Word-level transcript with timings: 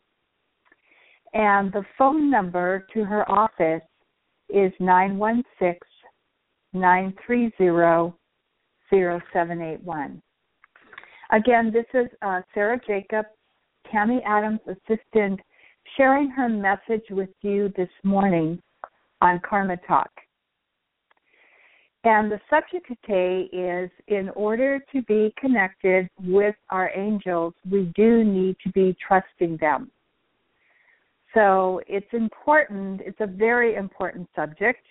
And 1.34 1.72
the 1.72 1.84
phone 1.96 2.30
number 2.30 2.86
to 2.94 3.04
her 3.04 3.30
office 3.30 3.82
is 4.48 4.72
916 4.80 5.78
930 6.72 8.12
0781. 8.90 10.22
Again, 11.32 11.72
this 11.72 11.86
is 11.92 12.06
uh, 12.22 12.40
Sarah 12.54 12.80
Jacob, 12.86 13.26
Tammy 13.90 14.22
Adams' 14.26 14.60
assistant, 14.66 15.40
sharing 15.96 16.30
her 16.30 16.48
message 16.48 17.04
with 17.10 17.30
you 17.42 17.72
this 17.76 17.88
morning 18.04 18.62
on 19.20 19.40
Karma 19.48 19.76
Talk. 19.88 20.10
And 22.06 22.30
the 22.30 22.40
subject 22.48 22.86
today 22.86 23.48
is 23.52 23.90
in 24.06 24.28
order 24.36 24.78
to 24.92 25.02
be 25.02 25.34
connected 25.36 26.08
with 26.22 26.54
our 26.70 26.88
angels, 26.94 27.52
we 27.68 27.92
do 27.96 28.22
need 28.22 28.54
to 28.62 28.70
be 28.70 28.96
trusting 29.04 29.56
them. 29.56 29.90
So 31.34 31.80
it's 31.88 32.06
important, 32.12 33.00
it's 33.04 33.18
a 33.18 33.26
very 33.26 33.74
important 33.74 34.28
subject. 34.36 34.86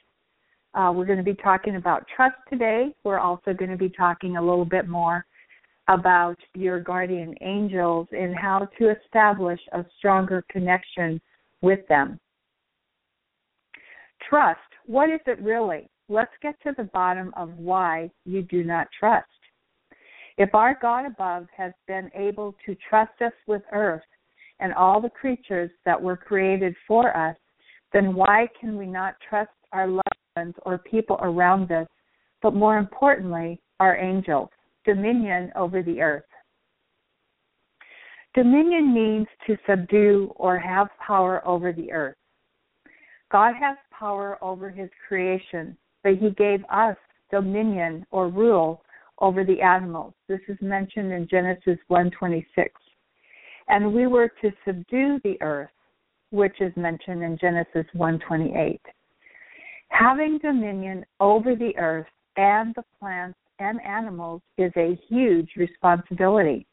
Uh, 0.73 0.91
we're 0.93 1.05
going 1.05 1.17
to 1.17 1.23
be 1.23 1.35
talking 1.35 1.77
about 1.77 2.05
trust 2.13 2.35
today. 2.49 2.93
We're 3.05 3.19
also 3.19 3.53
going 3.53 3.71
to 3.71 3.77
be 3.77 3.87
talking 3.87 4.35
a 4.35 4.41
little 4.41 4.65
bit 4.65 4.89
more 4.89 5.25
about 5.87 6.35
your 6.53 6.81
guardian 6.81 7.33
angels 7.39 8.09
and 8.11 8.35
how 8.35 8.67
to 8.77 8.89
establish 8.91 9.61
a 9.71 9.85
stronger 9.97 10.43
connection 10.49 11.21
with 11.61 11.87
them. 11.87 12.19
Trust, 14.29 14.59
what 14.85 15.09
is 15.09 15.21
it 15.27 15.39
really? 15.39 15.87
Let's 16.07 16.31
get 16.41 16.55
to 16.63 16.73
the 16.77 16.89
bottom 16.93 17.33
of 17.35 17.57
why 17.57 18.11
you 18.25 18.43
do 18.43 18.63
not 18.63 18.87
trust. 18.99 19.27
If 20.37 20.53
our 20.53 20.77
God 20.81 21.05
above 21.05 21.47
has 21.55 21.71
been 21.87 22.11
able 22.13 22.55
to 22.65 22.75
trust 22.89 23.21
us 23.21 23.31
with 23.47 23.61
earth 23.71 24.03
and 24.59 24.73
all 24.73 25.01
the 25.01 25.09
creatures 25.09 25.71
that 25.85 26.01
were 26.01 26.17
created 26.17 26.75
for 26.87 27.15
us, 27.15 27.35
then 27.93 28.13
why 28.13 28.47
can 28.59 28.77
we 28.77 28.85
not 28.85 29.15
trust 29.27 29.51
our 29.71 29.87
loved 29.87 30.01
ones 30.35 30.53
or 30.63 30.77
people 30.77 31.17
around 31.21 31.71
us, 31.71 31.87
but 32.41 32.53
more 32.53 32.77
importantly, 32.77 33.59
our 33.79 33.95
angels, 33.97 34.49
dominion 34.85 35.51
over 35.55 35.81
the 35.81 36.01
earth? 36.01 36.23
Dominion 38.35 38.93
means 38.93 39.27
to 39.47 39.57
subdue 39.67 40.31
or 40.35 40.59
have 40.59 40.89
power 41.05 41.41
over 41.47 41.71
the 41.71 41.91
earth. 41.91 42.17
God 43.31 43.53
has 43.59 43.77
power 43.97 44.37
over 44.41 44.69
his 44.69 44.89
creation, 45.07 45.77
but 46.05 46.17
he 46.17 46.29
gave 46.29 46.63
us 46.69 46.95
dominion 47.31 48.05
or 48.11 48.29
rule 48.29 48.83
over 49.19 49.43
the 49.43 49.59
animals. 49.59 50.13
This 50.27 50.39
is 50.47 50.57
mentioned 50.61 51.11
in 51.11 51.27
Genesis 51.27 51.79
1:26. 51.89 52.69
and 53.67 53.91
we 53.91 54.05
were 54.05 54.29
to 54.41 54.51
subdue 54.63 55.19
the 55.23 55.41
earth, 55.41 55.71
which 56.29 56.61
is 56.61 56.71
mentioned 56.77 57.23
in 57.23 57.35
Genesis 57.37 57.87
1:28. 57.95 58.79
Having 59.87 60.37
dominion 60.37 61.03
over 61.19 61.55
the 61.55 61.75
earth 61.77 62.11
and 62.37 62.75
the 62.75 62.83
plants 62.99 63.39
and 63.57 63.81
animals 63.81 64.43
is 64.57 64.71
a 64.77 64.93
huge 65.07 65.55
responsibility. 65.55 66.67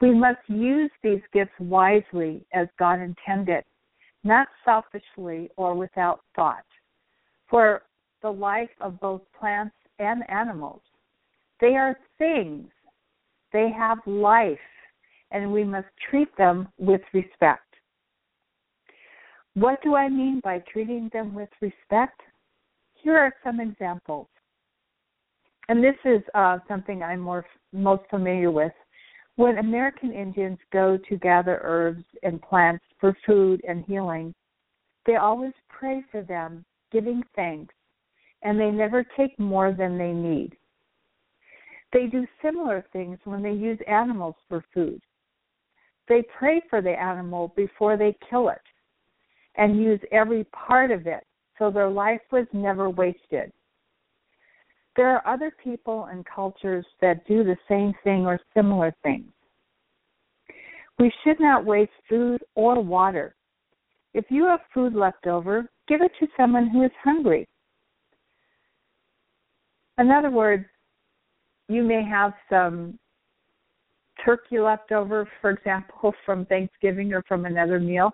We 0.00 0.14
must 0.14 0.48
use 0.48 0.92
these 1.02 1.22
gifts 1.32 1.58
wisely 1.58 2.46
as 2.52 2.68
God 2.78 3.00
intended, 3.00 3.64
not 4.22 4.46
selfishly 4.64 5.50
or 5.56 5.74
without 5.74 6.20
thought. 6.36 6.66
For 7.48 7.82
the 8.22 8.30
life 8.30 8.70
of 8.80 9.00
both 9.00 9.22
plants 9.38 9.74
and 9.98 10.28
animals, 10.30 10.80
they 11.60 11.76
are 11.76 11.98
things. 12.18 12.68
They 13.52 13.70
have 13.76 13.98
life 14.06 14.58
and 15.30 15.52
we 15.52 15.64
must 15.64 15.88
treat 16.10 16.28
them 16.36 16.68
with 16.78 17.00
respect. 17.12 17.62
What 19.54 19.82
do 19.82 19.94
I 19.96 20.08
mean 20.08 20.40
by 20.44 20.62
treating 20.70 21.10
them 21.12 21.34
with 21.34 21.48
respect? 21.60 22.20
Here 22.94 23.16
are 23.16 23.34
some 23.42 23.60
examples. 23.60 24.28
And 25.68 25.82
this 25.82 25.96
is 26.04 26.22
uh, 26.34 26.58
something 26.68 27.02
I'm 27.02 27.20
more 27.20 27.44
most 27.72 28.02
familiar 28.10 28.50
with. 28.50 28.72
When 29.36 29.58
American 29.58 30.12
Indians 30.12 30.58
go 30.72 30.98
to 31.08 31.16
gather 31.16 31.60
herbs 31.62 32.04
and 32.22 32.40
plants 32.40 32.84
for 33.00 33.16
food 33.26 33.60
and 33.68 33.84
healing, 33.86 34.34
they 35.06 35.16
always 35.16 35.52
pray 35.68 36.02
for 36.10 36.22
them, 36.22 36.64
giving 36.92 37.22
thanks, 37.34 37.74
and 38.42 38.58
they 38.58 38.70
never 38.70 39.04
take 39.16 39.38
more 39.38 39.72
than 39.72 39.98
they 39.98 40.12
need. 40.12 40.56
They 41.92 42.06
do 42.06 42.26
similar 42.42 42.84
things 42.92 43.18
when 43.24 43.42
they 43.42 43.52
use 43.52 43.78
animals 43.86 44.34
for 44.48 44.64
food 44.74 45.00
they 46.08 46.22
pray 46.38 46.62
for 46.70 46.80
the 46.80 46.90
animal 46.90 47.52
before 47.56 47.96
they 47.96 48.16
kill 48.28 48.48
it 48.48 48.60
and 49.56 49.80
use 49.80 50.00
every 50.12 50.44
part 50.44 50.90
of 50.90 51.06
it 51.06 51.24
so 51.58 51.70
their 51.70 51.88
life 51.88 52.20
was 52.30 52.46
never 52.52 52.90
wasted. 52.90 53.50
There 54.94 55.10
are 55.10 55.26
other 55.26 55.52
people 55.62 56.08
and 56.10 56.24
cultures 56.24 56.86
that 57.00 57.26
do 57.26 57.44
the 57.44 57.56
same 57.68 57.92
thing 58.04 58.26
or 58.26 58.38
similar 58.54 58.94
things. 59.02 59.30
We 60.98 61.12
should 61.22 61.38
not 61.40 61.64
waste 61.64 61.90
food 62.08 62.42
or 62.54 62.82
water. 62.82 63.34
If 64.14 64.26
you 64.30 64.44
have 64.44 64.60
food 64.72 64.94
left 64.94 65.26
over, 65.26 65.68
give 65.88 66.00
it 66.00 66.12
to 66.20 66.26
someone 66.36 66.68
who 66.68 66.84
is 66.84 66.90
hungry. 67.02 67.46
In 69.98 70.10
other 70.10 70.30
words, 70.30 70.64
you 71.68 71.82
may 71.82 72.02
have 72.04 72.32
some 72.50 72.98
turkey 74.24 74.58
left 74.58 74.92
over, 74.92 75.28
for 75.40 75.50
example, 75.50 76.12
from 76.26 76.46
Thanksgiving 76.46 77.12
or 77.12 77.22
from 77.22 77.46
another 77.46 77.80
meal, 77.80 78.12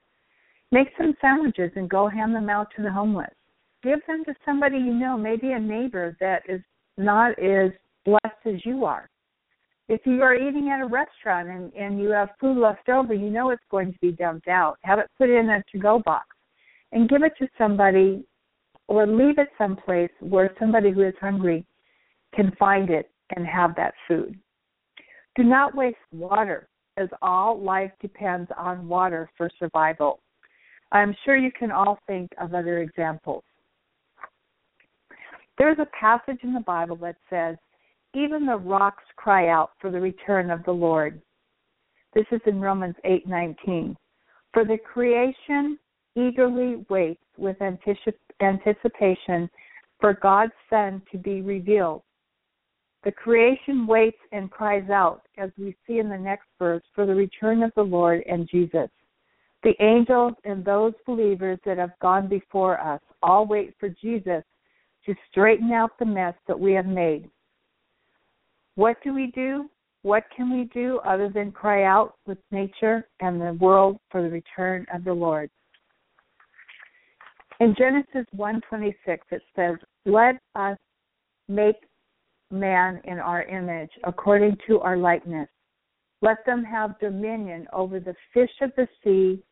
make 0.71 0.89
some 0.97 1.15
sandwiches 1.21 1.71
and 1.77 1.89
go 1.89 2.09
hand 2.09 2.35
them 2.35 2.49
out 2.49 2.69
to 2.77 2.83
the 2.83 2.91
homeless. 2.91 3.35
Give 3.83 3.99
them 4.07 4.25
to 4.27 4.35
somebody 4.45 4.77
you 4.77 4.95
know, 4.95 5.17
maybe 5.17 5.53
a 5.53 5.59
neighbor 5.59 6.17
that 6.21 6.43
is 6.49 6.61
not 6.97 7.31
as 7.39 7.73
blessed 8.05 8.47
as 8.47 8.65
you 8.65 8.85
are. 8.85 9.09
If 9.89 10.03
you 10.05 10.23
are 10.23 10.37
eating 10.37 10.71
at 10.71 10.81
a 10.81 10.87
restaurant 10.87 11.49
and, 11.49 11.73
and 11.75 12.01
you 12.01 12.11
have 12.11 12.31
food 12.41 12.57
left 12.57 12.89
over, 12.89 13.13
you 13.13 13.29
know 13.29 13.51
it's 13.51 13.63
going 13.71 13.93
to 13.93 13.99
be 14.01 14.13
dumped 14.13 14.47
out. 14.47 14.79
Have 14.83 15.01
it 15.01 15.11
put 15.19 15.29
in 15.29 15.51
a 15.51 15.63
to 15.73 15.79
go 15.79 15.99
box 15.99 16.27
and 16.93 17.09
give 17.09 17.23
it 17.23 17.33
to 17.41 17.49
somebody 17.59 18.25
or 18.87 19.07
leave 19.07 19.39
it 19.39 19.49
someplace 19.59 20.11
where 20.21 20.55
somebody 20.59 20.93
who 20.93 21.03
is 21.03 21.15
hungry 21.21 21.67
can 22.35 22.53
find 22.59 22.91
it 22.91 23.11
and 23.35 23.47
have 23.47 23.75
that 23.77 23.95
food. 24.09 24.39
Do 25.37 25.45
not 25.45 25.75
waste 25.75 25.97
water, 26.13 26.69
as 26.97 27.09
all 27.23 27.59
life 27.61 27.93
depends 28.01 28.51
on 28.57 28.89
water 28.89 29.31
for 29.37 29.51
survival. 29.59 30.21
I'm 30.93 31.17
sure 31.25 31.37
you 31.37 31.51
can 31.51 31.71
all 31.71 31.99
think 32.07 32.31
of 32.39 32.55
other 32.55 32.81
examples. 32.81 33.45
There's 35.57 35.79
a 35.79 35.89
passage 35.99 36.41
in 36.43 36.53
the 36.53 36.61
Bible 36.61 36.97
that 36.97 37.17
says, 37.31 37.57
Even 38.15 38.47
the 38.47 38.57
rocks 38.57 39.05
cry 39.17 39.49
out 39.49 39.71
for 39.81 39.91
the 39.91 40.01
return 40.01 40.51
of 40.51 40.65
the 40.65 40.73
Lord. 40.73 41.21
This 42.15 42.27
is 42.31 42.41
in 42.47 42.61
Romans 42.61 42.97
8:19. 43.05 43.97
For 44.53 44.65
the 44.65 44.77
creation 44.77 45.79
eagerly 46.15 46.85
waits 46.91 47.25
with 47.39 47.57
anticipation 47.63 49.49
for 49.99 50.13
God's 50.15 50.53
Son 50.69 51.01
to 51.11 51.17
be 51.17 51.41
revealed. 51.41 52.03
The 53.05 53.13
creation 53.13 53.87
waits 53.87 54.19
and 54.31 54.51
cries 54.51 54.89
out, 54.89 55.23
as 55.37 55.51
we 55.59 55.77
see 55.87 55.99
in 55.99 56.09
the 56.09 56.19
next 56.19 56.47
verse, 56.59 56.83
for 56.95 57.05
the 57.05 57.15
return 57.15 57.63
of 57.63 57.73
the 57.75 57.83
Lord 57.83 58.23
and 58.29 58.49
Jesus. 58.49 58.89
The 59.65 59.75
angels 59.81 60.35
and 60.45 60.65
those 60.65 60.93
believers 61.07 61.59
that 61.65 61.79
have 61.79 61.99
gone 62.01 62.29
before 62.29 62.81
us 62.81 63.01
all 63.23 63.47
wait 63.47 63.75
for 63.79 63.89
Jesus 63.89 64.43
to 65.07 65.15
straighten 65.31 65.73
out 65.73 65.99
the 65.99 66.05
mess 66.05 66.35
that 66.47 66.59
we 66.59 66.73
have 66.75 66.87
made. 66.87 67.29
What 68.77 68.97
do 69.03 69.13
we 69.13 69.33
do? 69.35 69.69
What 70.03 70.25
can 70.35 70.53
we 70.53 70.65
do 70.75 70.99
other 71.05 71.29
than 71.29 71.53
cry 71.53 71.85
out 71.85 72.15
with 72.27 72.39
nature 72.51 73.09
and 73.21 73.41
the 73.41 73.53
world 73.55 73.99
for 74.11 74.23
the 74.23 74.29
return 74.29 74.87
of 74.93 75.05
the 75.05 75.13
Lord? 75.13 75.51
In 77.61 77.75
Genesis 77.77 78.27
1:26 78.35 79.25
it 79.31 79.43
says, 79.55 79.77
"Let 80.05 80.41
us 80.57 80.79
make 81.49 81.77
man 82.53 83.01
in 83.05 83.19
our 83.19 83.43
image 83.45 83.91
according 84.05 84.57
to 84.67 84.81
our 84.81 84.97
likeness. 84.97 85.49
Let 86.21 86.45
them 86.47 86.63
have 86.63 86.99
dominion 87.01 87.67
over 87.73 87.99
the 87.99 88.15
fish 88.33 88.53
of 88.61 88.71
the 88.77 88.87
sea, 89.03 89.43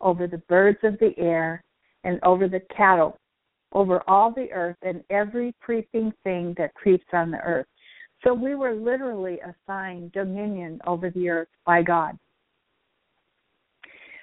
over 0.00 0.26
the 0.26 0.42
birds 0.48 0.78
of 0.82 0.98
the 0.98 1.14
air, 1.16 1.62
and 2.04 2.18
over 2.22 2.48
the 2.48 2.60
cattle, 2.76 3.16
over 3.72 4.02
all 4.08 4.30
the 4.30 4.52
earth 4.52 4.76
and 4.82 5.02
every 5.10 5.54
creeping 5.60 6.12
thing 6.24 6.54
that 6.58 6.74
creeps 6.74 7.06
on 7.12 7.30
the 7.30 7.40
earth." 7.40 7.66
So 8.22 8.34
we 8.34 8.54
were 8.54 8.74
literally 8.74 9.40
assigned 9.40 10.12
dominion 10.12 10.80
over 10.86 11.08
the 11.10 11.30
earth 11.30 11.48
by 11.64 11.82
God. 11.82 12.18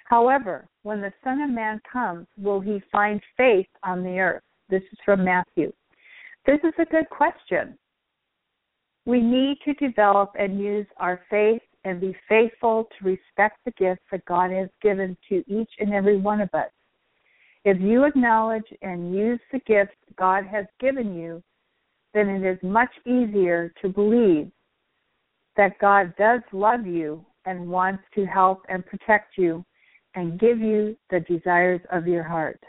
However, 0.05 0.67
when 0.83 1.01
the 1.01 1.13
Son 1.23 1.41
of 1.41 1.49
Man 1.49 1.81
comes, 1.91 2.27
will 2.37 2.59
he 2.59 2.79
find 2.91 3.21
faith 3.35 3.69
on 3.83 4.03
the 4.03 4.19
earth? 4.19 4.43
This 4.69 4.83
is 4.83 4.99
from 5.03 5.23
Matthew. 5.23 5.73
This 6.45 6.59
is 6.63 6.73
a 6.77 6.85
good 6.85 7.09
question. 7.09 7.77
We 9.07 9.21
need 9.21 9.59
to 9.63 9.73
develop 9.75 10.33
and 10.37 10.59
use 10.59 10.85
our 10.97 11.21
faith 11.29 11.61
and 11.85 12.01
be 12.01 12.13
faithful 12.27 12.89
to 12.99 13.05
respect 13.05 13.57
the 13.63 13.71
gifts 13.71 14.03
that 14.11 14.25
God 14.25 14.51
has 14.51 14.67
given 14.81 15.15
to 15.29 15.45
each 15.47 15.69
and 15.79 15.93
every 15.93 16.17
one 16.17 16.41
of 16.41 16.53
us. 16.53 16.69
If 17.63 17.79
you 17.79 18.03
acknowledge 18.03 18.65
and 18.81 19.15
use 19.15 19.39
the 19.53 19.59
gifts 19.59 19.95
God 20.17 20.45
has 20.47 20.65
given 20.81 21.15
you, 21.15 21.41
then 22.13 22.27
it 22.27 22.45
is 22.45 22.59
much 22.61 22.89
easier 23.05 23.71
to 23.81 23.87
believe 23.87 24.51
that 25.55 25.79
God 25.79 26.13
does 26.17 26.41
love 26.51 26.85
you 26.85 27.25
and 27.45 27.69
wants 27.69 28.03
to 28.15 28.25
help 28.25 28.63
and 28.67 28.85
protect 28.85 29.37
you 29.37 29.63
and 30.15 30.37
give 30.37 30.59
you 30.59 30.97
the 31.11 31.21
desires 31.21 31.79
of 31.93 32.07
your 32.07 32.23
heart. 32.23 32.59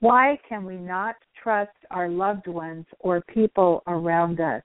Why 0.00 0.38
can 0.48 0.64
we 0.64 0.76
not 0.76 1.16
trust 1.46 1.70
our 1.92 2.08
loved 2.08 2.48
ones 2.48 2.84
or 2.98 3.20
people 3.32 3.84
around 3.86 4.40
us? 4.40 4.64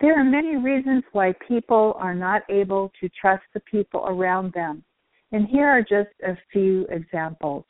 There 0.00 0.16
are 0.16 0.22
many 0.22 0.54
reasons 0.54 1.02
why 1.10 1.34
people 1.48 1.96
are 1.98 2.14
not 2.14 2.42
able 2.48 2.92
to 3.00 3.08
trust 3.20 3.42
the 3.54 3.60
people 3.68 4.04
around 4.06 4.52
them, 4.52 4.84
and 5.32 5.48
here 5.48 5.66
are 5.66 5.82
just 5.82 6.14
a 6.24 6.38
few 6.52 6.86
examples. 6.90 7.64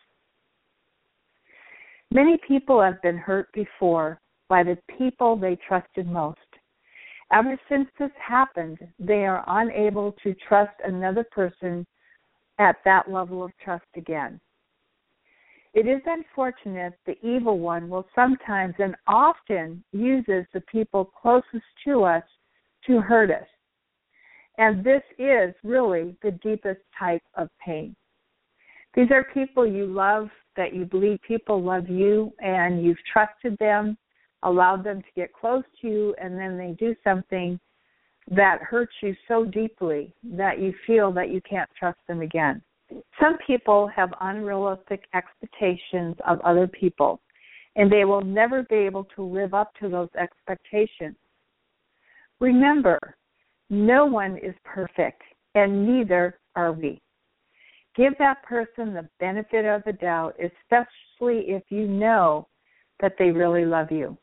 Many 2.10 2.38
people 2.46 2.82
have 2.82 3.00
been 3.00 3.16
hurt 3.16 3.50
before 3.54 4.20
by 4.50 4.62
the 4.62 4.76
people 4.98 5.34
they 5.34 5.56
trusted 5.66 6.06
most. 6.06 6.38
Ever 7.32 7.58
since 7.70 7.88
this 7.98 8.10
happened, 8.18 8.78
they 8.98 9.24
are 9.24 9.44
unable 9.46 10.12
to 10.22 10.34
trust 10.46 10.74
another 10.84 11.24
person 11.32 11.86
at 12.58 12.76
that 12.84 13.10
level 13.10 13.42
of 13.42 13.50
trust 13.64 13.86
again. 13.96 14.38
It 15.74 15.86
is 15.86 16.02
unfortunate 16.04 16.94
the 17.06 17.16
evil 17.26 17.58
one 17.58 17.88
will 17.88 18.06
sometimes 18.14 18.74
and 18.78 18.94
often 19.06 19.82
uses 19.92 20.44
the 20.52 20.60
people 20.70 21.04
closest 21.04 21.64
to 21.86 22.04
us 22.04 22.24
to 22.86 23.00
hurt 23.00 23.30
us. 23.30 23.46
And 24.58 24.84
this 24.84 25.02
is 25.18 25.54
really 25.64 26.14
the 26.22 26.32
deepest 26.42 26.80
type 26.98 27.22
of 27.36 27.48
pain. 27.64 27.96
These 28.94 29.10
are 29.10 29.24
people 29.32 29.66
you 29.66 29.86
love, 29.86 30.28
that 30.56 30.74
you 30.74 30.84
believe 30.84 31.18
people 31.26 31.62
love 31.62 31.88
you, 31.88 32.30
and 32.40 32.84
you've 32.84 33.02
trusted 33.10 33.56
them, 33.58 33.96
allowed 34.42 34.84
them 34.84 35.00
to 35.00 35.08
get 35.16 35.32
close 35.32 35.64
to 35.80 35.88
you, 35.88 36.14
and 36.20 36.36
then 36.36 36.58
they 36.58 36.76
do 36.78 36.94
something 37.02 37.58
that 38.30 38.58
hurts 38.60 38.92
you 39.02 39.16
so 39.26 39.46
deeply 39.46 40.12
that 40.22 40.58
you 40.58 40.74
feel 40.86 41.10
that 41.12 41.30
you 41.30 41.40
can't 41.48 41.70
trust 41.78 41.98
them 42.06 42.20
again. 42.20 42.60
Some 43.20 43.38
people 43.46 43.88
have 43.88 44.12
unrealistic 44.20 45.04
expectations 45.14 46.16
of 46.26 46.40
other 46.40 46.66
people, 46.66 47.20
and 47.76 47.90
they 47.90 48.04
will 48.04 48.22
never 48.22 48.62
be 48.64 48.76
able 48.76 49.04
to 49.16 49.22
live 49.22 49.54
up 49.54 49.72
to 49.80 49.88
those 49.88 50.08
expectations. 50.20 51.16
Remember, 52.40 52.98
no 53.70 54.04
one 54.04 54.36
is 54.38 54.54
perfect, 54.64 55.22
and 55.54 55.86
neither 55.86 56.38
are 56.56 56.72
we 56.72 57.00
give 57.96 58.16
that 58.18 58.42
person 58.42 58.94
the 58.94 59.08
benefit 59.20 59.64
of 59.64 59.82
the 59.84 59.92
doubt, 59.92 60.34
especially 60.38 61.44
if 61.48 61.62
you 61.68 61.86
know 61.86 62.48
that 63.00 63.14
they 63.18 63.30
really 63.30 63.64
love 63.64 63.90
you. 63.90 64.16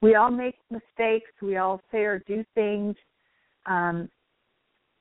We 0.00 0.16
all 0.16 0.30
make 0.30 0.56
mistakes. 0.70 1.30
We 1.40 1.56
all 1.58 1.80
say 1.92 1.98
or 1.98 2.22
do 2.26 2.44
things 2.54 2.96
um, 3.66 4.08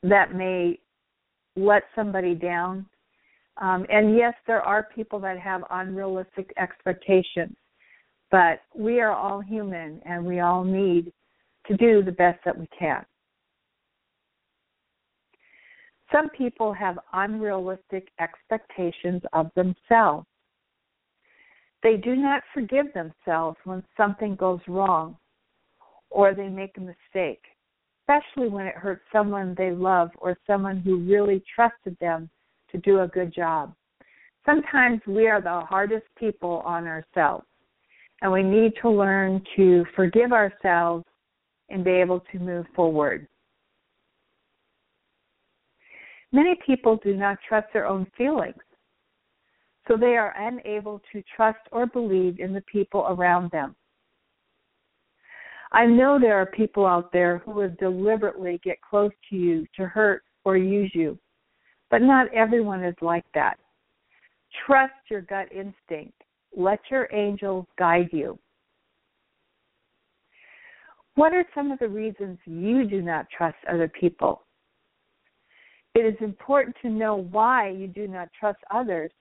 that 0.03 0.35
may 0.35 0.77
let 1.55 1.83
somebody 1.95 2.35
down. 2.35 2.85
Um, 3.57 3.85
and 3.89 4.15
yes, 4.15 4.33
there 4.47 4.61
are 4.61 4.87
people 4.95 5.19
that 5.19 5.39
have 5.39 5.63
unrealistic 5.69 6.53
expectations, 6.57 7.55
but 8.31 8.61
we 8.75 9.01
are 9.01 9.13
all 9.13 9.41
human 9.41 10.01
and 10.05 10.25
we 10.25 10.39
all 10.39 10.63
need 10.63 11.11
to 11.67 11.77
do 11.77 12.01
the 12.01 12.11
best 12.11 12.39
that 12.45 12.57
we 12.57 12.67
can. 12.77 13.05
Some 16.11 16.29
people 16.29 16.73
have 16.73 16.99
unrealistic 17.13 18.09
expectations 18.19 19.21
of 19.33 19.49
themselves. 19.55 20.25
They 21.83 21.97
do 21.97 22.15
not 22.15 22.43
forgive 22.53 22.87
themselves 22.93 23.57
when 23.63 23.83
something 23.95 24.35
goes 24.35 24.59
wrong 24.67 25.17
or 26.09 26.33
they 26.33 26.49
make 26.49 26.77
a 26.77 26.81
mistake, 26.81 27.43
especially 28.01 28.49
when 28.49 28.67
it 28.67 28.75
hurts 28.75 29.03
someone 29.11 29.55
they 29.57 29.71
love 29.71 30.09
or 30.17 30.37
someone 30.45 30.79
who 30.79 30.97
really 30.97 31.41
trusted 31.55 31.97
them 31.99 32.29
to 32.71 32.77
do 32.79 33.01
a 33.01 33.07
good 33.07 33.33
job. 33.33 33.73
Sometimes 34.45 35.01
we 35.05 35.27
are 35.27 35.41
the 35.41 35.61
hardest 35.61 36.05
people 36.17 36.63
on 36.65 36.87
ourselves, 36.87 37.45
and 38.21 38.31
we 38.31 38.43
need 38.43 38.73
to 38.81 38.89
learn 38.89 39.43
to 39.55 39.85
forgive 39.95 40.31
ourselves 40.31 41.05
and 41.69 41.83
be 41.83 41.91
able 41.91 42.21
to 42.31 42.39
move 42.39 42.65
forward. 42.75 43.27
Many 46.31 46.55
people 46.65 46.97
do 47.03 47.15
not 47.15 47.37
trust 47.47 47.67
their 47.73 47.85
own 47.85 48.07
feelings, 48.17 48.55
so 49.87 49.97
they 49.97 50.15
are 50.17 50.33
unable 50.37 51.01
to 51.11 51.23
trust 51.35 51.59
or 51.71 51.85
believe 51.85 52.39
in 52.39 52.53
the 52.53 52.63
people 52.71 53.05
around 53.09 53.51
them. 53.51 53.75
I 55.73 55.85
know 55.85 56.19
there 56.19 56.37
are 56.37 56.45
people 56.45 56.85
out 56.85 57.11
there 57.11 57.39
who 57.39 57.51
would 57.51 57.77
deliberately 57.77 58.59
get 58.63 58.81
close 58.81 59.11
to 59.29 59.35
you 59.35 59.65
to 59.77 59.85
hurt 59.85 60.23
or 60.43 60.57
use 60.57 60.91
you, 60.93 61.17
but 61.91 62.01
not 62.01 62.33
everyone 62.33 62.83
is 62.83 62.95
like 63.01 63.25
that. 63.35 63.59
Trust 64.65 64.93
your 65.09 65.21
gut 65.21 65.49
instinct. 65.51 66.13
Let 66.55 66.79
your 66.89 67.07
angels 67.13 67.67
guide 67.77 68.09
you. 68.11 68.39
What 71.15 71.33
are 71.33 71.45
some 71.53 71.71
of 71.71 71.79
the 71.79 71.89
reasons 71.89 72.39
you 72.45 72.87
do 72.87 73.01
not 73.01 73.27
trust 73.35 73.57
other 73.69 73.89
people? 73.89 74.43
It 75.93 76.05
is 76.05 76.15
important 76.21 76.75
to 76.81 76.89
know 76.89 77.27
why 77.31 77.69
you 77.69 77.87
do 77.87 78.07
not 78.07 78.29
trust 78.39 78.59
others 78.73 79.11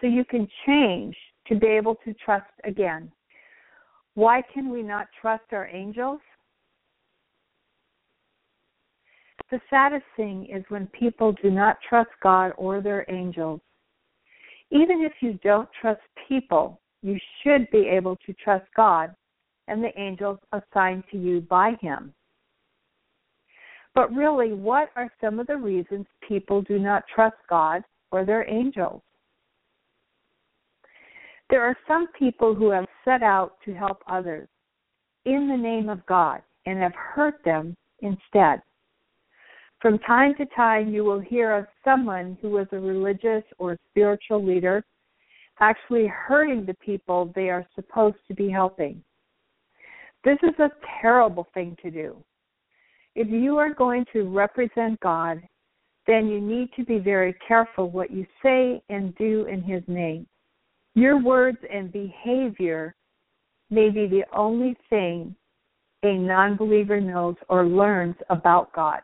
so 0.00 0.06
you 0.06 0.24
can 0.24 0.48
change 0.66 1.14
to 1.48 1.56
be 1.56 1.66
able 1.66 1.96
to 2.06 2.14
trust 2.14 2.50
again. 2.64 3.12
Why 4.14 4.42
can 4.52 4.70
we 4.70 4.82
not 4.82 5.08
trust 5.20 5.44
our 5.52 5.68
angels? 5.68 6.20
The 9.50 9.60
saddest 9.68 10.04
thing 10.16 10.46
is 10.46 10.64
when 10.68 10.86
people 10.88 11.32
do 11.42 11.50
not 11.50 11.78
trust 11.88 12.10
God 12.22 12.52
or 12.56 12.80
their 12.80 13.04
angels. 13.08 13.60
Even 14.70 15.00
if 15.00 15.12
you 15.20 15.38
don't 15.42 15.68
trust 15.80 16.00
people, 16.28 16.80
you 17.02 17.18
should 17.42 17.68
be 17.70 17.88
able 17.88 18.16
to 18.26 18.32
trust 18.34 18.66
God 18.76 19.14
and 19.66 19.82
the 19.82 19.98
angels 19.98 20.38
assigned 20.52 21.04
to 21.10 21.18
you 21.18 21.40
by 21.40 21.74
Him. 21.80 22.12
But 23.94 24.12
really, 24.12 24.52
what 24.52 24.90
are 24.96 25.10
some 25.20 25.40
of 25.40 25.46
the 25.48 25.56
reasons 25.56 26.06
people 26.26 26.62
do 26.62 26.78
not 26.78 27.04
trust 27.12 27.36
God 27.48 27.82
or 28.12 28.24
their 28.24 28.48
angels? 28.48 29.02
There 31.48 31.62
are 31.62 31.76
some 31.88 32.06
people 32.16 32.54
who 32.54 32.70
have 32.70 32.86
set 33.04 33.22
out 33.24 33.54
to 33.64 33.74
help 33.74 34.02
others 34.06 34.48
in 35.24 35.48
the 35.48 35.56
name 35.56 35.88
of 35.88 36.06
God 36.06 36.42
and 36.66 36.78
have 36.78 36.94
hurt 36.94 37.42
them 37.44 37.76
instead. 38.00 38.62
From 39.80 39.98
time 40.00 40.34
to 40.34 40.44
time, 40.54 40.92
you 40.92 41.04
will 41.04 41.20
hear 41.20 41.56
of 41.56 41.66
someone 41.84 42.36
who 42.42 42.50
was 42.50 42.66
a 42.72 42.78
religious 42.78 43.44
or 43.58 43.78
spiritual 43.90 44.44
leader. 44.44 44.84
actually 45.62 46.06
hurting 46.06 46.64
the 46.64 46.74
people 46.74 47.30
they 47.34 47.50
are 47.50 47.66
supposed 47.74 48.16
to 48.26 48.32
be 48.32 48.48
helping. 48.48 49.02
This 50.24 50.38
is 50.42 50.58
a 50.58 50.70
terrible 51.02 51.48
thing 51.52 51.76
to 51.82 51.90
do. 51.90 52.16
If 53.14 53.28
you 53.28 53.58
are 53.58 53.74
going 53.74 54.06
to 54.14 54.22
represent 54.22 54.98
God, 55.00 55.42
then 56.06 56.28
you 56.28 56.40
need 56.40 56.70
to 56.76 56.84
be 56.84 56.98
very 56.98 57.34
careful 57.46 57.90
what 57.90 58.10
you 58.10 58.26
say 58.42 58.82
and 58.88 59.14
do 59.16 59.44
in 59.44 59.62
His 59.62 59.82
name. 59.86 60.26
Your 60.94 61.22
words 61.22 61.58
and 61.70 61.92
behavior 61.92 62.94
may 63.68 63.90
be 63.90 64.06
the 64.06 64.24
only 64.34 64.76
thing 64.88 65.34
a 66.02 66.16
non 66.16 66.56
believer 66.56 67.00
knows 67.00 67.36
or 67.50 67.66
learns 67.66 68.16
about 68.30 68.72
God. 68.72 69.00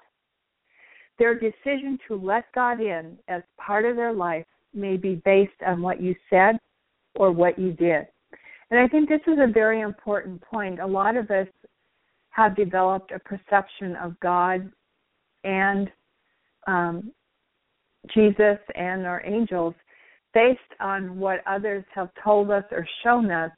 Their 1.18 1.34
decision 1.34 1.98
to 2.08 2.16
let 2.16 2.44
God 2.54 2.80
in 2.80 3.16
as 3.28 3.42
part 3.58 3.84
of 3.84 3.96
their 3.96 4.12
life 4.12 4.46
may 4.74 4.96
be 4.96 5.16
based 5.24 5.62
on 5.66 5.80
what 5.80 6.00
you 6.00 6.14
said 6.28 6.58
or 7.14 7.32
what 7.32 7.58
you 7.58 7.72
did. 7.72 8.06
And 8.70 8.80
I 8.80 8.88
think 8.88 9.08
this 9.08 9.20
is 9.26 9.38
a 9.40 9.50
very 9.50 9.80
important 9.80 10.40
point. 10.42 10.80
A 10.80 10.86
lot 10.86 11.16
of 11.16 11.30
us 11.30 11.46
have 12.30 12.56
developed 12.56 13.12
a 13.12 13.18
perception 13.18 13.96
of 13.96 14.18
God 14.20 14.70
and 15.44 15.90
um, 16.66 17.12
Jesus 18.14 18.58
and 18.74 19.06
our 19.06 19.24
angels 19.24 19.74
based 20.34 20.60
on 20.80 21.18
what 21.18 21.40
others 21.46 21.84
have 21.94 22.10
told 22.22 22.50
us 22.50 22.64
or 22.70 22.86
shown 23.02 23.30
us 23.30 23.50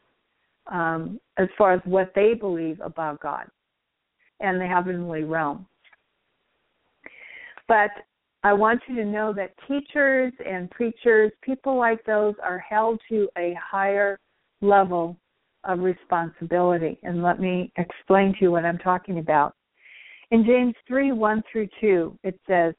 um, 0.70 1.18
as 1.38 1.48
far 1.56 1.72
as 1.72 1.80
what 1.84 2.12
they 2.14 2.34
believe 2.34 2.80
about 2.80 3.20
God 3.20 3.46
and 4.40 4.60
the 4.60 4.66
heavenly 4.66 5.24
realm. 5.24 5.66
But 7.68 7.90
I 8.42 8.52
want 8.54 8.80
you 8.88 8.96
to 8.96 9.04
know 9.04 9.32
that 9.34 9.54
teachers 9.68 10.32
and 10.44 10.70
preachers, 10.70 11.30
people 11.42 11.76
like 11.76 12.04
those, 12.04 12.34
are 12.42 12.58
held 12.58 13.00
to 13.10 13.28
a 13.36 13.54
higher 13.62 14.18
level 14.60 15.16
of 15.64 15.80
responsibility. 15.80 16.98
And 17.02 17.22
let 17.22 17.40
me 17.40 17.72
explain 17.76 18.32
to 18.32 18.38
you 18.40 18.50
what 18.50 18.64
I'm 18.64 18.78
talking 18.78 19.18
about. 19.18 19.54
In 20.30 20.44
James 20.44 20.74
3 20.86 21.12
1 21.12 21.42
through 21.50 21.68
2, 21.80 22.18
it 22.22 22.38
says, 22.46 22.74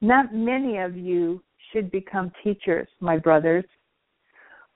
Not 0.00 0.34
many 0.34 0.78
of 0.78 0.96
you 0.96 1.42
should 1.72 1.90
become 1.90 2.32
teachers, 2.44 2.88
my 3.00 3.18
brothers, 3.18 3.64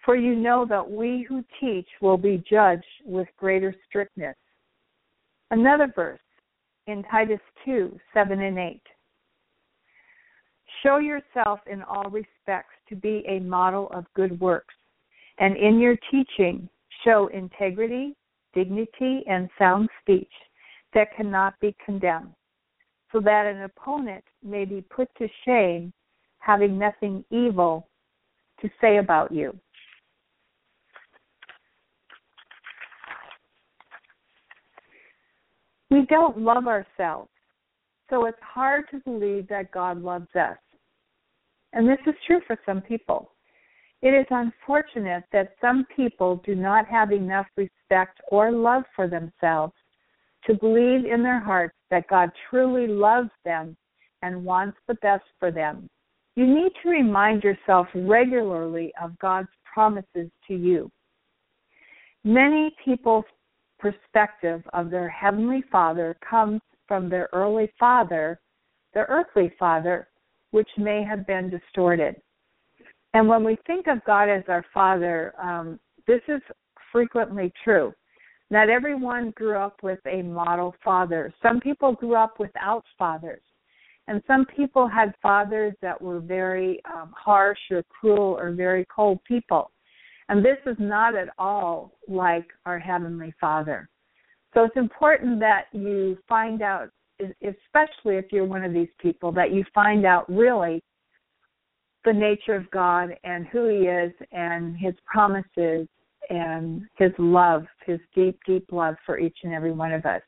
for 0.05 0.17
you 0.17 0.35
know 0.35 0.67
that 0.69 0.91
we 0.91 1.27
who 1.29 1.45
teach 1.61 1.89
will 2.01 2.17
be 2.17 2.43
judged 2.51 2.85
with 3.05 3.29
greater 3.37 3.75
strictness. 3.87 4.37
Another 5.51 5.93
verse 5.95 6.21
in 6.87 7.05
Titus 7.05 7.41
2 7.65 7.99
7 8.15 8.41
and 8.41 8.59
8. 8.59 8.83
Show 10.83 10.99
yourself 10.99 11.61
in 11.71 11.83
all 11.83 12.09
respects 12.11 12.75
to 12.89 12.97
be 12.97 13.23
a 13.29 13.41
model 13.41 13.89
of 13.93 14.07
good 14.15 14.41
works, 14.41 14.75
and 15.39 15.57
in 15.57 15.79
your 15.79 15.97
teaching, 16.11 16.69
show 17.05 17.27
integrity, 17.29 18.17
dignity, 18.55 19.23
and 19.29 19.51
sound 19.59 19.91
speech 20.01 20.33
that 20.95 21.15
cannot 21.15 21.55
be 21.61 21.77
condemned, 21.85 22.33
so 23.13 23.21
that 23.21 23.47
an 23.47 23.63
opponent 23.63 24.25
may 24.43 24.65
be 24.65 24.81
put 24.81 25.09
to 25.19 25.29
shame, 25.45 25.93
having 26.39 26.79
nothing 26.79 27.25
evil 27.31 27.87
to 28.63 28.71
say 28.81 28.97
about 28.97 29.31
you. 29.31 29.55
We 35.91 36.07
don't 36.07 36.39
love 36.39 36.67
ourselves, 36.67 37.31
so 38.09 38.25
it's 38.25 38.39
hard 38.41 38.85
to 38.93 39.01
believe 39.01 39.47
that 39.49 39.73
God 39.73 40.01
loves 40.01 40.29
us. 40.35 40.57
And 41.73 41.89
this 41.89 41.99
is 42.07 42.15
true 42.27 42.41
for 42.47 42.59
some 42.67 42.81
people. 42.81 43.33
It 44.03 44.09
is 44.15 44.27
unfortunate 44.31 45.25
that 45.33 45.55
some 45.61 45.87
people 45.95 46.43
do 46.45 46.55
not 46.55 46.87
have 46.87 47.13
enough 47.13 47.47
respect 47.57 48.21
or 48.29 48.51
love 48.51 48.85
for 48.97 49.09
themselves 49.09 49.75
to 50.47 50.55
believe 50.55 51.05
in 51.05 51.23
their 51.23 51.41
hearts 51.41 51.77
that 51.91 52.09
God 52.09 52.31
truly 52.49 52.87
loves 52.87 53.31
them 53.45 53.77
and 54.23 54.45
wants 54.45 54.79
the 54.89 54.95
best 54.95 55.25
for 55.39 55.51
them. 55.51 55.89
You 56.35 56.47
need 56.47 56.73
to 56.83 56.89
remind 56.89 57.43
yourself 57.43 57.89
regularly 57.95 58.93
of 59.03 59.19
God's 59.19 59.49
promises 59.73 60.31
to 60.49 60.55
you. 60.55 60.91
Many 62.25 62.75
people's 62.85 63.25
perspective 63.79 64.63
of 64.73 64.91
their 64.91 65.09
heavenly 65.09 65.63
father 65.71 66.17
comes 66.29 66.61
from 66.87 67.09
their 67.09 67.29
early 67.33 67.71
father, 67.79 68.41
their 68.95 69.07
earthly 69.09 69.53
father, 69.59 70.09
which 70.51 70.69
may 70.77 71.03
have 71.03 71.27
been 71.27 71.51
distorted. 71.51 72.17
And 73.15 73.29
when 73.29 73.45
we 73.45 73.59
think 73.67 73.87
of 73.87 74.05
God 74.05 74.29
as 74.29 74.45
our 74.49 74.65
Father, 74.73 75.35
um, 75.43 75.81
this 76.07 76.21
is 76.29 76.41
frequently 76.93 77.53
true. 77.65 77.93
Not 78.51 78.69
everyone 78.69 79.33
grew 79.37 79.57
up 79.57 79.77
with 79.83 80.01
a 80.07 80.23
model 80.23 80.75
father. 80.85 81.33
Some 81.41 81.61
people 81.61 81.93
grew 81.93 82.17
up 82.17 82.41
without 82.41 82.85
fathers. 82.99 83.43
And 84.09 84.21
some 84.27 84.45
people 84.45 84.89
had 84.89 85.15
fathers 85.23 85.73
that 85.83 86.01
were 86.01 86.19
very 86.19 86.81
um, 86.93 87.13
harsh 87.17 87.61
or 87.71 87.85
cruel 87.85 88.37
or 88.41 88.51
very 88.51 88.85
cold 88.95 89.21
people. 89.23 89.71
And 90.29 90.45
this 90.45 90.59
is 90.67 90.77
not 90.81 91.15
at 91.15 91.29
all 91.39 91.93
like 92.09 92.47
our 92.67 92.79
Heavenly 92.79 93.33
Father. 93.41 93.89
So 94.53 94.65
it's 94.65 94.77
important 94.77 95.39
that 95.41 95.67
you 95.73 96.19
find 96.29 96.61
out 96.61 96.91
especially 97.43 98.17
if 98.17 98.27
you're 98.31 98.45
one 98.45 98.65
of 98.65 98.73
these 98.73 98.89
people, 99.01 99.33
that 99.33 99.53
you 99.53 99.65
find 99.75 100.05
out 100.05 100.29
really 100.29 100.83
the 102.05 102.13
nature 102.13 102.55
of 102.55 102.71
God 102.71 103.11
and 103.25 103.47
who 103.47 103.69
He 103.69 103.87
is 103.87 104.13
and 104.33 104.77
His 104.77 104.95
promises 105.07 105.87
and 106.31 106.83
His 106.97 107.13
love, 107.19 107.65
His 107.87 108.01
deep, 108.15 108.39
deep 108.47 108.67
love 108.73 108.97
for 109.05 109.19
each 109.19 109.37
and 109.43 109.53
every 109.53 109.73
one 109.73 109.93
of 109.93 110.05
us. 110.07 110.23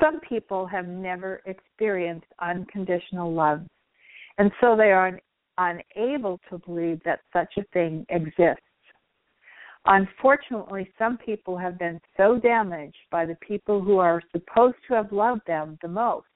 Some 0.00 0.20
people 0.20 0.66
have 0.66 0.88
never 0.88 1.40
experienced 1.46 2.26
unconditional 2.40 3.32
love, 3.32 3.60
and 4.38 4.50
so 4.60 4.76
they 4.76 4.90
are 4.90 5.20
unable 5.58 6.40
to 6.50 6.58
believe 6.58 7.00
that 7.04 7.20
such 7.32 7.52
a 7.58 7.64
thing 7.72 8.04
exists. 8.08 8.60
Unfortunately, 9.86 10.90
some 10.98 11.18
people 11.18 11.58
have 11.58 11.78
been 11.78 12.00
so 12.16 12.38
damaged 12.38 12.96
by 13.10 13.26
the 13.26 13.36
people 13.46 13.82
who 13.82 13.98
are 13.98 14.22
supposed 14.32 14.76
to 14.88 14.94
have 14.94 15.12
loved 15.12 15.42
them 15.46 15.78
the 15.82 15.88
most 15.88 16.26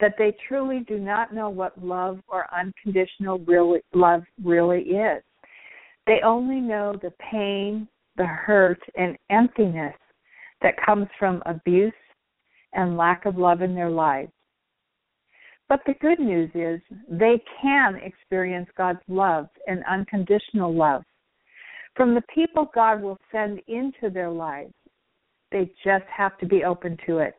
that 0.00 0.14
they 0.18 0.36
truly 0.48 0.80
do 0.88 0.98
not 0.98 1.32
know 1.32 1.48
what 1.48 1.82
love 1.82 2.20
or 2.28 2.52
unconditional 2.52 3.38
really, 3.40 3.80
love 3.94 4.22
really 4.42 4.80
is. 4.80 5.22
They 6.06 6.20
only 6.24 6.60
know 6.60 6.98
the 7.00 7.12
pain, 7.30 7.86
the 8.16 8.26
hurt, 8.26 8.80
and 8.96 9.16
emptiness 9.30 9.94
that 10.60 10.74
comes 10.84 11.06
from 11.18 11.42
abuse 11.46 11.92
and 12.72 12.96
lack 12.96 13.26
of 13.26 13.38
love 13.38 13.62
in 13.62 13.74
their 13.74 13.90
lives. 13.90 14.32
But 15.68 15.80
the 15.86 15.94
good 16.00 16.18
news 16.18 16.50
is 16.54 16.80
they 17.08 17.40
can 17.60 17.96
experience 17.96 18.68
God's 18.76 19.00
love 19.08 19.46
and 19.66 19.84
unconditional 19.88 20.74
love 20.74 21.04
from 21.94 22.14
the 22.14 22.22
people 22.34 22.70
God 22.74 23.02
will 23.02 23.18
send 23.30 23.60
into 23.68 24.10
their 24.12 24.30
lives. 24.30 24.72
They 25.50 25.70
just 25.84 26.04
have 26.14 26.38
to 26.38 26.46
be 26.46 26.64
open 26.64 26.96
to 27.06 27.18
it. 27.18 27.34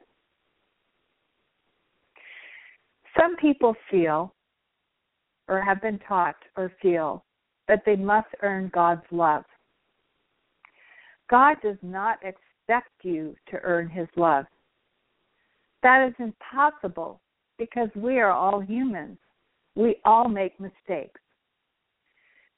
Some 3.20 3.36
people 3.38 3.76
feel, 3.90 4.34
or 5.48 5.62
have 5.62 5.82
been 5.82 6.00
taught, 6.08 6.36
or 6.56 6.72
feel 6.82 7.24
that 7.68 7.84
they 7.86 7.96
must 7.96 8.28
earn 8.42 8.70
God's 8.74 9.06
love. 9.12 9.44
God 11.30 11.58
does 11.64 11.78
not 11.82 12.20
expect 12.24 12.92
you 13.04 13.36
to 13.50 13.58
earn 13.64 13.90
His 13.90 14.08
love. 14.16 14.46
That 15.82 16.08
is 16.08 16.14
impossible 16.20 17.22
because 17.58 17.90
we 17.96 18.20
are 18.20 18.32
all 18.32 18.60
humans. 18.60 19.18
We 19.76 19.96
all 20.06 20.28
make 20.28 20.60
mistakes. 20.60 21.20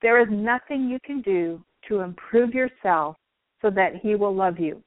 There 0.01 0.21
is 0.21 0.27
nothing 0.29 0.89
you 0.89 0.99
can 1.03 1.21
do 1.21 1.63
to 1.87 2.01
improve 2.01 2.53
yourself 2.53 3.15
so 3.61 3.69
that 3.71 3.95
He 4.01 4.15
will 4.15 4.35
love 4.35 4.59
you. 4.59 4.81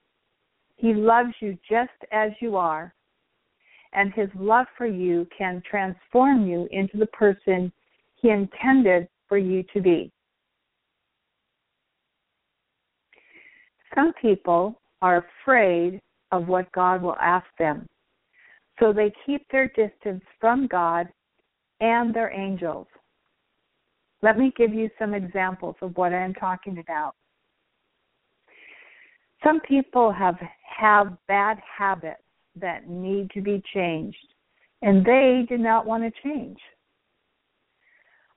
He 0.77 0.95
loves 0.95 1.33
you 1.41 1.59
just 1.69 1.91
as 2.13 2.31
you 2.41 2.57
are, 2.57 2.95
and 3.93 4.13
His 4.13 4.29
love 4.39 4.67
for 4.77 4.87
you 4.87 5.27
can 5.37 5.63
transform 5.69 6.47
you 6.47 6.69
into 6.71 6.97
the 6.97 7.07
person 7.07 7.73
He 8.17 8.31
intended 8.31 9.09
for 9.29 9.39
you 9.39 9.65
to 9.75 9.81
be. 9.81 10.13
Some 13.95 14.13
people 14.21 14.81
are 15.03 15.25
afraid 15.43 16.01
of 16.31 16.47
what 16.47 16.71
God 16.73 17.03
will 17.03 17.17
ask 17.21 17.47
them, 17.59 17.87
so 18.79 18.93
they 18.93 19.13
keep 19.25 19.47
their 19.51 19.69
distance 19.69 20.23
from 20.41 20.67
God 20.67 21.09
and 21.81 22.15
their 22.15 22.33
angels. 22.33 22.87
Let 24.23 24.39
me 24.39 24.53
give 24.57 24.75
you 24.75 24.91
some 24.99 25.15
examples 25.15 25.77
of 25.81 25.97
what 25.97 26.13
I'm 26.13 26.35
talking 26.35 26.79
about. 26.79 27.15
Some 29.45 29.61
people 29.61 30.13
have 30.13 30.37
have 30.77 31.17
bad 31.29 31.59
habits 31.79 32.23
that 32.57 32.89
need 32.89 33.31
to 33.31 33.41
be 33.41 33.63
changed, 33.73 34.17
and 34.83 35.05
they 35.05 35.47
do 35.49 35.57
not 35.57 35.87
want 35.87 36.03
to 36.03 36.23
change. 36.23 36.59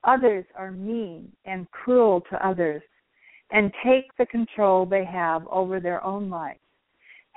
Others 0.04 0.46
are 0.56 0.72
mean 0.72 1.32
and 1.46 1.70
cruel 1.72 2.22
to 2.30 2.48
others 2.48 2.82
and 3.52 3.72
take 3.84 4.06
the 4.18 4.26
control 4.26 4.86
they 4.86 5.06
have 5.06 5.48
over 5.48 5.80
their 5.80 6.04
own 6.04 6.30
lives 6.30 6.60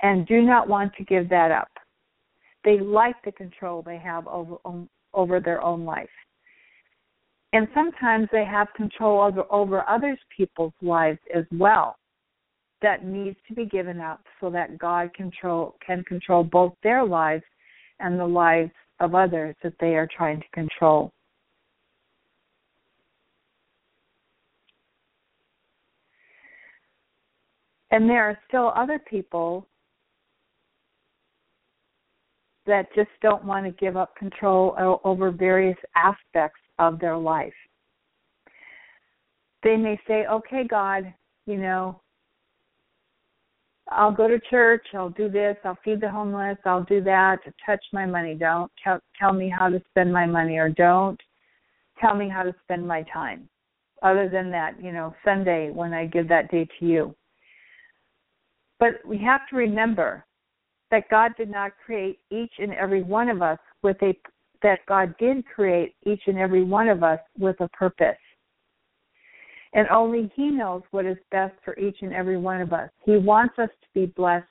and 0.01 0.25
do 0.27 0.41
not 0.41 0.67
want 0.67 0.93
to 0.95 1.03
give 1.03 1.29
that 1.29 1.51
up. 1.51 1.69
They 2.63 2.79
like 2.79 3.15
the 3.23 3.31
control 3.31 3.81
they 3.81 3.97
have 3.97 4.27
over 4.27 4.57
over 5.13 5.39
their 5.39 5.63
own 5.63 5.85
life. 5.85 6.09
And 7.53 7.67
sometimes 7.73 8.27
they 8.31 8.43
have 8.43 8.67
control 8.75 9.21
over, 9.21 9.43
over 9.51 9.89
others 9.89 10.17
people's 10.35 10.73
lives 10.81 11.19
as 11.33 11.45
well 11.51 11.97
that 12.81 13.05
needs 13.05 13.37
to 13.47 13.53
be 13.53 13.65
given 13.65 13.99
up 13.99 14.21
so 14.41 14.49
that 14.49 14.77
God 14.77 15.13
control 15.13 15.75
can 15.85 16.03
control 16.03 16.43
both 16.43 16.73
their 16.83 17.03
lives 17.03 17.43
and 17.99 18.19
the 18.19 18.25
lives 18.25 18.71
of 18.99 19.15
others 19.15 19.55
that 19.63 19.73
they 19.79 19.95
are 19.95 20.07
trying 20.15 20.39
to 20.39 20.45
control. 20.53 21.11
And 27.91 28.09
there 28.09 28.29
are 28.29 28.37
still 28.47 28.73
other 28.75 28.99
people 28.99 29.67
that 32.65 32.87
just 32.93 33.09
don't 33.21 33.45
want 33.45 33.65
to 33.65 33.71
give 33.71 33.95
up 33.95 34.15
control 34.15 34.75
over 35.03 35.31
various 35.31 35.77
aspects 35.95 36.59
of 36.79 36.99
their 36.99 37.17
life. 37.17 37.53
They 39.63 39.77
may 39.77 39.99
say, 40.07 40.25
okay, 40.27 40.63
God, 40.69 41.13
you 41.45 41.57
know, 41.57 42.01
I'll 43.89 44.11
go 44.11 44.27
to 44.27 44.39
church, 44.49 44.85
I'll 44.93 45.09
do 45.09 45.29
this, 45.29 45.57
I'll 45.63 45.77
feed 45.83 46.01
the 46.01 46.09
homeless, 46.09 46.57
I'll 46.65 46.83
do 46.83 47.03
that, 47.03 47.37
touch 47.65 47.83
my 47.93 48.05
money. 48.05 48.33
Don't 48.33 48.71
tell, 48.83 48.99
tell 49.19 49.33
me 49.33 49.49
how 49.49 49.69
to 49.69 49.81
spend 49.91 50.11
my 50.11 50.25
money 50.25 50.57
or 50.57 50.69
don't 50.69 51.19
tell 51.99 52.15
me 52.15 52.27
how 52.27 52.43
to 52.43 52.53
spend 52.63 52.87
my 52.87 53.03
time. 53.13 53.47
Other 54.01 54.27
than 54.27 54.51
that, 54.51 54.81
you 54.81 54.91
know, 54.91 55.15
Sunday 55.23 55.69
when 55.71 55.93
I 55.93 56.05
give 56.05 56.27
that 56.29 56.51
day 56.51 56.67
to 56.79 56.85
you. 56.85 57.15
But 58.79 58.95
we 59.07 59.17
have 59.19 59.41
to 59.49 59.55
remember 59.55 60.25
that 60.91 61.09
God 61.09 61.31
did 61.37 61.49
not 61.49 61.71
create 61.83 62.19
each 62.29 62.53
and 62.59 62.73
every 62.73 63.01
one 63.01 63.29
of 63.29 63.41
us 63.41 63.59
with 63.81 63.97
a 64.01 64.17
that 64.63 64.79
God 64.87 65.15
did 65.19 65.45
create 65.45 65.95
each 66.05 66.21
and 66.27 66.37
every 66.37 66.63
one 66.63 66.89
of 66.89 67.03
us 67.03 67.19
with 67.37 67.59
a 67.61 67.69
purpose. 67.69 68.17
And 69.73 69.87
only 69.89 70.31
He 70.35 70.49
knows 70.49 70.83
what 70.91 71.05
is 71.05 71.17
best 71.31 71.53
for 71.63 71.77
each 71.77 71.97
and 72.01 72.13
every 72.13 72.37
one 72.37 72.61
of 72.61 72.73
us. 72.73 72.89
He 73.03 73.17
wants 73.17 73.59
us 73.59 73.69
to 73.81 73.87
be 73.93 74.05
blessed 74.05 74.47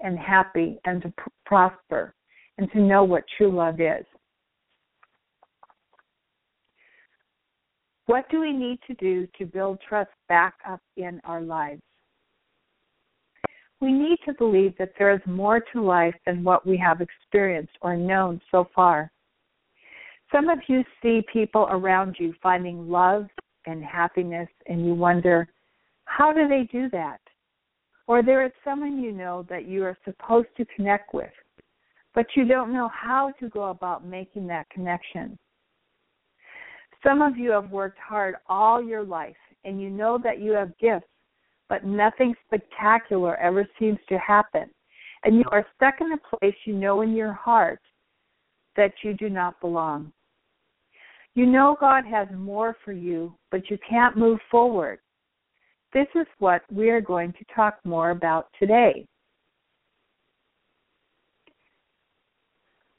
and 0.00 0.18
happy 0.18 0.78
and 0.84 1.02
to 1.02 1.12
pr- 1.16 1.28
prosper 1.44 2.14
and 2.58 2.70
to 2.72 2.80
know 2.80 3.04
what 3.04 3.24
true 3.36 3.54
love 3.54 3.80
is. 3.80 4.04
What 8.06 8.28
do 8.30 8.40
we 8.40 8.52
need 8.52 8.78
to 8.86 8.94
do 8.94 9.26
to 9.38 9.46
build 9.46 9.80
trust 9.86 10.10
back 10.28 10.54
up 10.68 10.80
in 10.96 11.20
our 11.24 11.40
lives? 11.40 11.82
We 13.80 13.92
need 13.92 14.18
to 14.24 14.32
believe 14.34 14.74
that 14.78 14.92
there 14.98 15.12
is 15.12 15.20
more 15.26 15.60
to 15.72 15.82
life 15.82 16.14
than 16.24 16.44
what 16.44 16.66
we 16.66 16.78
have 16.78 17.00
experienced 17.00 17.76
or 17.82 17.96
known 17.96 18.40
so 18.50 18.68
far. 18.74 19.10
Some 20.32 20.48
of 20.48 20.58
you 20.68 20.84
see 21.02 21.22
people 21.32 21.66
around 21.70 22.16
you 22.18 22.34
finding 22.42 22.88
love 22.88 23.26
and 23.66 23.82
happiness, 23.82 24.48
and 24.66 24.84
you 24.84 24.94
wonder, 24.94 25.48
how 26.04 26.32
do 26.32 26.48
they 26.48 26.68
do 26.70 26.88
that? 26.90 27.20
Or 28.06 28.22
there 28.22 28.44
is 28.44 28.52
someone 28.64 29.00
you 29.00 29.12
know 29.12 29.44
that 29.48 29.66
you 29.66 29.84
are 29.84 29.98
supposed 30.04 30.48
to 30.56 30.64
connect 30.76 31.12
with, 31.14 31.32
but 32.14 32.26
you 32.36 32.44
don't 32.44 32.72
know 32.72 32.88
how 32.88 33.32
to 33.40 33.48
go 33.48 33.64
about 33.64 34.06
making 34.06 34.46
that 34.48 34.70
connection. 34.70 35.36
Some 37.02 37.22
of 37.22 37.36
you 37.36 37.50
have 37.50 37.70
worked 37.70 37.98
hard 37.98 38.36
all 38.48 38.82
your 38.82 39.02
life, 39.02 39.36
and 39.64 39.80
you 39.80 39.90
know 39.90 40.18
that 40.22 40.40
you 40.40 40.52
have 40.52 40.76
gifts 40.78 41.08
but 41.68 41.84
nothing 41.84 42.34
spectacular 42.46 43.36
ever 43.36 43.66
seems 43.78 43.98
to 44.08 44.18
happen. 44.18 44.70
And 45.24 45.36
you 45.36 45.44
are 45.50 45.66
stuck 45.74 45.94
in 46.00 46.12
a 46.12 46.36
place 46.36 46.54
you 46.64 46.74
know 46.74 47.00
in 47.02 47.14
your 47.14 47.32
heart 47.32 47.80
that 48.76 48.92
you 49.02 49.14
do 49.14 49.28
not 49.28 49.60
belong. 49.60 50.12
You 51.36 51.44
know 51.44 51.76
God 51.78 52.06
has 52.06 52.28
more 52.34 52.74
for 52.82 52.92
you, 52.92 53.36
but 53.50 53.68
you 53.68 53.76
can't 53.86 54.16
move 54.16 54.38
forward. 54.50 55.00
This 55.92 56.06
is 56.14 56.26
what 56.38 56.62
we 56.72 56.88
are 56.88 57.02
going 57.02 57.34
to 57.34 57.54
talk 57.54 57.78
more 57.84 58.08
about 58.08 58.46
today. 58.58 59.06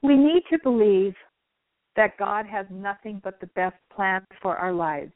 We 0.03 0.15
need 0.15 0.43
to 0.51 0.59
believe 0.63 1.15
that 1.95 2.15
God 2.19 2.45
has 2.45 2.67
nothing 2.69 3.19
but 3.23 3.39
the 3.39 3.47
best 3.47 3.75
plan 3.91 4.21
for 4.39 4.55
our 4.55 4.71
lives. 4.71 5.13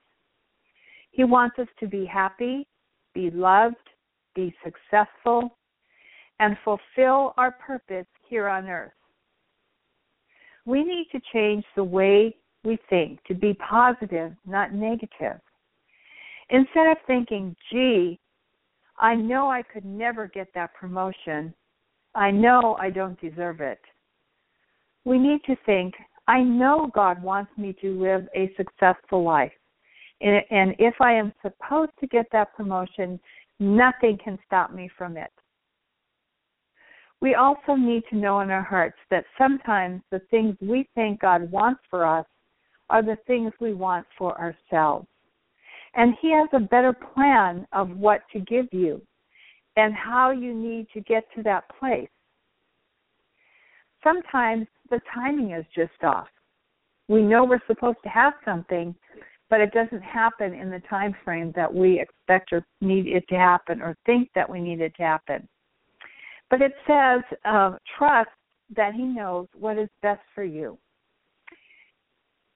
He 1.12 1.24
wants 1.24 1.60
us 1.60 1.68
to 1.80 1.88
be 1.88 2.08
happy, 2.08 2.68
be 3.14 3.30
loved, 3.30 3.76
be 4.34 4.52
successful, 4.64 5.60
and 6.40 6.58
fulfill 6.66 7.36
our 7.38 7.52
purpose 7.52 8.08
here 8.28 8.48
on 8.48 8.68
earth. 8.68 8.94
We 10.66 10.84
need 10.84 11.06
to 11.12 11.22
change 11.32 11.64
the 11.76 11.84
way 11.84 12.36
we 12.64 12.78
think 12.90 13.24
to 13.26 13.34
be 13.34 13.54
positive, 13.56 14.34
not 14.46 14.74
negative. 14.74 15.40
Instead 16.50 16.88
of 16.88 16.98
thinking, 17.08 17.56
gee, 17.72 18.20
I 19.00 19.16
know 19.16 19.50
I 19.50 19.64
could 19.64 19.86
never 19.86 20.28
get 20.28 20.48
that 20.54 20.74
promotion, 20.74 21.54
I 22.14 22.30
know 22.30 22.76
I 22.80 22.90
don't 22.90 23.20
deserve 23.20 23.62
it. 23.62 23.80
We 25.06 25.18
need 25.18 25.44
to 25.46 25.56
think, 25.66 25.96
I 26.28 26.42
know 26.44 26.92
God 26.94 27.24
wants 27.24 27.52
me 27.58 27.76
to 27.82 28.00
live 28.00 28.28
a 28.36 28.54
successful 28.58 29.24
life. 29.24 29.52
And 30.20 30.76
if 30.78 30.94
I 31.02 31.14
am 31.14 31.34
supposed 31.42 31.94
to 32.00 32.08
get 32.08 32.28
that 32.32 32.56
promotion, 32.56 33.20
nothing 33.60 34.20
can 34.24 34.38
stop 34.46 34.72
me 34.72 34.88
from 34.96 35.18
it. 35.18 35.32
We 37.22 37.34
also 37.36 37.76
need 37.76 38.04
to 38.12 38.18
know 38.18 38.42
in 38.42 38.52
our 38.52 38.62
hearts 38.62 38.98
that 39.10 39.26
sometimes 39.38 40.02
the 40.12 40.20
things 40.30 40.56
we 40.62 40.88
think 40.94 41.22
God 41.22 41.52
wants 41.52 41.82
for 41.90 42.06
us 42.06 42.26
are 42.92 43.02
the 43.02 43.18
things 43.26 43.54
we 43.60 43.74
want 43.74 44.06
for 44.18 44.38
ourselves. 44.40 45.08
And 45.96 46.14
He 46.22 46.32
has 46.34 46.50
a 46.54 46.60
better 46.60 46.94
plan 46.94 47.66
of 47.72 47.90
what 47.98 48.22
to 48.34 48.40
give 48.40 48.68
you 48.72 49.02
and 49.78 49.94
how 49.94 50.32
you 50.32 50.54
need 50.54 50.88
to 50.94 51.02
get 51.02 51.24
to 51.36 51.44
that 51.44 51.64
place. 51.80 52.10
Sometimes 54.04 54.68
the 54.90 55.00
timing 55.14 55.52
is 55.52 55.66
just 55.74 56.04
off. 56.04 56.28
We 57.08 57.22
know 57.22 57.46
we're 57.46 57.60
supposed 57.68 58.00
to 58.04 58.10
have 58.10 58.34
something, 58.44 58.94
but 59.50 59.62
it 59.62 59.72
doesn't 59.74 60.02
happen 60.02 60.54
in 60.54 60.70
the 60.70 60.82
time 60.90 61.16
frame 61.24 61.54
that 61.56 61.74
we 61.74 62.00
expect 62.00 62.52
or 62.52 62.66
need 62.82 63.08
it 63.08 63.28
to 63.30 63.36
happen 63.36 63.82
or 63.82 63.96
think 64.06 64.30
that 64.36 64.50
we 64.50 64.60
need 64.60 64.82
it 64.82 64.96
to 64.96 65.04
happen. 65.04 65.48
But 66.50 66.62
it 66.62 66.74
says, 66.88 67.22
uh, 67.46 67.78
trust 67.98 68.30
that 68.76 68.94
He 68.94 69.04
knows 69.04 69.48
what 69.58 69.78
is 69.78 69.90
best 70.02 70.22
for 70.36 70.44
you. 70.44 70.78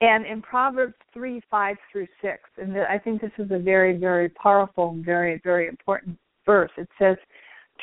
And 0.02 0.26
in 0.26 0.42
Proverbs 0.42 0.96
3 1.14 1.42
5 1.50 1.78
through 1.92 2.08
6, 2.22 2.40
and 2.58 2.78
I 2.78 3.00
think 3.00 3.22
this 3.22 3.32
is 3.38 3.50
a 3.52 3.60
very, 3.60 3.98
very 3.98 4.30
powerful 4.30 4.98
very, 5.00 5.40
very 5.44 5.68
important 5.68 6.18
verse, 6.46 6.72
it 6.78 6.90
says, 7.00 7.18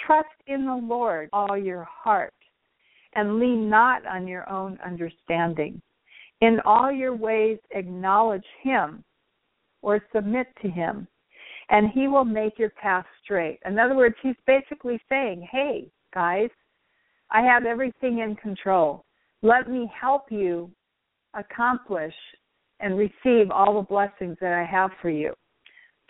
Trust 0.07 0.29
in 0.47 0.67
the 0.67 0.75
Lord 0.75 1.29
all 1.33 1.57
your 1.57 1.85
heart 1.85 2.35
and 3.15 3.39
lean 3.39 3.69
not 3.69 4.07
on 4.07 4.27
your 4.27 4.49
own 4.51 4.79
understanding. 4.85 5.81
In 6.41 6.59
all 6.65 6.91
your 6.91 7.15
ways, 7.15 7.59
acknowledge 7.71 8.45
him 8.63 9.05
or 9.83 10.01
submit 10.15 10.47
to 10.63 10.69
him, 10.69 11.07
and 11.71 11.91
he 11.91 12.09
will 12.09 12.25
make 12.25 12.59
your 12.59 12.71
path 12.71 13.05
straight. 13.23 13.59
In 13.65 13.79
other 13.79 13.95
words, 13.95 14.17
he's 14.23 14.37
basically 14.47 15.01
saying, 15.09 15.47
hey, 15.51 15.89
guys, 16.15 16.51
I 17.31 17.43
have 17.43 17.65
everything 17.65 18.19
in 18.19 18.37
control. 18.37 19.05
Let 19.43 19.69
me 19.69 19.91
help 19.99 20.31
you 20.31 20.71
accomplish 21.35 22.15
and 22.81 22.99
receive 22.99 23.51
all 23.51 23.75
the 23.75 23.87
blessings 23.87 24.37
that 24.41 24.53
I 24.53 24.65
have 24.65 24.91
for 25.01 25.11
you. 25.11 25.33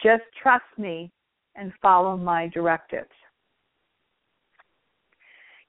Just 0.02 0.22
trust 0.42 0.64
me 0.78 1.11
and 1.54 1.72
follow 1.80 2.16
my 2.16 2.48
directives. 2.48 3.11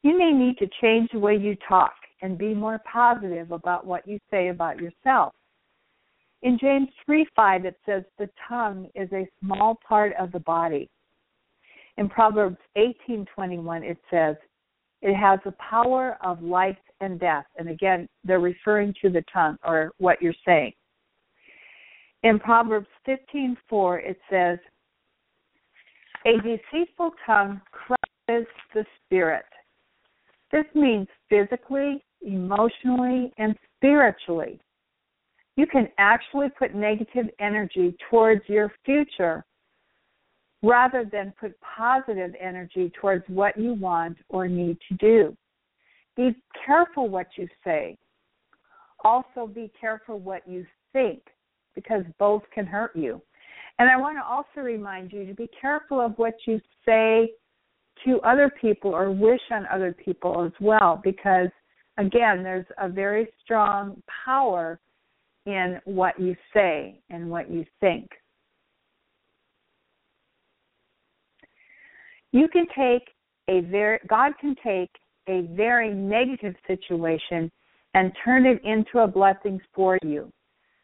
You 0.02 0.18
may 0.18 0.32
need 0.32 0.58
to 0.58 0.68
change 0.82 1.10
the 1.14 1.20
way 1.20 1.36
you 1.36 1.56
talk 1.68 1.94
and 2.22 2.38
be 2.38 2.54
more 2.54 2.82
positive 2.92 3.52
about 3.52 3.86
what 3.86 4.08
you 4.08 4.20
say 4.32 4.50
about 4.50 4.80
yourself. 4.80 5.34
In 6.42 6.58
James 6.60 6.90
3 7.06 7.26
5, 7.36 7.66
it 7.66 7.78
says, 7.86 8.04
The 8.18 8.30
tongue 8.48 8.90
is 8.96 9.10
a 9.14 9.28
small 9.42 9.78
part 9.88 10.14
of 10.20 10.32
the 10.32 10.40
body. 10.40 10.90
In 11.98 12.10
Proverbs 12.10 12.58
eighteen 12.76 13.26
twenty 13.36 13.60
one, 13.60 13.84
it 13.84 13.98
says, 14.10 14.36
It 15.06 15.16
has 15.16 15.40
the 15.44 15.54
power 15.72 16.18
of 16.24 16.42
life 16.42 16.78
and 17.02 17.20
death. 17.20 17.46
And 17.58 17.70
again, 17.70 18.08
they're 18.24 18.40
referring 18.40 18.94
to 19.02 19.10
the 19.10 19.24
tongue 19.32 19.58
or 19.64 19.92
what 19.98 20.22
you're 20.22 20.34
saying. 20.46 20.72
In 22.24 22.40
Proverbs 22.40 22.88
fifteen 23.06 23.58
four, 23.70 24.00
it 24.00 24.18
says, 24.32 24.58
A 26.26 26.38
deceitful 26.42 27.12
tongue 27.26 27.60
crushes 27.72 28.48
the 28.74 28.86
spirit. 29.04 29.44
This 30.54 30.66
means 30.74 31.08
physically, 31.30 32.02
emotionally, 32.22 33.34
and 33.38 33.56
spiritually. 33.76 34.62
you 35.56 35.68
can 35.68 35.88
actually 35.98 36.48
put 36.58 36.74
negative 36.74 37.28
energy 37.40 37.96
towards 38.10 38.42
your 38.48 38.72
future 38.86 39.46
rather 40.64 41.06
than 41.12 41.34
put 41.40 41.54
positive 41.62 42.34
energy 42.40 42.92
towards 43.00 43.24
what 43.28 43.58
you 43.58 43.74
want 43.74 44.18
or 44.30 44.48
need 44.48 44.78
to 44.90 44.96
do. 44.96 45.38
Be 46.16 46.36
careful 46.66 47.10
what 47.10 47.28
you 47.38 47.48
say. 47.64 47.98
Also, 49.04 49.46
be 49.46 49.70
careful 49.80 50.20
what 50.20 50.48
you 50.48 50.66
think 50.94 51.20
because 51.76 52.04
both 52.18 52.44
can 52.54 52.66
hurt 52.66 52.96
you. 52.96 53.22
And 53.78 53.90
I 53.90 53.98
want 53.98 54.18
to 54.18 54.24
also 54.24 54.66
remind 54.66 55.12
you 55.12 55.26
to 55.26 55.34
be 55.34 55.50
careful 55.60 56.00
of 56.00 56.14
what 56.18 56.36
you 56.48 56.62
say 56.86 57.32
to 58.06 58.22
other 58.22 58.52
people 58.62 58.92
or 58.92 59.12
wish 59.12 59.42
on 59.52 59.66
other 59.72 59.94
people 59.94 60.44
as 60.46 60.52
well 60.60 61.00
because 61.04 61.50
again 61.98 62.44
there's 62.44 62.66
a 62.80 62.90
very 62.90 63.28
strong 63.44 64.02
power 64.26 64.80
in 65.46 65.80
what 65.86 66.20
you 66.20 66.36
say 66.54 67.00
and 67.10 67.30
what 67.30 67.52
you 67.52 67.66
think. 67.80 68.10
You 72.34 72.48
can 72.48 72.66
take 72.76 73.08
a 73.48 73.62
very 73.62 74.00
God 74.10 74.34
can 74.42 74.56
take 74.64 74.90
a 75.30 75.42
very 75.56 75.94
negative 75.94 76.56
situation 76.68 77.50
and 77.94 78.12
turn 78.26 78.48
it 78.48 78.60
into 78.66 79.00
a 79.00 79.08
blessing 79.08 79.62
for 79.74 80.00
you. 80.04 80.32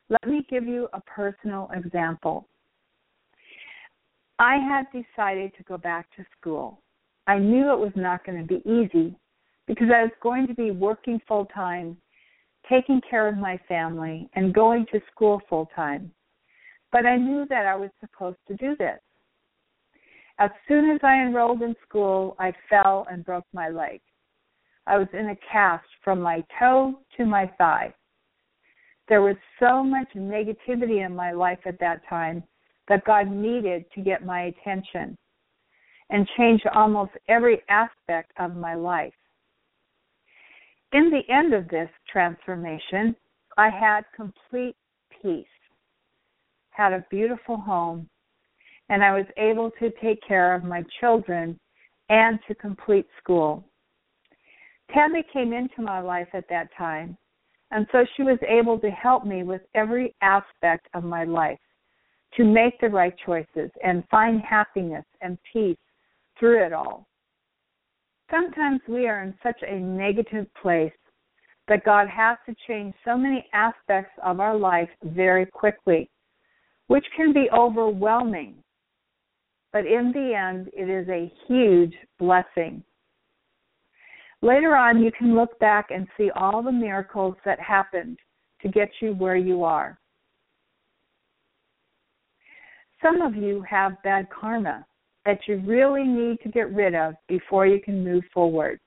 Let 0.09 0.27
me 0.27 0.45
give 0.47 0.65
you 0.65 0.87
a 0.93 1.01
personal 1.01 1.69
example. 1.73 2.47
I 4.37 4.57
had 4.57 4.85
decided 4.93 5.51
to 5.57 5.63
go 5.63 5.77
back 5.77 6.07
to 6.15 6.25
school. 6.39 6.81
I 7.25 7.39
knew 7.39 7.73
it 7.73 7.79
was 7.79 7.91
not 7.95 8.23
going 8.25 8.39
to 8.39 8.47
be 8.47 8.61
easy 8.69 9.15
because 9.67 9.87
I 9.93 10.03
was 10.03 10.11
going 10.21 10.45
to 10.47 10.53
be 10.53 10.69
working 10.69 11.19
full 11.27 11.45
time, 11.45 11.97
taking 12.69 13.01
care 13.09 13.27
of 13.27 13.37
my 13.37 13.59
family, 13.67 14.29
and 14.35 14.53
going 14.53 14.85
to 14.91 15.01
school 15.11 15.41
full 15.49 15.67
time. 15.75 16.11
But 16.91 17.07
I 17.07 17.17
knew 17.17 17.45
that 17.49 17.65
I 17.65 17.75
was 17.75 17.89
supposed 17.99 18.37
to 18.47 18.55
do 18.55 18.75
this. 18.77 18.99
As 20.39 20.51
soon 20.69 20.89
as 20.89 20.99
I 21.03 21.21
enrolled 21.21 21.61
in 21.61 21.75
school, 21.85 22.37
I 22.39 22.53
fell 22.69 23.05
and 23.11 23.25
broke 23.25 23.45
my 23.53 23.67
leg. 23.67 23.99
I 24.87 24.97
was 24.97 25.07
in 25.11 25.29
a 25.29 25.35
cast 25.51 25.85
from 26.01 26.21
my 26.21 26.43
toe 26.57 26.99
to 27.17 27.25
my 27.25 27.45
thigh. 27.57 27.93
There 29.09 29.21
was 29.21 29.35
so 29.59 29.83
much 29.83 30.07
negativity 30.15 31.05
in 31.05 31.13
my 31.13 31.33
life 31.33 31.59
at 31.65 31.79
that 31.79 32.01
time 32.07 32.43
that 32.87 33.03
God 33.03 33.29
needed 33.29 33.83
to 33.93 34.01
get 34.01 34.25
my 34.25 34.43
attention 34.43 35.17
and 36.09 36.27
change 36.37 36.61
almost 36.73 37.11
every 37.27 37.61
aspect 37.69 38.31
of 38.39 38.55
my 38.55 38.75
life. 38.75 39.13
In 40.93 41.11
the 41.11 41.21
end 41.31 41.53
of 41.53 41.67
this 41.67 41.89
transformation, 42.11 43.15
I 43.57 43.69
had 43.69 44.05
complete 44.15 44.75
peace, 45.21 45.45
had 46.71 46.93
a 46.93 47.05
beautiful 47.11 47.57
home, 47.57 48.09
and 48.89 49.03
I 49.03 49.13
was 49.13 49.25
able 49.37 49.71
to 49.79 49.91
take 50.01 50.19
care 50.27 50.53
of 50.53 50.63
my 50.63 50.83
children 50.99 51.59
and 52.09 52.39
to 52.47 52.55
complete 52.55 53.07
school. 53.21 53.63
Tammy 54.93 55.23
came 55.31 55.53
into 55.53 55.81
my 55.81 55.99
life 55.99 56.27
at 56.33 56.49
that 56.49 56.69
time, 56.77 57.17
and 57.71 57.85
so 57.91 58.05
she 58.15 58.23
was 58.23 58.39
able 58.47 58.79
to 58.79 58.89
help 58.89 59.25
me 59.25 59.43
with 59.43 59.61
every 59.75 60.15
aspect 60.21 60.87
of 60.95 61.03
my 61.03 61.23
life 61.23 61.59
to 62.35 62.43
make 62.43 62.79
the 62.79 62.89
right 62.89 63.13
choices 63.25 63.71
and 63.83 64.03
find 64.09 64.41
happiness 64.41 65.05
and 65.21 65.37
peace 65.51 65.77
through 66.39 66.65
it 66.65 66.73
all. 66.73 67.07
Sometimes 68.31 68.79
we 68.87 69.07
are 69.07 69.23
in 69.23 69.33
such 69.41 69.59
a 69.67 69.79
negative 69.79 70.47
place 70.61 70.91
that 71.67 71.85
God 71.85 72.07
has 72.07 72.37
to 72.47 72.55
change 72.67 72.93
so 73.05 73.17
many 73.17 73.45
aspects 73.53 74.11
of 74.23 74.39
our 74.39 74.55
life 74.55 74.89
very 75.03 75.45
quickly, 75.45 76.09
which 76.87 77.05
can 77.15 77.33
be 77.33 77.47
overwhelming. 77.51 78.55
But 79.71 79.85
in 79.85 80.11
the 80.11 80.33
end, 80.33 80.69
it 80.73 80.89
is 80.89 81.07
a 81.09 81.31
huge 81.47 81.93
blessing. 82.17 82.83
Later 84.41 84.75
on, 84.75 85.03
you 85.03 85.11
can 85.11 85.35
look 85.35 85.59
back 85.59 85.91
and 85.91 86.07
see 86.17 86.31
all 86.35 86.63
the 86.63 86.71
miracles 86.71 87.35
that 87.45 87.59
happened 87.59 88.17
to 88.61 88.69
get 88.69 88.89
you 89.01 89.13
where 89.13 89.35
you 89.35 89.63
are. 89.63 89.99
Some 93.01 93.21
of 93.21 93.35
you 93.35 93.63
have 93.69 94.01
bad 94.03 94.27
karma 94.29 94.85
that 95.25 95.39
you 95.47 95.61
really 95.65 96.03
need 96.03 96.39
to 96.41 96.49
get 96.49 96.73
rid 96.73 96.95
of 96.95 97.13
before 97.27 97.67
you 97.67 97.79
can 97.81 98.03
move 98.03 98.23
forward. 98.33 98.79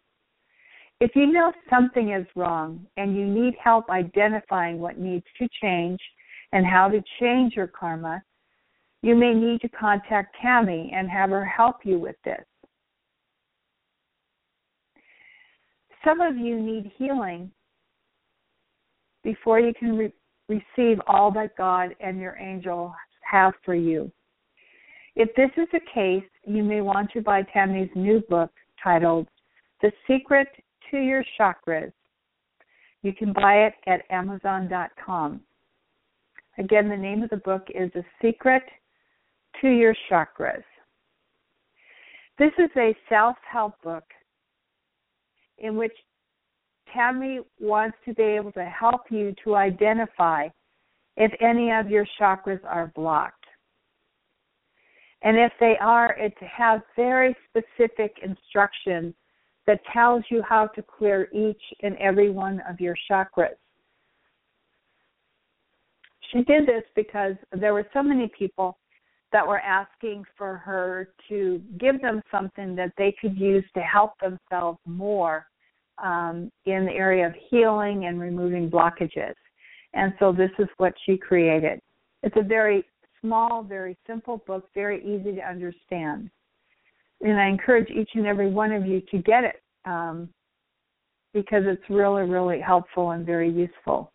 If 1.00 1.12
you 1.14 1.26
know 1.26 1.52
something 1.68 2.12
is 2.12 2.26
wrong 2.36 2.86
and 2.96 3.16
you 3.16 3.26
need 3.26 3.54
help 3.62 3.90
identifying 3.90 4.78
what 4.78 4.98
needs 4.98 5.24
to 5.38 5.48
change 5.60 5.98
and 6.52 6.66
how 6.66 6.88
to 6.88 7.02
change 7.20 7.54
your 7.56 7.66
karma, 7.66 8.22
you 9.02 9.16
may 9.16 9.34
need 9.34 9.60
to 9.60 9.68
contact 9.68 10.36
Tammy 10.40 10.92
and 10.94 11.10
have 11.10 11.30
her 11.30 11.44
help 11.44 11.84
you 11.84 11.98
with 11.98 12.16
this. 12.24 12.44
Some 16.04 16.20
of 16.20 16.36
you 16.36 16.60
need 16.60 16.90
healing 16.96 17.50
before 19.22 19.60
you 19.60 19.72
can 19.74 19.96
re- 19.96 20.12
receive 20.48 21.00
all 21.06 21.30
that 21.32 21.56
God 21.56 21.94
and 22.00 22.20
your 22.20 22.36
angel 22.38 22.94
have 23.28 23.52
for 23.64 23.74
you. 23.74 24.10
If 25.14 25.34
this 25.36 25.50
is 25.56 25.68
the 25.72 25.80
case, 25.92 26.28
you 26.46 26.62
may 26.62 26.80
want 26.80 27.10
to 27.12 27.20
buy 27.20 27.42
Tammy's 27.52 27.90
new 27.94 28.20
book 28.28 28.50
titled 28.82 29.28
The 29.80 29.92
Secret 30.08 30.48
to 30.90 30.98
Your 30.98 31.24
Chakras. 31.38 31.92
You 33.02 33.12
can 33.12 33.32
buy 33.32 33.66
it 33.66 33.74
at 33.86 34.02
Amazon.com. 34.10 35.40
Again, 36.58 36.88
the 36.88 36.96
name 36.96 37.22
of 37.22 37.30
the 37.30 37.36
book 37.38 37.66
is 37.74 37.90
The 37.92 38.04
Secret 38.20 38.62
to 39.60 39.68
Your 39.68 39.94
Chakras. 40.10 40.64
This 42.38 42.52
is 42.58 42.70
a 42.76 42.96
self 43.08 43.36
help 43.50 43.80
book 43.82 44.04
in 45.58 45.76
which 45.76 45.92
Tammy 46.92 47.40
wants 47.60 47.96
to 48.04 48.14
be 48.14 48.22
able 48.22 48.52
to 48.52 48.64
help 48.64 49.02
you 49.10 49.34
to 49.44 49.54
identify 49.54 50.48
if 51.16 51.32
any 51.40 51.70
of 51.70 51.90
your 51.90 52.06
chakras 52.20 52.60
are 52.64 52.92
blocked. 52.94 53.44
And 55.22 55.36
if 55.36 55.52
they 55.60 55.74
are, 55.80 56.14
it 56.18 56.34
has 56.40 56.80
very 56.96 57.36
specific 57.48 58.16
instructions 58.22 59.14
that 59.66 59.80
tells 59.92 60.24
you 60.30 60.42
how 60.42 60.66
to 60.68 60.82
clear 60.82 61.28
each 61.32 61.62
and 61.82 61.96
every 61.98 62.30
one 62.30 62.60
of 62.68 62.80
your 62.80 62.96
chakras. 63.10 63.54
She 66.32 66.42
did 66.42 66.66
this 66.66 66.82
because 66.96 67.34
there 67.52 67.74
were 67.74 67.86
so 67.92 68.02
many 68.02 68.30
people 68.36 68.78
that 69.32 69.46
were 69.46 69.60
asking 69.60 70.24
for 70.36 70.56
her 70.58 71.08
to 71.28 71.60
give 71.78 72.00
them 72.00 72.22
something 72.30 72.76
that 72.76 72.92
they 72.98 73.14
could 73.20 73.36
use 73.38 73.64
to 73.74 73.80
help 73.80 74.12
themselves 74.20 74.78
more 74.86 75.46
um, 76.02 76.50
in 76.66 76.84
the 76.84 76.92
area 76.92 77.26
of 77.26 77.34
healing 77.50 78.06
and 78.06 78.20
removing 78.20 78.70
blockages. 78.70 79.34
And 79.94 80.12
so 80.18 80.32
this 80.32 80.50
is 80.58 80.68
what 80.76 80.94
she 81.04 81.16
created. 81.16 81.80
It's 82.22 82.36
a 82.36 82.42
very 82.42 82.84
small, 83.20 83.62
very 83.62 83.96
simple 84.06 84.42
book, 84.46 84.68
very 84.74 85.00
easy 85.04 85.34
to 85.36 85.42
understand. 85.42 86.30
And 87.20 87.40
I 87.40 87.48
encourage 87.48 87.90
each 87.90 88.10
and 88.14 88.26
every 88.26 88.50
one 88.50 88.72
of 88.72 88.86
you 88.86 89.00
to 89.12 89.18
get 89.18 89.44
it 89.44 89.62
um, 89.84 90.28
because 91.32 91.62
it's 91.66 91.82
really, 91.88 92.22
really 92.22 92.60
helpful 92.60 93.12
and 93.12 93.24
very 93.24 93.50
useful. 93.50 94.11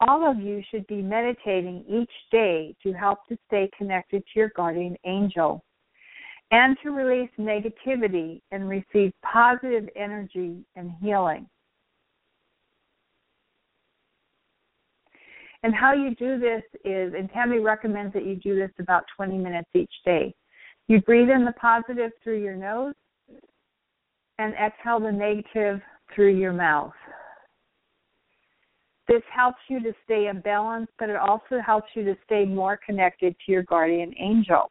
All 0.00 0.28
of 0.28 0.38
you 0.38 0.62
should 0.70 0.86
be 0.86 1.00
meditating 1.00 1.84
each 1.88 2.10
day 2.30 2.74
to 2.82 2.92
help 2.92 3.26
to 3.28 3.38
stay 3.46 3.70
connected 3.76 4.22
to 4.22 4.38
your 4.38 4.50
guardian 4.56 4.96
angel 5.04 5.64
and 6.50 6.76
to 6.82 6.90
release 6.90 7.30
negativity 7.38 8.40
and 8.50 8.68
receive 8.68 9.12
positive 9.22 9.88
energy 9.96 10.64
and 10.76 10.92
healing. 11.00 11.48
And 15.62 15.74
how 15.74 15.94
you 15.94 16.14
do 16.16 16.38
this 16.38 16.62
is, 16.84 17.14
and 17.14 17.30
Tammy 17.32 17.58
recommends 17.58 18.12
that 18.12 18.26
you 18.26 18.36
do 18.36 18.54
this 18.54 18.70
about 18.78 19.04
20 19.16 19.38
minutes 19.38 19.70
each 19.74 19.94
day. 20.04 20.34
You 20.88 21.00
breathe 21.00 21.30
in 21.30 21.46
the 21.46 21.52
positive 21.52 22.10
through 22.22 22.42
your 22.42 22.54
nose 22.54 22.92
and 24.38 24.52
exhale 24.54 25.00
the 25.00 25.10
negative 25.10 25.80
through 26.14 26.36
your 26.36 26.52
mouth. 26.52 26.92
This 29.06 29.22
helps 29.34 29.58
you 29.68 29.80
to 29.82 29.92
stay 30.04 30.28
in 30.28 30.40
balance, 30.40 30.88
but 30.98 31.10
it 31.10 31.16
also 31.16 31.60
helps 31.64 31.88
you 31.94 32.04
to 32.04 32.16
stay 32.24 32.44
more 32.44 32.78
connected 32.84 33.36
to 33.44 33.52
your 33.52 33.62
guardian 33.62 34.14
angel. 34.18 34.70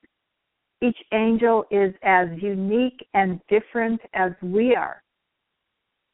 Each 0.82 0.98
angel 1.12 1.66
is 1.72 1.94
as 2.04 2.30
unique 2.42 3.06
and 3.14 3.42
different 3.50 4.00
as 4.14 4.32
we 4.42 4.76
are. 4.76 5.04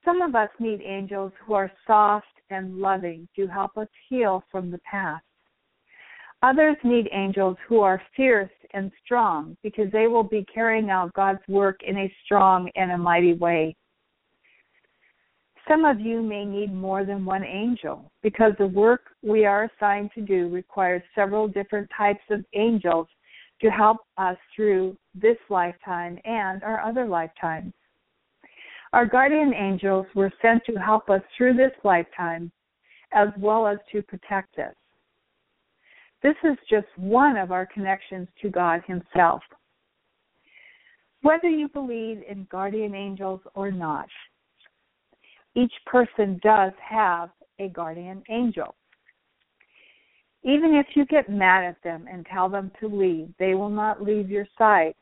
Some 0.04 0.22
of 0.22 0.36
us 0.36 0.50
need 0.60 0.82
angels 0.82 1.32
who 1.46 1.54
are 1.54 1.72
soft 1.86 2.26
and 2.50 2.80
loving 2.80 3.28
to 3.36 3.48
help 3.48 3.78
us 3.78 3.88
heal 4.10 4.44
from 4.52 4.72
the 4.72 4.80
past. 4.80 5.24
Others 6.46 6.78
need 6.84 7.10
angels 7.12 7.58
who 7.68 7.80
are 7.80 8.00
fierce 8.16 8.52
and 8.76 8.92
strong 9.04 9.58
because 9.64 9.92
they 9.92 10.06
will 10.06 10.22
be 10.24 10.46
carrying 10.54 10.92
out 10.92 11.12
God's 11.14 11.40
work 11.48 11.80
in 11.82 11.98
a 11.98 12.14
strong 12.24 12.70
and 12.76 12.92
a 12.92 12.98
mighty 13.00 13.34
way. 13.34 13.76
Some 15.68 15.86
of 15.86 16.00
you 16.00 16.22
may 16.22 16.46
need 16.46 16.72
more 16.72 17.04
than 17.04 17.26
one 17.26 17.44
angel 17.44 18.12
because 18.22 18.54
the 18.60 18.68
work 18.68 19.06
we 19.24 19.48
are 19.48 19.64
assigned 19.64 20.12
to 20.14 20.22
do 20.22 20.48
requires 20.50 21.02
several 21.16 21.48
different 21.48 21.90
types 21.98 22.24
of 22.30 22.46
angels 22.54 23.08
to 23.62 23.72
help 23.72 23.98
us 24.20 24.38
through 24.56 24.96
this 25.16 25.38
lifetime 25.50 26.20
and 26.26 26.62
our 26.62 26.80
other 26.80 27.08
lifetimes. 27.08 27.74
Our 28.94 29.08
guardian 29.08 29.52
angels 29.56 30.06
were 30.14 30.32
sent 30.44 30.64
to 30.66 30.76
help 30.76 31.10
us 31.10 31.22
through 31.36 31.56
this 31.56 31.74
lifetime 31.84 32.52
as 33.14 33.30
well 33.40 33.66
as 33.66 33.80
to 33.94 34.04
protect 34.04 34.60
us. 34.60 34.76
This 36.24 36.36
is 36.44 36.58
just 36.70 36.88
one 36.98 37.38
of 37.38 37.52
our 37.52 37.66
connections 37.66 38.28
to 38.42 38.50
God 38.50 38.82
Himself. 38.88 39.42
Whether 41.22 41.50
you 41.50 41.68
believe 41.70 42.22
in 42.30 42.48
guardian 42.52 42.94
angels 42.94 43.42
or 43.56 43.72
not, 43.72 44.08
each 45.56 45.74
person 45.86 46.40
does 46.44 46.72
have 46.88 47.30
a 47.60 47.70
guardian 47.70 48.22
angel. 48.30 48.76
Even 50.44 50.76
if 50.76 50.86
you 50.96 51.06
get 51.06 51.30
mad 51.30 51.64
at 51.64 51.82
them 51.84 52.06
and 52.12 52.26
tell 52.28 52.50
them 52.50 52.72
to 52.80 52.88
leave, 52.88 53.30
they 53.40 53.56
will 53.56 53.70
not 53.70 54.04
leave 54.04 54.30
your 54.30 54.46
side. 54.58 54.94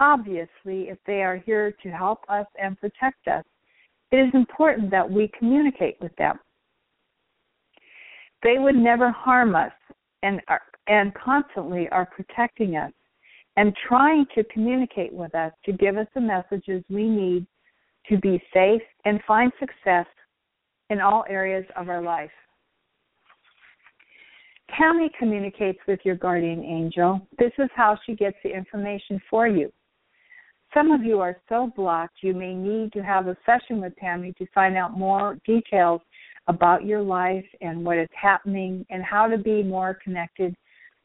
Obviously, 0.00 0.88
if 0.88 0.98
they 1.06 1.22
are 1.22 1.36
here 1.36 1.72
to 1.82 1.90
help 1.90 2.20
us 2.28 2.46
and 2.60 2.80
protect 2.80 3.28
us, 3.28 3.44
it 4.12 4.16
is 4.16 4.30
important 4.34 4.90
that 4.90 5.10
we 5.10 5.30
communicate 5.38 5.96
with 6.00 6.14
them. 6.16 6.38
They 8.42 8.58
would 8.58 8.76
never 8.76 9.10
harm 9.10 9.54
us 9.54 9.72
and 10.22 10.40
are, 10.48 10.62
and 10.86 11.12
constantly 11.14 11.88
are 11.90 12.06
protecting 12.06 12.76
us 12.76 12.92
and 13.56 13.74
trying 13.88 14.26
to 14.34 14.44
communicate 14.44 15.12
with 15.12 15.34
us 15.34 15.52
to 15.64 15.72
give 15.72 15.96
us 15.96 16.06
the 16.14 16.20
messages 16.20 16.82
we 16.88 17.08
need 17.08 17.46
to 18.08 18.18
be 18.18 18.42
safe 18.52 18.82
and 19.04 19.20
find 19.26 19.52
success 19.58 20.06
in 20.90 21.00
all 21.00 21.24
areas 21.28 21.64
of 21.76 21.88
our 21.88 22.02
life. 22.02 22.30
Tammy 24.76 25.10
communicates 25.18 25.78
with 25.86 26.00
your 26.04 26.16
guardian 26.16 26.62
angel. 26.64 27.20
This 27.38 27.52
is 27.58 27.68
how 27.74 27.98
she 28.04 28.14
gets 28.14 28.36
the 28.42 28.50
information 28.50 29.20
for 29.30 29.46
you. 29.46 29.72
Some 30.74 30.90
of 30.90 31.02
you 31.02 31.20
are 31.20 31.36
so 31.48 31.72
blocked 31.76 32.18
you 32.22 32.34
may 32.34 32.52
need 32.52 32.92
to 32.92 33.00
have 33.00 33.28
a 33.28 33.36
session 33.46 33.80
with 33.80 33.96
Tammy 33.96 34.34
to 34.38 34.46
find 34.54 34.76
out 34.76 34.98
more 34.98 35.38
details 35.46 36.00
about 36.48 36.84
your 36.84 37.02
life 37.02 37.44
and 37.60 37.84
what 37.84 37.98
is 37.98 38.08
happening 38.20 38.86
and 38.90 39.02
how 39.02 39.26
to 39.26 39.38
be 39.38 39.62
more 39.62 39.98
connected 40.02 40.54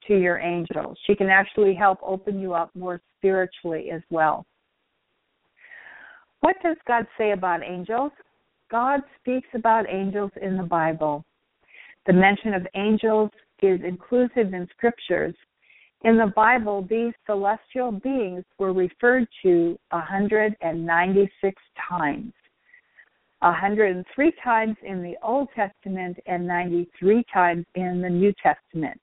to 0.07 0.17
your 0.17 0.39
angels. 0.39 0.97
She 1.05 1.15
can 1.15 1.29
actually 1.29 1.73
help 1.73 1.99
open 2.03 2.39
you 2.39 2.53
up 2.53 2.71
more 2.75 3.01
spiritually 3.17 3.89
as 3.91 4.01
well. 4.09 4.45
What 6.41 6.55
does 6.63 6.77
God 6.87 7.05
say 7.17 7.31
about 7.31 7.63
angels? 7.63 8.11
God 8.69 9.01
speaks 9.19 9.47
about 9.53 9.85
angels 9.89 10.31
in 10.41 10.57
the 10.57 10.63
Bible. 10.63 11.23
The 12.07 12.13
mention 12.13 12.53
of 12.53 12.65
angels 12.73 13.29
is 13.61 13.79
inclusive 13.83 14.53
in 14.53 14.67
scriptures. 14.75 15.35
In 16.03 16.17
the 16.17 16.33
Bible, 16.35 16.87
these 16.89 17.13
celestial 17.27 17.91
beings 17.91 18.43
were 18.57 18.73
referred 18.73 19.27
to 19.43 19.77
196 19.91 21.61
times. 21.87 22.33
103 23.41 24.33
times 24.43 24.75
in 24.83 25.01
the 25.01 25.15
Old 25.23 25.49
Testament 25.55 26.17
and 26.27 26.47
93 26.47 27.23
times 27.33 27.65
in 27.75 28.01
the 28.01 28.09
New 28.09 28.33
Testament. 28.41 29.01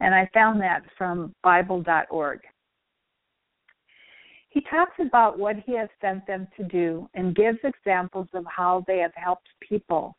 And 0.00 0.14
I 0.14 0.28
found 0.32 0.60
that 0.62 0.82
from 0.96 1.34
Bible.org. 1.42 2.40
He 4.48 4.60
talks 4.70 4.94
about 5.00 5.38
what 5.38 5.56
he 5.66 5.76
has 5.76 5.88
sent 6.00 6.26
them 6.26 6.48
to 6.56 6.64
do 6.64 7.08
and 7.14 7.34
gives 7.34 7.58
examples 7.64 8.28
of 8.32 8.44
how 8.46 8.84
they 8.86 8.98
have 8.98 9.14
helped 9.16 9.48
people. 9.60 10.16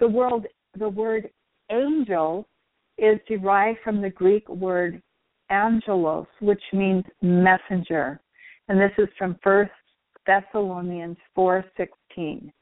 The 0.00 0.08
word, 0.08 0.48
the 0.78 0.88
word 0.88 1.28
angel 1.70 2.48
is 2.96 3.18
derived 3.28 3.80
from 3.84 4.00
the 4.00 4.10
Greek 4.10 4.48
word 4.48 5.02
angelos, 5.50 6.26
which 6.40 6.62
means 6.72 7.04
messenger. 7.20 8.20
And 8.68 8.80
this 8.80 8.92
is 8.96 9.08
from 9.18 9.36
1 9.42 9.68
Thessalonians 10.26 11.16
4:16 11.36 12.52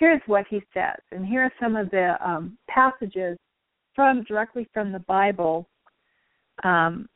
here's 0.00 0.22
what 0.26 0.46
he 0.48 0.62
says, 0.72 0.98
and 1.12 1.24
here 1.26 1.42
are 1.42 1.52
some 1.60 1.76
of 1.76 1.90
the 1.90 2.16
um, 2.26 2.56
passages 2.68 3.38
from 3.94 4.24
directly 4.24 4.66
from 4.72 4.90
the 4.90 4.98
Bible 5.00 5.68
um, 6.64 7.06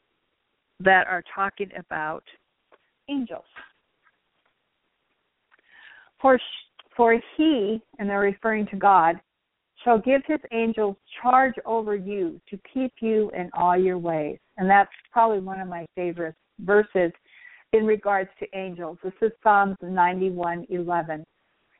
that 0.81 1.07
are 1.07 1.25
talking 1.35 1.70
about 1.77 2.23
angels. 3.09 3.44
For 6.20 6.38
for 6.97 7.18
he, 7.37 7.81
and 7.99 8.09
they're 8.09 8.20
referring 8.20 8.66
to 8.68 8.77
God, 8.77 9.16
shall 9.83 9.99
give 9.99 10.23
his 10.27 10.38
angels 10.53 10.97
charge 11.20 11.55
over 11.66 11.97
you 11.97 12.40
to 12.49 12.59
keep 12.73 12.92
you 13.01 13.31
in 13.37 13.51
all 13.55 13.77
your 13.77 13.99
ways. 13.99 14.38
And 14.57 14.70
that's 14.70 14.90
probably 15.11 15.40
one 15.40 15.61
of 15.61 15.68
my 15.68 15.87
favorite 15.97 16.37
verses 16.61 17.11
in 17.73 17.85
regards 17.85 18.31
to 18.38 18.47
angels. 18.57 18.99
This 19.03 19.12
is 19.23 19.33
Psalms 19.42 19.77
91:11. 19.83 21.25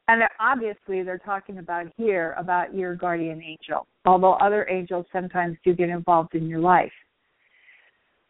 And 0.07 0.23
obviously, 0.39 1.03
they're 1.03 1.19
talking 1.19 1.59
about 1.59 1.87
here 1.97 2.35
about 2.37 2.75
your 2.75 2.95
guardian 2.95 3.43
angel, 3.43 3.87
although 4.05 4.35
other 4.35 4.69
angels 4.69 5.07
sometimes 5.13 5.57
do 5.65 5.73
get 5.75 5.89
involved 5.89 6.35
in 6.35 6.47
your 6.47 6.61
life. 6.61 6.93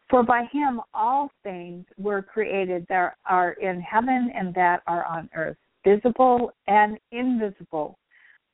For 0.09 0.23
by 0.23 0.45
him 0.51 0.79
all 0.93 1.31
things 1.43 1.85
were 1.97 2.21
created 2.21 2.85
that 2.89 3.15
are 3.25 3.53
in 3.53 3.81
heaven 3.81 4.31
and 4.33 4.53
that 4.53 4.83
are 4.87 5.03
on 5.05 5.29
earth, 5.35 5.57
visible 5.83 6.53
and 6.67 6.97
invisible, 7.11 7.97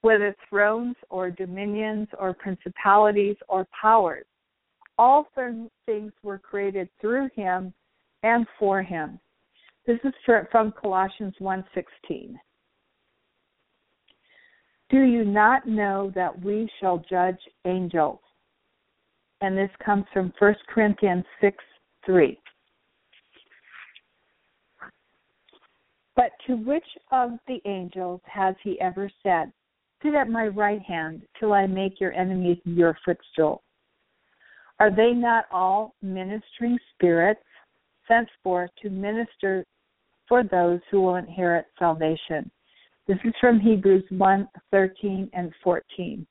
whether 0.02 0.36
thrones 0.50 0.96
or 1.10 1.30
dominions 1.30 2.08
or 2.18 2.34
principalities 2.34 3.36
or 3.50 3.68
powers. 3.80 4.26
All 4.98 5.28
things 5.86 6.12
were 6.24 6.40
created 6.40 6.90
through 7.00 7.30
him 7.36 7.74
and 8.24 8.48
for 8.58 8.82
him. 8.82 9.20
This 9.86 10.00
is 10.04 10.14
from 10.52 10.72
Colossians 10.72 11.36
1:16. 11.40 12.40
Do 14.92 15.04
you 15.04 15.24
not 15.24 15.66
know 15.66 16.12
that 16.16 16.44
we 16.44 16.70
shall 16.80 16.98
judge 17.10 17.40
angels? 17.66 18.20
And 19.40 19.58
this 19.58 19.70
comes 19.84 20.04
from 20.12 20.34
1 20.38 20.56
Corinthians 20.68 21.24
6 21.40 21.58
3. 22.06 22.38
But 26.18 26.32
to 26.46 26.58
which 26.58 26.86
of 27.12 27.32
the 27.48 27.62
angels 27.66 28.20
has 28.26 28.54
he 28.64 28.80
ever 28.82 29.10
said, 29.24 29.54
Sit 30.04 30.14
at 30.14 30.30
my 30.30 30.48
right 30.48 30.82
hand 30.82 31.22
till 31.40 31.54
I 31.54 31.68
make 31.68 32.02
your 32.02 32.12
enemies 32.12 32.58
your 32.66 32.98
footstool? 33.06 33.64
Are 34.80 34.94
they 34.94 35.14
not 35.14 35.46
all 35.52 35.96
ministering 36.02 36.78
spirits 36.94 37.40
sent 38.10 38.28
forth 38.44 38.72
to 38.82 38.90
minister 38.90 39.64
for 40.28 40.44
those 40.44 40.82
who 40.90 41.02
will 41.02 41.16
inherit 41.16 41.68
salvation? 41.80 42.52
This 43.08 43.18
is 43.24 43.34
from 43.42 43.60
Hebrews 43.60 44.04
1 44.10 44.48
13 44.72 45.30
and 45.34 45.52
14. 45.64 46.26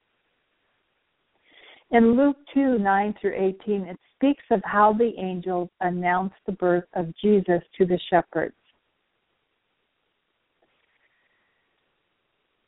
In 1.93 2.17
Luke 2.17 2.37
2 2.55 2.79
9 2.79 3.15
through 3.21 3.35
18, 3.35 3.83
it 3.83 3.99
speaks 4.15 4.45
of 4.51 4.61
how 4.65 4.93
the 4.93 5.13
angels 5.19 5.69
announced 5.81 6.37
the 6.47 6.53
birth 6.53 6.85
of 6.95 7.13
Jesus 7.21 7.63
to 7.77 7.85
the 7.85 7.99
shepherds. 8.09 8.55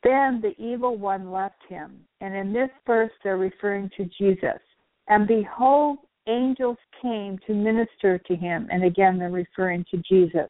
Then 0.03 0.41
the 0.41 0.53
evil 0.61 0.97
one 0.97 1.31
left 1.31 1.63
him. 1.69 2.01
And 2.19 2.35
in 2.35 2.51
this 2.51 2.69
verse, 2.85 3.11
they're 3.23 3.37
referring 3.37 3.89
to 3.95 4.09
Jesus. 4.17 4.59
And 5.07 5.25
behold, 5.25 5.99
angels 6.27 6.77
came 7.01 7.39
to 7.47 7.53
minister 7.53 8.17
to 8.17 8.35
him. 8.35 8.67
And 8.69 8.83
again, 8.83 9.17
they're 9.17 9.31
referring 9.31 9.85
to 9.91 9.97
Jesus. 9.97 10.49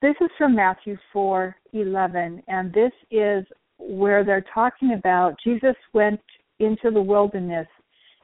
This 0.00 0.14
is 0.20 0.30
from 0.38 0.54
Matthew 0.54 0.96
4 1.12 1.56
11. 1.72 2.42
And 2.46 2.72
this 2.72 2.92
is 3.10 3.44
where 3.78 4.24
they're 4.24 4.44
talking 4.54 4.94
about 4.94 5.36
Jesus 5.42 5.76
went 5.92 6.20
into 6.60 6.90
the 6.90 7.02
wilderness 7.02 7.66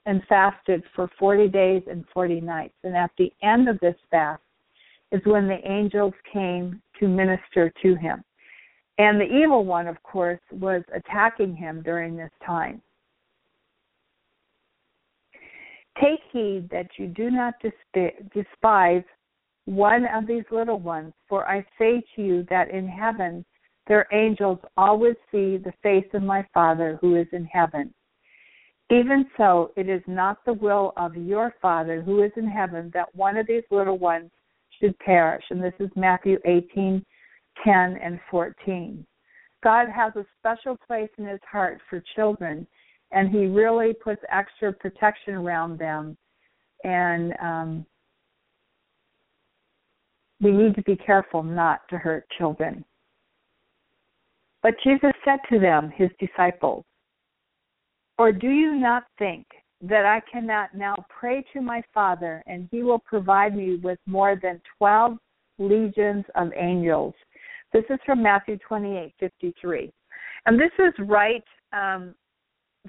and 0.07 0.23
fasted 0.29 0.83
for 0.95 1.11
40 1.19 1.49
days 1.49 1.83
and 1.91 2.05
40 2.13 2.41
nights. 2.41 2.75
And 2.85 2.97
at 2.97 3.11
the 3.19 3.33
end 3.43 3.69
of 3.69 3.81
this 3.81 3.97
fast 4.11 4.43
is 5.13 5.21
when 5.25 5.49
the 5.49 5.59
angels 5.69 6.15
came 6.33 6.81
to 7.01 7.09
minister 7.09 7.73
to 7.83 7.95
him. 7.95 8.23
And 8.99 9.21
the 9.21 9.25
evil 9.25 9.65
one, 9.65 9.89
of 9.89 10.01
course, 10.03 10.41
was 10.53 10.83
attacking 10.95 11.57
him 11.57 11.83
during 11.83 12.17
this 12.17 12.31
time. 12.47 12.81
Take 16.01 16.21
heed 16.33 16.69
that 16.71 16.89
you 16.99 17.09
do 17.09 17.31
not 17.31 17.55
despise 18.33 19.05
one 19.67 20.07
of 20.07 20.27
these 20.27 20.45
little 20.51 20.79
ones, 20.79 21.13
for 21.29 21.49
I 21.49 21.65
say 21.79 22.03
to 22.17 22.23
you 22.23 22.47
that 22.51 22.71
in 22.71 22.87
heaven 22.87 23.45
their 23.87 24.07
angels 24.13 24.59
always 24.77 25.17
see 25.31 25.59
the 25.59 25.73
face 25.83 26.09
of 26.15 26.23
my 26.23 26.47
Father 26.55 26.99
who 27.01 27.17
is 27.17 27.27
in 27.33 27.45
heaven. 27.47 27.93
Even 28.91 29.27
so, 29.37 29.73
it 29.77 29.89
is 29.89 30.03
not 30.07 30.45
the 30.45 30.53
will 30.53 30.93
of 30.97 31.17
your 31.17 31.55
Father 31.61 32.03
who 32.03 32.23
is 32.23 32.33
in 32.37 32.47
heaven 32.47 32.91
that 32.95 33.15
one 33.15 33.37
of 33.37 33.47
these 33.47 33.63
little 33.71 33.99
ones 33.99 34.31
should 34.81 34.99
perish. 34.99 35.45
And 35.51 35.63
this 35.63 35.75
is 35.81 35.91
Matthew 35.97 36.39
18 36.45 37.05
10 37.65 37.99
and 38.03 38.19
14. 38.31 39.07
God 39.63 39.87
has 39.89 40.13
a 40.17 40.27
special 40.39 40.77
place 40.87 41.09
in 41.19 41.27
his 41.27 41.41
heart 41.51 41.81
for 41.89 42.03
children, 42.15 42.67
and 43.13 43.31
he 43.31 43.47
really 43.47 43.95
puts 43.95 44.21
extra 44.31 44.73
protection 44.73 45.35
around 45.35 45.79
them. 45.79 46.17
And 46.83 47.33
um, 47.41 47.87
we 50.41 50.51
need 50.51 50.75
to 50.75 50.83
be 50.83 50.97
careful 50.97 51.43
not 51.43 51.81
to 51.91 51.99
hurt 51.99 52.27
children. 52.37 52.85
But 54.63 54.75
Jesus 54.83 55.13
said 55.25 55.41
to 55.51 55.59
them, 55.59 55.93
his 55.95 56.11
disciples, 56.19 56.85
Or 58.19 58.33
do 58.33 58.49
you 58.49 58.77
not 58.77 59.05
think 59.19 59.47
that 59.83 60.07
I 60.07 60.21
cannot 60.31 60.75
now 60.75 60.95
pray 61.09 61.45
to 61.53 61.61
my 61.61 61.83
Father, 61.93 62.43
and 62.47 62.69
he 62.71 62.83
will 62.83 62.99
provide 62.99 63.55
me 63.55 63.77
with 63.77 63.99
more 64.07 64.39
than 64.43 64.61
twelve 64.79 65.19
legions 65.59 66.25
of 66.35 66.51
angels? 66.57 67.15
This 67.73 67.85
is 67.91 67.99
from 68.07 68.23
Matthew 68.23 68.57
28 68.67 69.13
53. 69.21 69.93
And 70.47 70.59
this 70.59 70.71
is 70.79 70.95
right. 71.07 71.45
Um, 71.73 72.15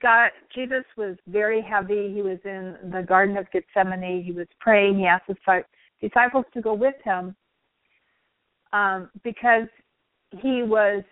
God, 0.02 0.30
Jesus 0.54 0.84
was 0.98 1.16
very 1.28 1.62
heavy. 1.62 2.14
He 2.14 2.22
was 2.22 2.40
in 2.46 2.76
the 2.92 3.02
Garden 3.02 3.38
of 3.38 3.48
Gethsemane. 3.52 4.24
He 4.24 4.32
was 4.32 4.48
praying. 4.60 5.00
He 5.00 5.06
asked 5.06 5.28
his 5.28 5.38
disciples 6.08 6.46
to 6.54 6.62
go 6.62 6.74
with 6.74 6.96
him 7.04 7.36
um, 8.74 9.10
because 9.24 9.68
he 10.42 10.64
was 10.64 11.04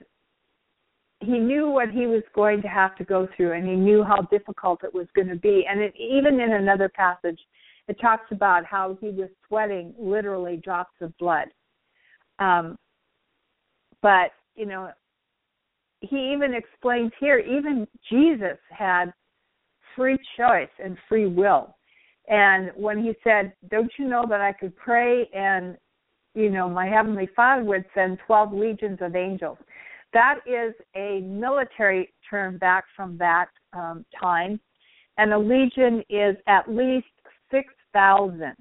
he 1.19 1.39
knew 1.39 1.69
what 1.69 1.89
he 1.89 2.05
was 2.05 2.23
going 2.35 2.61
to 2.61 2.67
have 2.67 2.97
to 2.97 3.05
go 3.05 3.27
through, 3.35 3.53
and 3.53 3.65
he 3.65 3.75
knew 3.75 4.03
how 4.03 4.23
difficult 4.23 4.83
it 4.83 4.93
was 4.93 5.07
going 5.15 5.29
to 5.29 5.37
be. 5.37 5.65
And 5.69 5.79
it, 5.79 5.93
even 5.97 6.41
in 6.41 6.51
another 6.51 6.89
passage, 6.89 7.39
it 7.87 7.97
talks 8.01 8.25
about 8.31 8.65
how 8.65 8.97
he 8.99 9.07
was 9.07 9.29
sweating 9.47 9.93
literally 9.97 10.57
drops 10.57 10.95
of 10.99 11.17
blood. 11.17 11.47
Um, 12.39 12.77
but, 14.01 14.31
you 14.55 14.65
know, 14.65 14.89
he 16.01 16.33
even 16.33 16.53
explains 16.53 17.11
here, 17.21 17.39
even 17.39 17.87
Jesus 18.09 18.57
had 18.69 19.13
free 19.95 20.17
choice 20.37 20.67
and 20.83 20.97
free 21.07 21.27
will. 21.27 21.73
And 22.27 22.71
when 22.75 23.03
he 23.03 23.13
said, 23.23 23.53
Don't 23.69 23.91
you 23.97 24.07
know 24.07 24.25
that 24.29 24.41
I 24.41 24.53
could 24.53 24.75
pray 24.75 25.29
and, 25.33 25.77
you 26.35 26.49
know, 26.49 26.69
my 26.69 26.87
Heavenly 26.87 27.29
Father 27.35 27.63
would 27.63 27.85
send 27.93 28.19
12 28.25 28.53
legions 28.53 28.99
of 29.01 29.15
angels? 29.15 29.57
That 30.13 30.39
is 30.45 30.73
a 30.95 31.21
military 31.21 32.13
term 32.29 32.57
back 32.57 32.85
from 32.95 33.17
that 33.17 33.47
um, 33.73 34.05
time. 34.19 34.59
And 35.17 35.33
a 35.33 35.37
legion 35.37 36.03
is 36.09 36.35
at 36.47 36.69
least 36.69 37.07
6,000. 37.51 38.55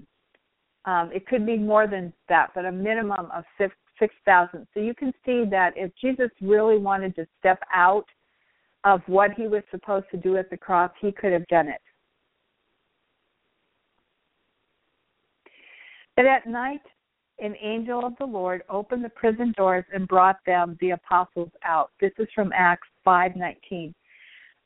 Um, 0.85 1.11
it 1.15 1.27
could 1.27 1.47
be 1.47 1.57
more 1.57 1.87
than 1.87 2.13
that, 2.29 2.51
but 2.55 2.65
a 2.65 2.73
minimum 2.73 3.31
of 3.33 3.45
6, 3.59 3.75
6,000. 3.99 4.67
So 4.75 4.81
you 4.81 4.95
can 4.95 5.13
see 5.25 5.45
that 5.51 5.73
if 5.77 5.93
Jesus 6.01 6.31
really 6.41 6.79
wanted 6.79 7.15
to 7.17 7.27
step 7.39 7.61
out 7.73 8.07
of 8.85 9.01
what 9.07 9.33
he 9.33 9.47
was 9.47 9.63
supposed 9.71 10.07
to 10.11 10.17
do 10.17 10.37
at 10.37 10.51
the 10.51 10.57
cross, 10.57 10.91
he 11.01 11.13
could 11.13 11.33
have 11.33 11.47
done 11.47 11.69
it. 11.69 11.81
But 16.17 16.27
at 16.27 16.47
night, 16.47 16.83
an 17.39 17.57
angel 17.61 18.05
of 18.05 18.15
the 18.19 18.27
Lord 18.27 18.63
opened 18.69 19.05
the 19.05 19.09
prison 19.11 19.53
doors 19.57 19.85
and 19.93 20.07
brought 20.07 20.37
them, 20.47 20.77
the 20.81 20.91
apostles, 20.91 21.51
out. 21.65 21.91
This 22.01 22.13
is 22.19 22.29
from 22.35 22.53
Acts 22.55 22.89
5:19. 23.05 23.95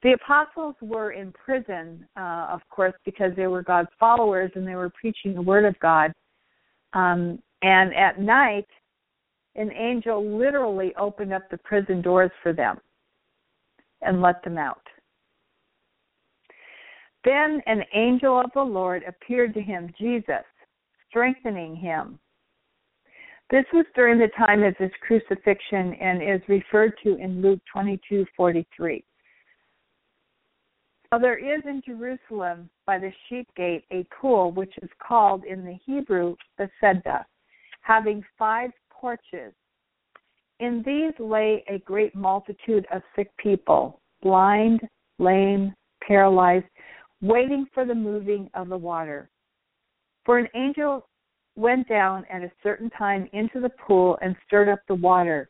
The 0.02 0.12
apostles 0.12 0.76
were 0.80 1.12
in 1.12 1.32
prison, 1.32 2.06
uh, 2.16 2.48
of 2.50 2.60
course, 2.68 2.94
because 3.04 3.34
they 3.34 3.46
were 3.46 3.62
God's 3.62 3.92
followers 3.98 4.52
and 4.54 4.66
they 4.66 4.76
were 4.76 4.90
preaching 4.90 5.34
the 5.34 5.42
word 5.42 5.64
of 5.64 5.78
God. 5.78 6.12
Um, 6.92 7.42
and 7.62 7.94
at 7.94 8.20
night, 8.20 8.68
an 9.54 9.72
angel 9.72 10.22
literally 10.22 10.94
opened 10.96 11.32
up 11.32 11.48
the 11.50 11.58
prison 11.58 12.02
doors 12.02 12.30
for 12.42 12.52
them 12.52 12.78
and 14.02 14.20
let 14.20 14.42
them 14.42 14.58
out. 14.58 14.86
Then 17.24 17.62
an 17.66 17.82
angel 17.92 18.38
of 18.38 18.52
the 18.52 18.62
Lord 18.62 19.02
appeared 19.04 19.54
to 19.54 19.62
him, 19.62 19.92
Jesus, 19.98 20.44
strengthening 21.16 21.74
him. 21.74 22.18
This 23.50 23.64
was 23.72 23.86
during 23.94 24.18
the 24.18 24.28
time 24.36 24.62
of 24.62 24.76
his 24.76 24.90
crucifixion 25.00 25.94
and 25.94 26.22
is 26.22 26.46
referred 26.46 26.92
to 27.04 27.16
in 27.16 27.40
Luke 27.40 27.60
22:43. 27.74 29.02
Now 31.10 31.18
there 31.18 31.38
is 31.38 31.64
in 31.64 31.80
Jerusalem 31.86 32.68
by 32.84 32.98
the 32.98 33.12
sheep 33.28 33.48
gate 33.54 33.86
a 33.90 34.04
pool 34.20 34.50
which 34.50 34.76
is 34.82 34.90
called 34.98 35.44
in 35.44 35.64
the 35.64 35.78
Hebrew 35.86 36.36
the 36.58 36.68
Bethesda, 36.82 37.24
having 37.80 38.22
five 38.36 38.72
porches. 38.90 39.54
In 40.58 40.82
these 40.82 41.18
lay 41.18 41.64
a 41.68 41.78
great 41.78 42.14
multitude 42.14 42.86
of 42.92 43.02
sick 43.14 43.34
people, 43.38 44.02
blind, 44.20 44.80
lame, 45.18 45.74
paralyzed, 46.06 46.66
waiting 47.22 47.64
for 47.72 47.86
the 47.86 47.94
moving 47.94 48.50
of 48.52 48.68
the 48.68 48.76
water. 48.76 49.30
For 50.26 50.38
an 50.38 50.48
angel 50.54 51.08
went 51.54 51.88
down 51.88 52.26
at 52.30 52.42
a 52.42 52.50
certain 52.60 52.90
time 52.90 53.30
into 53.32 53.60
the 53.60 53.70
pool 53.70 54.18
and 54.20 54.34
stirred 54.44 54.68
up 54.68 54.80
the 54.88 54.96
water. 54.96 55.48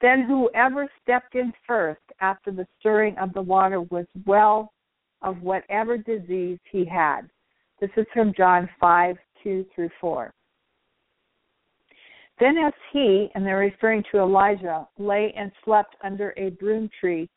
Then 0.00 0.22
whoever 0.22 0.88
stepped 1.02 1.34
in 1.34 1.52
first 1.66 2.00
after 2.20 2.52
the 2.52 2.68
stirring 2.78 3.18
of 3.18 3.32
the 3.32 3.42
water 3.42 3.80
was 3.80 4.06
well 4.24 4.72
of 5.22 5.42
whatever 5.42 5.98
disease 5.98 6.60
he 6.70 6.84
had. 6.84 7.22
This 7.80 7.90
is 7.96 8.06
from 8.14 8.32
John 8.34 8.70
5 8.80 9.16
2 9.42 9.66
through 9.74 9.90
4. 10.00 10.32
Then, 12.38 12.58
as 12.58 12.74
he, 12.92 13.28
and 13.34 13.44
they're 13.44 13.58
referring 13.58 14.04
to 14.12 14.18
Elijah, 14.18 14.86
lay 14.98 15.32
and 15.36 15.50
slept 15.64 15.96
under 16.04 16.32
a 16.36 16.50
broom 16.50 16.88
tree, 17.00 17.28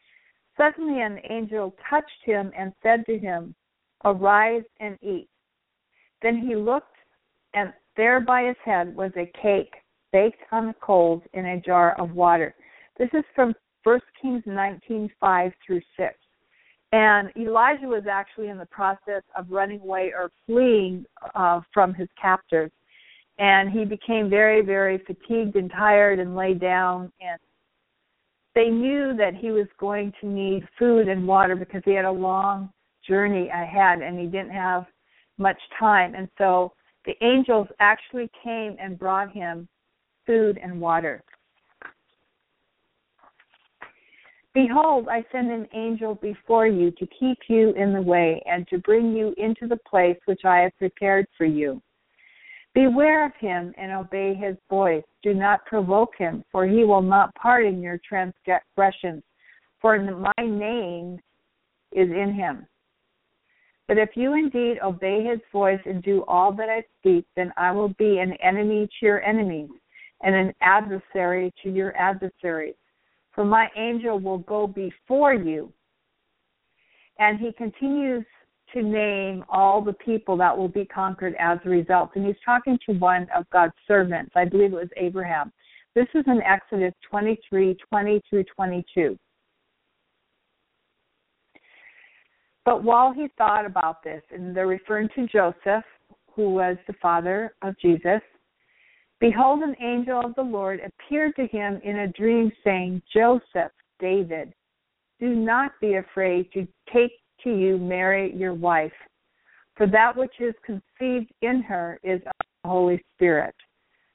suddenly 0.55 1.01
an 1.01 1.19
angel 1.29 1.73
touched 1.89 2.23
him 2.25 2.51
and 2.55 2.73
said 2.83 3.05
to 3.05 3.17
him, 3.17 3.55
Arise 4.03 4.63
and 4.79 4.97
eat. 5.01 5.29
Then 6.21 6.37
he 6.37 6.55
looked, 6.55 6.95
and 7.53 7.73
there 7.97 8.19
by 8.19 8.43
his 8.43 8.55
head 8.63 8.95
was 8.95 9.11
a 9.15 9.31
cake 9.41 9.73
baked 10.11 10.41
on 10.51 10.67
the 10.67 10.75
coals 10.81 11.21
in 11.33 11.45
a 11.45 11.61
jar 11.61 11.93
of 11.99 12.11
water. 12.11 12.55
This 12.97 13.09
is 13.13 13.23
from 13.35 13.53
1 13.83 13.99
Kings 14.21 14.43
19:5 14.45 15.53
through 15.65 15.81
6. 15.97 16.15
And 16.91 17.31
Elijah 17.37 17.87
was 17.87 18.07
actually 18.07 18.49
in 18.49 18.57
the 18.57 18.65
process 18.65 19.21
of 19.35 19.51
running 19.51 19.79
away 19.81 20.11
or 20.11 20.31
fleeing 20.45 21.05
uh, 21.35 21.61
from 21.71 21.93
his 21.93 22.09
captors 22.19 22.71
and 23.39 23.71
he 23.71 23.85
became 23.85 24.29
very 24.29 24.61
very 24.61 24.97
fatigued 24.99 25.55
and 25.55 25.71
tired 25.71 26.19
and 26.19 26.35
lay 26.35 26.53
down 26.53 27.11
and 27.21 27.39
they 28.53 28.67
knew 28.69 29.15
that 29.15 29.33
he 29.35 29.51
was 29.51 29.67
going 29.79 30.11
to 30.19 30.27
need 30.27 30.67
food 30.77 31.07
and 31.07 31.25
water 31.25 31.55
because 31.55 31.81
he 31.85 31.93
had 31.93 32.05
a 32.05 32.11
long 32.11 32.69
journey 33.07 33.47
ahead 33.49 34.01
and 34.01 34.19
he 34.19 34.25
didn't 34.25 34.51
have 34.51 34.85
much 35.39 35.59
time 35.79 36.13
and 36.15 36.27
so 36.37 36.71
the 37.05 37.15
angels 37.23 37.67
actually 37.79 38.29
came 38.43 38.75
and 38.79 38.99
brought 38.99 39.31
him 39.31 39.67
food 40.25 40.59
and 40.61 40.79
water 40.79 41.23
Behold, 44.53 45.07
I 45.09 45.23
send 45.31 45.51
an 45.51 45.67
angel 45.73 46.15
before 46.15 46.65
you 46.65 46.89
to 46.91 47.07
keep 47.07 47.37
you 47.47 47.71
in 47.73 47.93
the 47.93 48.01
way 48.01 48.41
and 48.45 48.67
to 48.69 48.79
bring 48.79 49.15
you 49.15 49.33
into 49.37 49.67
the 49.67 49.79
place 49.87 50.17
which 50.25 50.41
I 50.43 50.57
have 50.59 50.77
prepared 50.77 51.27
for 51.37 51.45
you. 51.45 51.81
Beware 52.73 53.25
of 53.25 53.31
him 53.39 53.73
and 53.77 53.91
obey 53.91 54.33
his 54.33 54.55
voice. 54.69 55.03
Do 55.21 55.33
not 55.33 55.65
provoke 55.65 56.13
him, 56.17 56.43
for 56.51 56.67
he 56.67 56.83
will 56.83 57.01
not 57.01 57.33
pardon 57.35 57.81
your 57.81 57.99
transgressions, 58.07 59.23
for 59.81 59.99
my 59.99 60.43
name 60.43 61.19
is 61.91 62.09
in 62.09 62.33
him. 62.33 62.65
But 63.89 63.97
if 63.97 64.09
you 64.13 64.35
indeed 64.35 64.77
obey 64.83 65.23
his 65.23 65.39
voice 65.51 65.79
and 65.83 66.03
do 66.03 66.23
all 66.27 66.51
that 66.53 66.69
I 66.69 66.83
speak, 66.99 67.25
then 67.35 67.51
I 67.57 67.71
will 67.71 67.89
be 67.97 68.19
an 68.19 68.33
enemy 68.33 68.85
to 68.85 69.05
your 69.05 69.23
enemies 69.23 69.71
and 70.21 70.35
an 70.35 70.53
adversary 70.61 71.51
to 71.63 71.71
your 71.71 71.97
adversaries. 71.97 72.75
For 73.33 73.43
my 73.43 73.67
angel 73.75 74.19
will 74.19 74.37
go 74.37 74.67
before 74.67 75.33
you. 75.33 75.73
And 77.17 77.39
he 77.39 77.51
continues 77.51 78.25
to 78.75 78.83
name 78.83 79.43
all 79.49 79.81
the 79.81 79.93
people 79.93 80.37
that 80.37 80.55
will 80.55 80.67
be 80.67 80.85
conquered 80.85 81.33
as 81.39 81.57
a 81.65 81.69
result. 81.69 82.11
And 82.13 82.27
he's 82.27 82.35
talking 82.45 82.77
to 82.85 82.93
one 82.93 83.25
of 83.35 83.49
God's 83.49 83.73
servants. 83.87 84.33
I 84.35 84.45
believe 84.45 84.71
it 84.71 84.75
was 84.75 84.89
Abraham. 84.97 85.51
This 85.95 86.07
is 86.13 86.25
in 86.27 86.43
Exodus 86.43 86.93
23 87.09 87.75
20 87.89 88.21
through 88.29 88.43
22. 88.55 89.17
But 92.69 92.83
while 92.83 93.11
he 93.11 93.29
thought 93.35 93.65
about 93.65 94.03
this, 94.03 94.21
and 94.29 94.55
they're 94.55 94.67
referring 94.67 95.09
to 95.15 95.25
Joseph, 95.25 95.83
who 96.35 96.53
was 96.53 96.77
the 96.85 96.93
father 97.01 97.55
of 97.63 97.75
Jesus, 97.79 98.21
behold, 99.19 99.63
an 99.63 99.75
angel 99.81 100.21
of 100.23 100.35
the 100.35 100.43
Lord 100.43 100.79
appeared 100.79 101.35
to 101.37 101.47
him 101.47 101.81
in 101.83 101.97
a 101.97 102.07
dream, 102.09 102.51
saying, 102.63 103.01
Joseph, 103.11 103.71
David, 103.99 104.53
do 105.19 105.33
not 105.33 105.71
be 105.81 105.95
afraid 105.95 106.51
to 106.51 106.67
take 106.93 107.13
to 107.43 107.49
you 107.49 107.79
Mary, 107.79 108.35
your 108.35 108.53
wife, 108.53 108.93
for 109.75 109.87
that 109.87 110.15
which 110.15 110.39
is 110.39 110.53
conceived 110.63 111.31
in 111.41 111.63
her 111.63 111.99
is 112.03 112.21
of 112.27 112.33
the 112.63 112.69
Holy 112.69 113.03
Spirit. 113.15 113.55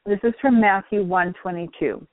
This 0.06 0.20
is 0.22 0.32
from 0.40 0.60
Matthew 0.60 1.02
122. 1.02 2.06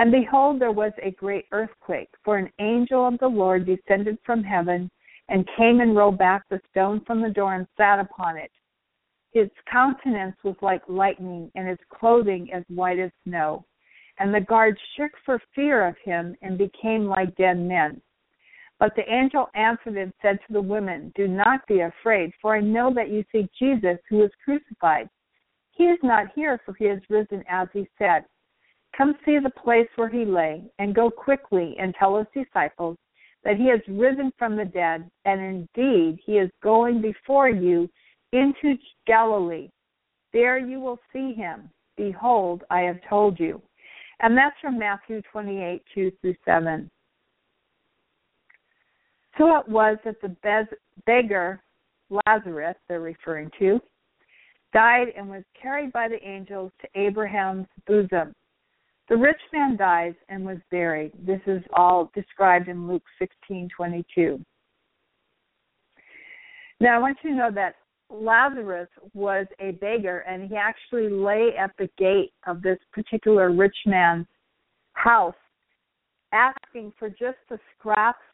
And 0.00 0.10
behold, 0.10 0.62
there 0.62 0.72
was 0.72 0.92
a 1.02 1.10
great 1.10 1.44
earthquake, 1.52 2.08
for 2.24 2.38
an 2.38 2.50
angel 2.58 3.06
of 3.06 3.18
the 3.18 3.28
Lord 3.28 3.66
descended 3.66 4.16
from 4.24 4.42
heaven 4.42 4.90
and 5.28 5.46
came 5.58 5.80
and 5.80 5.94
rolled 5.94 6.16
back 6.16 6.44
the 6.48 6.58
stone 6.70 7.02
from 7.06 7.20
the 7.20 7.28
door 7.28 7.52
and 7.54 7.66
sat 7.76 7.98
upon 7.98 8.38
it. 8.38 8.50
His 9.32 9.50
countenance 9.70 10.36
was 10.42 10.56
like 10.62 10.80
lightning, 10.88 11.52
and 11.54 11.68
his 11.68 11.78
clothing 11.90 12.50
as 12.50 12.64
white 12.68 12.98
as 12.98 13.10
snow. 13.24 13.66
And 14.18 14.32
the 14.32 14.40
guards 14.40 14.78
shook 14.96 15.10
for 15.26 15.38
fear 15.54 15.86
of 15.86 15.96
him 16.02 16.34
and 16.40 16.56
became 16.56 17.04
like 17.04 17.36
dead 17.36 17.58
men. 17.58 18.00
But 18.78 18.96
the 18.96 19.06
angel 19.06 19.50
answered 19.54 19.98
and 19.98 20.14
said 20.22 20.38
to 20.46 20.52
the 20.54 20.62
women, 20.62 21.12
Do 21.14 21.28
not 21.28 21.66
be 21.66 21.80
afraid, 21.80 22.32
for 22.40 22.56
I 22.56 22.60
know 22.60 22.90
that 22.94 23.10
you 23.10 23.22
seek 23.30 23.50
Jesus 23.58 23.98
who 24.08 24.16
was 24.16 24.30
crucified. 24.42 25.10
He 25.72 25.84
is 25.84 25.98
not 26.02 26.32
here, 26.34 26.58
for 26.64 26.72
he 26.72 26.86
is 26.86 27.02
risen 27.10 27.44
as 27.50 27.68
he 27.74 27.86
said. 27.98 28.24
Come 28.96 29.14
see 29.24 29.38
the 29.38 29.50
place 29.50 29.88
where 29.96 30.08
he 30.08 30.24
lay, 30.24 30.62
and 30.78 30.94
go 30.94 31.10
quickly 31.10 31.76
and 31.78 31.94
tell 31.94 32.18
his 32.18 32.44
disciples 32.44 32.96
that 33.44 33.56
he 33.56 33.68
has 33.68 33.80
risen 33.88 34.32
from 34.38 34.56
the 34.56 34.64
dead, 34.64 35.10
and 35.24 35.40
indeed 35.40 36.18
he 36.24 36.32
is 36.32 36.50
going 36.62 37.00
before 37.00 37.48
you 37.48 37.88
into 38.32 38.76
Galilee. 39.06 39.70
There 40.32 40.58
you 40.58 40.80
will 40.80 40.98
see 41.12 41.32
him. 41.32 41.70
Behold, 41.96 42.64
I 42.70 42.80
have 42.80 42.98
told 43.08 43.40
you. 43.40 43.60
And 44.20 44.36
that's 44.36 44.56
from 44.60 44.78
Matthew 44.78 45.22
28 45.32 45.82
2 45.94 46.12
through 46.20 46.34
7. 46.44 46.90
So 49.38 49.56
it 49.56 49.68
was 49.68 49.96
that 50.04 50.20
the 50.20 50.36
beggar, 51.06 51.62
Lazarus, 52.26 52.76
they're 52.88 53.00
referring 53.00 53.50
to, 53.58 53.80
died 54.72 55.08
and 55.16 55.30
was 55.30 55.42
carried 55.60 55.92
by 55.92 56.08
the 56.08 56.22
angels 56.26 56.72
to 56.80 57.00
Abraham's 57.00 57.66
bosom. 57.86 58.34
The 59.10 59.16
rich 59.16 59.40
man 59.52 59.76
dies 59.76 60.14
and 60.28 60.46
was 60.46 60.58
buried. 60.70 61.10
This 61.26 61.40
is 61.46 61.62
all 61.74 62.12
described 62.14 62.68
in 62.68 62.86
Luke 62.86 63.02
16:22. 63.20 64.42
Now 66.78 66.94
I 66.94 66.98
want 66.98 67.18
you 67.24 67.30
to 67.30 67.36
know 67.36 67.50
that 67.50 67.74
Lazarus 68.08 68.88
was 69.12 69.48
a 69.58 69.72
beggar 69.72 70.20
and 70.20 70.48
he 70.48 70.54
actually 70.54 71.08
lay 71.08 71.56
at 71.56 71.76
the 71.76 71.88
gate 71.98 72.32
of 72.46 72.62
this 72.62 72.78
particular 72.92 73.50
rich 73.50 73.76
man's 73.84 74.28
house 74.92 75.34
asking 76.32 76.92
for 76.96 77.08
just 77.08 77.38
the 77.48 77.58
scraps 77.76 78.24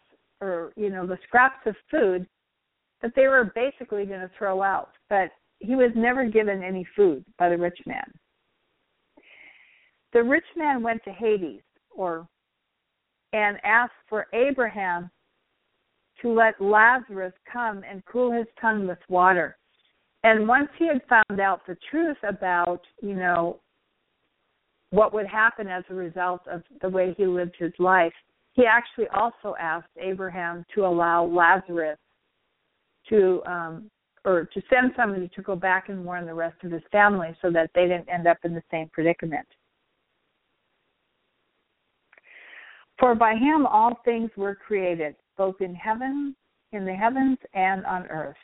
or 0.43 0.75
you 0.77 0.91
know 0.91 1.07
the 1.07 1.19
scraps 1.27 1.67
of 1.67 1.75
food 1.91 2.29
that 3.01 3.15
they 3.15 3.29
were 3.29 3.51
basically 3.55 4.05
going 4.05 4.21
to 4.21 4.31
throw 4.37 4.63
out 4.63 4.91
but 5.09 5.31
he 5.61 5.75
was 5.75 5.91
never 5.95 6.25
given 6.25 6.63
any 6.63 6.85
food 6.95 7.25
by 7.39 7.49
the 7.49 7.57
rich 7.57 7.79
man 7.87 8.11
the 10.13 10.23
rich 10.23 10.45
man 10.57 10.83
went 10.83 11.03
to 11.05 11.13
hades 11.13 11.63
or 11.95 12.27
and 13.33 13.59
asked 13.65 13.93
for 14.09 14.27
abraham 14.33 15.11
to 16.23 16.33
let 16.33 16.61
lazarus 16.61 17.35
come 17.51 17.83
and 17.89 18.05
cool 18.07 18.33
his 18.33 18.47
tongue 18.61 18.87
with 18.87 18.99
water 19.09 19.57
and 20.27 20.49
once 20.49 20.69
he 20.77 20.89
had 20.89 21.03
found 21.09 21.41
out 21.41 21.65
the 21.69 21.77
truth 21.89 22.17
about, 22.29 22.81
you 23.01 23.15
know, 23.15 23.61
what 24.91 25.15
would 25.15 25.29
happen 25.29 25.69
as 25.69 25.85
a 25.89 25.95
result 25.95 26.41
of 26.51 26.63
the 26.83 26.89
way 26.89 27.15
he 27.17 27.27
lived 27.27 27.55
his 27.57 27.73
life, 27.79 28.13
he 28.55 28.65
actually 28.67 29.07
also 29.15 29.55
asked 29.61 29.87
Abraham 29.97 30.65
to 30.75 30.85
allow 30.85 31.25
Lazarus 31.25 31.99
to 33.09 33.41
um 33.47 33.89
or 34.25 34.49
to 34.53 34.61
send 34.69 34.91
somebody 34.97 35.31
to 35.37 35.43
go 35.43 35.55
back 35.55 35.89
and 35.89 36.05
warn 36.05 36.27
the 36.27 36.35
rest 36.35 36.57
of 36.65 36.73
his 36.73 36.83
family 36.91 37.29
so 37.41 37.49
that 37.53 37.71
they 37.77 37.83
didn't 37.83 38.09
end 38.09 38.27
up 38.27 38.39
in 38.43 38.53
the 38.53 38.63
same 38.69 38.89
predicament. 38.93 39.47
For 42.99 43.15
by 43.15 43.35
him 43.35 43.67
all 43.67 44.01
things 44.05 44.31
were 44.37 44.55
created, 44.55 45.17
both 45.37 45.61
in 45.61 45.75
heaven, 45.75 46.35
in 46.73 46.85
the 46.85 46.95
heavens 46.95 47.39
and 47.55 47.85
on 47.87 48.07
earth 48.07 48.37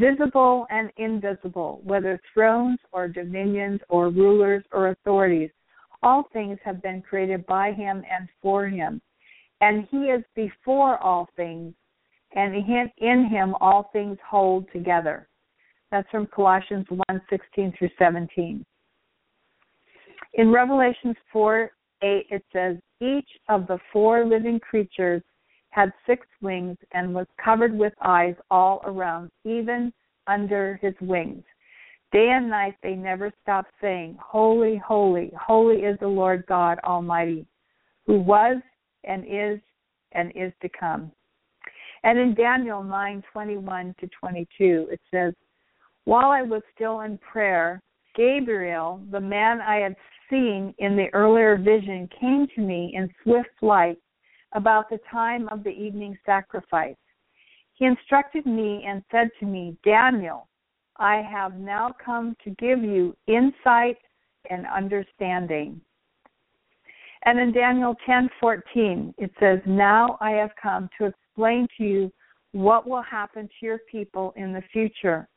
visible 0.00 0.66
and 0.70 0.90
invisible, 0.96 1.80
whether 1.84 2.20
thrones 2.32 2.78
or 2.92 3.08
dominions 3.08 3.80
or 3.88 4.08
rulers 4.08 4.64
or 4.72 4.88
authorities. 4.88 5.50
All 6.02 6.24
things 6.32 6.58
have 6.64 6.82
been 6.82 7.02
created 7.02 7.44
by 7.46 7.72
him 7.72 8.02
and 8.10 8.28
for 8.40 8.66
him. 8.66 9.00
And 9.60 9.86
he 9.90 10.04
is 10.04 10.24
before 10.34 10.96
all 10.98 11.28
things, 11.36 11.74
and 12.34 12.54
in 12.54 13.26
him 13.26 13.54
all 13.60 13.90
things 13.92 14.16
hold 14.26 14.66
together. 14.72 15.28
That's 15.90 16.08
from 16.10 16.26
Colossians 16.28 16.86
1 16.88 17.22
16 17.28 17.74
through 17.78 17.90
17. 17.98 18.64
In 20.34 20.52
Revelations 20.52 21.16
4 21.32 21.70
8, 22.02 22.26
it 22.30 22.44
says, 22.52 22.76
Each 23.00 23.28
of 23.48 23.66
the 23.66 23.78
four 23.92 24.24
living 24.24 24.60
creatures 24.60 25.22
had 25.70 25.92
six 26.06 26.26
wings 26.42 26.76
and 26.92 27.14
was 27.14 27.26
covered 27.42 27.76
with 27.76 27.92
eyes 28.02 28.34
all 28.50 28.82
around, 28.84 29.30
even 29.44 29.92
under 30.26 30.78
his 30.82 30.94
wings. 31.00 31.44
Day 32.12 32.30
and 32.30 32.50
night 32.50 32.74
they 32.82 32.94
never 32.94 33.32
stopped 33.42 33.70
saying, 33.80 34.18
Holy, 34.20 34.76
holy, 34.76 35.32
holy 35.40 35.82
is 35.82 35.98
the 36.00 36.08
Lord 36.08 36.44
God 36.46 36.78
Almighty, 36.84 37.46
who 38.06 38.18
was 38.18 38.56
and 39.04 39.24
is 39.24 39.60
and 40.12 40.32
is 40.34 40.52
to 40.60 40.68
come. 40.68 41.12
And 42.02 42.18
in 42.18 42.34
Daniel 42.34 42.82
9:21 42.82 43.96
to 43.98 44.08
22 44.08 44.88
it 44.90 45.00
says, 45.10 45.34
While 46.04 46.30
I 46.30 46.42
was 46.42 46.62
still 46.74 47.02
in 47.02 47.18
prayer, 47.18 47.80
Gabriel, 48.16 49.00
the 49.10 49.20
man 49.20 49.60
I 49.60 49.76
had 49.76 49.96
seen 50.30 50.72
in 50.78 50.96
the 50.96 51.12
earlier 51.12 51.56
vision, 51.56 52.08
came 52.18 52.46
to 52.54 52.60
me 52.60 52.92
in 52.94 53.12
swift 53.22 53.50
flight 53.58 53.98
about 54.52 54.88
the 54.88 54.98
time 55.10 55.48
of 55.48 55.62
the 55.64 55.70
evening 55.70 56.16
sacrifice. 56.24 56.96
He 57.74 57.84
instructed 57.84 58.46
me 58.46 58.84
and 58.86 59.02
said 59.10 59.30
to 59.40 59.46
me, 59.46 59.76
Daniel, 59.84 60.48
I 60.96 61.16
have 61.16 61.54
now 61.54 61.94
come 62.04 62.36
to 62.44 62.50
give 62.50 62.82
you 62.82 63.16
insight 63.26 63.96
and 64.50 64.66
understanding. 64.66 65.80
And 67.24 67.38
in 67.38 67.52
Daniel 67.52 67.94
10:14 68.06 69.14
it 69.18 69.30
says, 69.38 69.60
"Now 69.66 70.16
I 70.20 70.32
have 70.32 70.54
come 70.56 70.88
to 70.98 71.06
explain 71.06 71.68
to 71.76 71.84
you 71.84 72.12
what 72.52 72.86
will 72.86 73.02
happen 73.02 73.48
to 73.48 73.66
your 73.66 73.78
people 73.90 74.32
in 74.36 74.52
the 74.52 74.62
future, 74.62 75.28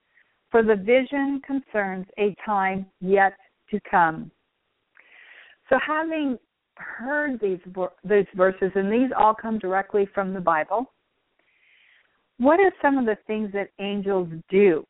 for 0.50 0.64
the 0.64 0.76
vision 0.76 1.41
concerns 1.41 2.08
a 2.18 2.36
time 2.36 2.89
yet 3.02 3.38
to 3.70 3.80
come." 3.82 4.32
So 5.70 5.78
having 5.86 6.38
heard 6.76 7.39
these 7.39 7.59
these 8.03 8.26
verses, 8.36 8.72
and 8.76 8.91
these 8.91 9.11
all 9.18 9.34
come 9.34 9.59
directly 9.59 10.07
from 10.14 10.34
the 10.34 10.41
Bible. 10.41 10.91
What 12.38 12.59
are 12.59 12.72
some 12.82 12.97
of 12.97 13.05
the 13.05 13.18
things 13.28 13.51
that 13.53 13.70
angels 13.80 14.28
do? 14.49 14.86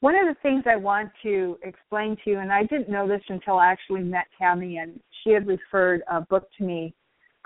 One 0.00 0.14
of 0.16 0.26
the 0.26 0.40
things 0.42 0.64
I 0.66 0.76
want 0.76 1.10
to 1.22 1.58
explain 1.62 2.16
to 2.24 2.30
you, 2.30 2.38
and 2.40 2.52
I 2.52 2.64
didn't 2.64 2.90
know 2.90 3.06
this 3.08 3.22
until 3.28 3.58
I 3.58 3.66
actually 3.66 4.02
met 4.02 4.26
Tammy 4.38 4.78
and 4.78 5.00
she 5.22 5.30
had 5.30 5.46
referred 5.46 6.02
a 6.10 6.20
book 6.20 6.48
to 6.58 6.64
me 6.64 6.94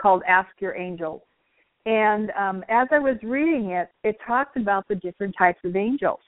called 0.00 0.22
Ask 0.26 0.48
Your 0.60 0.76
Angels. 0.76 1.22
And 1.86 2.30
um, 2.32 2.64
as 2.68 2.88
I 2.90 2.98
was 2.98 3.16
reading 3.22 3.70
it, 3.70 3.90
it 4.02 4.16
talked 4.26 4.56
about 4.56 4.88
the 4.88 4.96
different 4.96 5.34
types 5.38 5.60
of 5.64 5.76
angels. 5.76 6.20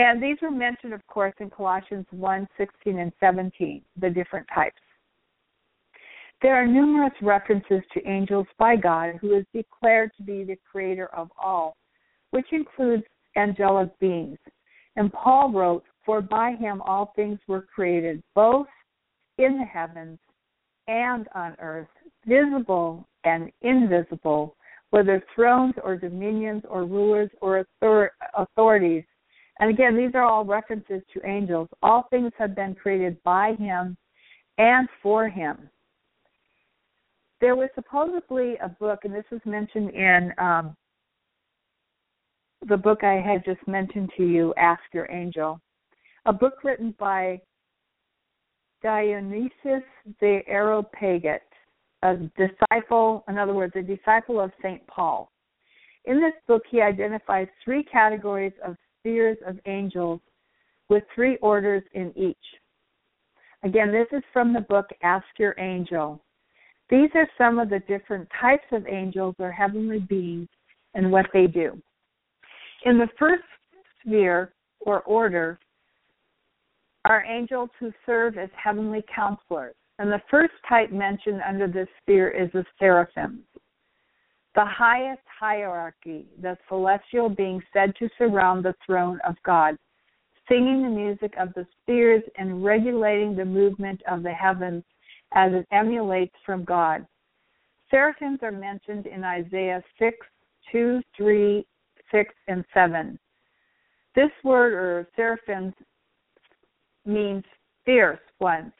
And 0.00 0.22
these 0.22 0.38
were 0.40 0.50
mentioned, 0.50 0.94
of 0.94 1.06
course, 1.08 1.34
in 1.40 1.50
Colossians 1.50 2.06
1 2.10 2.48
16 2.56 2.98
and 2.98 3.12
17, 3.20 3.82
the 4.00 4.08
different 4.08 4.46
types. 4.54 4.80
There 6.40 6.54
are 6.54 6.66
numerous 6.66 7.12
references 7.20 7.82
to 7.92 8.08
angels 8.08 8.46
by 8.58 8.76
God, 8.76 9.16
who 9.20 9.36
is 9.36 9.44
declared 9.52 10.10
to 10.16 10.22
be 10.22 10.42
the 10.42 10.56
creator 10.70 11.08
of 11.14 11.28
all, 11.38 11.76
which 12.30 12.46
includes 12.50 13.02
angelic 13.36 13.90
beings. 13.98 14.38
And 14.96 15.12
Paul 15.12 15.52
wrote, 15.52 15.84
For 16.06 16.22
by 16.22 16.52
him 16.52 16.80
all 16.80 17.12
things 17.14 17.38
were 17.46 17.66
created, 17.74 18.22
both 18.34 18.68
in 19.36 19.58
the 19.58 19.66
heavens 19.66 20.18
and 20.88 21.28
on 21.34 21.56
earth, 21.58 21.88
visible 22.24 23.06
and 23.24 23.52
invisible, 23.60 24.56
whether 24.88 25.22
thrones 25.34 25.74
or 25.84 25.94
dominions 25.94 26.62
or 26.70 26.86
rulers 26.86 27.28
or 27.42 27.66
author- 27.82 28.12
authorities. 28.32 29.04
And 29.60 29.68
again, 29.68 29.94
these 29.94 30.14
are 30.14 30.24
all 30.24 30.44
references 30.44 31.02
to 31.12 31.26
angels. 31.26 31.68
All 31.82 32.06
things 32.10 32.32
have 32.38 32.56
been 32.56 32.74
created 32.74 33.22
by 33.22 33.54
him 33.58 33.96
and 34.56 34.88
for 35.02 35.28
him. 35.28 35.68
There 37.42 37.54
was 37.54 37.68
supposedly 37.74 38.56
a 38.62 38.70
book, 38.70 39.00
and 39.04 39.14
this 39.14 39.24
was 39.30 39.40
mentioned 39.44 39.90
in 39.90 40.32
um, 40.38 40.76
the 42.68 42.76
book 42.76 43.04
I 43.04 43.20
had 43.20 43.44
just 43.44 43.66
mentioned 43.68 44.10
to 44.16 44.26
you, 44.26 44.54
Ask 44.56 44.82
Your 44.92 45.10
Angel, 45.10 45.60
a 46.24 46.32
book 46.32 46.64
written 46.64 46.94
by 46.98 47.40
Dionysius 48.82 49.82
the 50.20 50.40
Areopagite, 50.46 51.40
a 52.02 52.16
disciple, 52.38 53.24
in 53.28 53.36
other 53.36 53.54
words, 53.54 53.74
a 53.76 53.82
disciple 53.82 54.40
of 54.40 54.52
St. 54.62 54.86
Paul. 54.86 55.30
In 56.06 56.18
this 56.18 56.32
book, 56.48 56.62
he 56.70 56.80
identifies 56.80 57.46
three 57.62 57.82
categories 57.84 58.54
of 58.64 58.76
spheres 59.00 59.38
of 59.46 59.58
angels 59.66 60.20
with 60.88 61.02
three 61.14 61.36
orders 61.38 61.82
in 61.94 62.12
each. 62.16 62.36
Again, 63.62 63.92
this 63.92 64.06
is 64.12 64.22
from 64.32 64.52
the 64.52 64.60
book 64.60 64.86
Ask 65.02 65.26
Your 65.38 65.54
Angel. 65.58 66.22
These 66.88 67.10
are 67.14 67.28
some 67.38 67.58
of 67.58 67.70
the 67.70 67.80
different 67.80 68.28
types 68.40 68.64
of 68.72 68.86
angels 68.86 69.34
or 69.38 69.52
heavenly 69.52 70.00
beings 70.00 70.48
and 70.94 71.12
what 71.12 71.26
they 71.32 71.46
do. 71.46 71.80
In 72.84 72.98
the 72.98 73.08
first 73.18 73.44
sphere 74.00 74.52
or 74.80 75.02
order 75.02 75.58
are 77.04 77.24
angels 77.24 77.70
who 77.78 77.92
serve 78.06 78.38
as 78.38 78.48
heavenly 78.62 79.04
counselors. 79.14 79.74
And 79.98 80.10
the 80.10 80.22
first 80.30 80.52
type 80.68 80.90
mentioned 80.90 81.42
under 81.46 81.68
this 81.68 81.88
sphere 82.02 82.30
is 82.30 82.50
the 82.52 82.64
seraphims. 82.78 83.40
The 84.54 84.64
highest 84.64 85.22
hierarchy, 85.38 86.26
the 86.40 86.58
celestial 86.68 87.28
beings 87.28 87.62
said 87.72 87.94
to 87.96 88.08
surround 88.18 88.64
the 88.64 88.74
throne 88.84 89.20
of 89.26 89.36
God, 89.44 89.76
singing 90.48 90.82
the 90.82 90.88
music 90.88 91.34
of 91.38 91.54
the 91.54 91.66
spheres 91.80 92.24
and 92.36 92.64
regulating 92.64 93.36
the 93.36 93.44
movement 93.44 94.02
of 94.10 94.24
the 94.24 94.32
heavens 94.32 94.82
as 95.32 95.52
it 95.52 95.66
emulates 95.70 96.34
from 96.44 96.64
God. 96.64 97.06
Seraphims 97.90 98.40
are 98.42 98.50
mentioned 98.50 99.06
in 99.06 99.22
Isaiah 99.22 99.82
6, 99.98 100.16
2, 100.72 101.00
3, 101.16 101.66
6, 102.10 102.34
and 102.48 102.64
7. 102.74 103.18
This 104.16 104.30
word, 104.42 104.72
or 104.72 105.08
seraphims, 105.14 105.74
means 107.06 107.44
fierce 107.84 108.18
ones, 108.40 108.72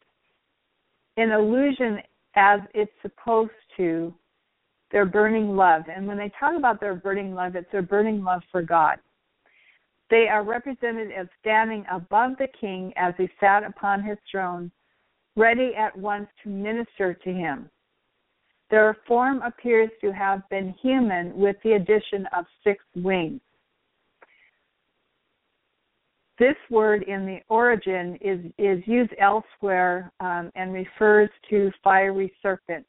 in 1.17 1.31
allusion 1.31 1.99
as 2.35 2.61
it's 2.75 2.93
supposed 3.03 3.53
to 3.77 4.13
their 4.93 5.07
burning 5.07 5.57
love. 5.57 5.83
And 5.95 6.07
when 6.07 6.19
they 6.19 6.33
talk 6.39 6.57
about 6.57 6.81
their 6.81 6.95
burning 6.95 7.35
love, 7.35 7.57
it's 7.57 7.71
their 7.73 7.83
burning 7.83 8.25
love 8.25 8.43
for 8.51 8.63
God. 8.63 8.99
They 10.11 10.27
are 10.29 10.43
represented 10.43 11.13
as 11.13 11.29
standing 11.41 11.85
above 11.91 12.33
the 12.39 12.49
king 12.61 12.93
as 12.97 13.15
he 13.17 13.29
sat 13.39 13.63
upon 13.63 14.03
his 14.03 14.19
throne, 14.31 14.71
ready 15.37 15.73
at 15.77 15.97
once 15.97 16.29
to 16.43 16.49
minister 16.49 17.15
to 17.15 17.33
him. 17.33 17.71
Their 18.71 18.97
form 19.07 19.43
appears 19.43 19.91
to 20.01 20.13
have 20.13 20.49
been 20.49 20.75
human 20.83 21.37
with 21.37 21.57
the 21.63 21.73
addition 21.73 22.27
of 22.37 22.45
six 22.65 22.83
wings. 22.97 23.41
This 26.39 26.57
word 26.71 27.03
in 27.03 27.27
the 27.27 27.41
origin 27.49 28.17
is, 28.21 28.41
is 28.59 28.83
used 28.87 29.13
elsewhere 29.21 30.11
um, 30.21 30.51
and 30.55 30.73
refers 30.73 31.29
to 31.51 31.71
fiery 31.85 32.33
serpents. 32.41 32.89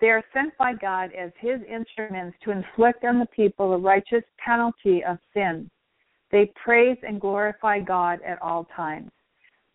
They 0.00 0.08
are 0.08 0.22
sent 0.34 0.56
by 0.58 0.74
God 0.74 1.10
as 1.18 1.32
his 1.38 1.60
instruments 1.68 2.36
to 2.44 2.50
inflict 2.50 3.04
on 3.04 3.18
the 3.18 3.26
people 3.26 3.70
the 3.70 3.78
righteous 3.78 4.24
penalty 4.44 5.02
of 5.04 5.18
sin. 5.32 5.70
They 6.30 6.52
praise 6.62 6.98
and 7.06 7.20
glorify 7.20 7.80
God 7.80 8.20
at 8.26 8.40
all 8.42 8.66
times. 8.76 9.10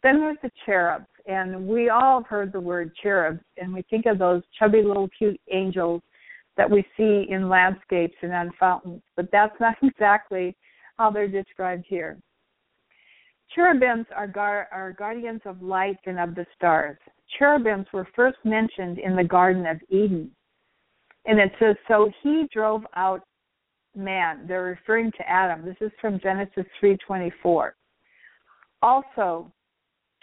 Then 0.03 0.19
there's 0.19 0.37
the 0.41 0.51
cherubs, 0.65 1.07
and 1.25 1.67
we 1.67 1.89
all 1.89 2.19
have 2.19 2.27
heard 2.27 2.51
the 2.51 2.59
word 2.59 2.91
cherubs, 3.01 3.41
and 3.57 3.73
we 3.73 3.83
think 3.83 4.05
of 4.05 4.17
those 4.17 4.41
chubby 4.57 4.81
little 4.81 5.09
cute 5.17 5.39
angels 5.51 6.01
that 6.57 6.69
we 6.69 6.85
see 6.97 7.27
in 7.29 7.49
landscapes 7.49 8.15
and 8.21 8.33
on 8.33 8.51
fountains, 8.59 9.01
but 9.15 9.29
that's 9.31 9.57
not 9.59 9.75
exactly 9.83 10.55
how 10.97 11.09
they're 11.09 11.27
described 11.27 11.85
here. 11.87 12.17
Cherubims 13.55 14.05
are, 14.15 14.27
gar- 14.27 14.67
are 14.71 14.93
guardians 14.93 15.41
of 15.45 15.61
light 15.61 15.97
and 16.05 16.19
of 16.19 16.35
the 16.35 16.45
stars. 16.55 16.97
Cherubims 17.37 17.87
were 17.93 18.07
first 18.15 18.37
mentioned 18.43 18.99
in 18.99 19.15
the 19.15 19.23
Garden 19.23 19.65
of 19.65 19.77
Eden. 19.89 20.31
And 21.25 21.39
it 21.39 21.51
says, 21.59 21.75
So 21.87 22.09
he 22.23 22.47
drove 22.51 22.83
out 22.95 23.21
man. 23.95 24.45
They're 24.47 24.63
referring 24.63 25.11
to 25.11 25.29
Adam. 25.29 25.65
This 25.65 25.75
is 25.81 25.91
from 25.99 26.19
Genesis 26.19 26.65
3:24. 26.81 27.73
Also, 28.81 29.51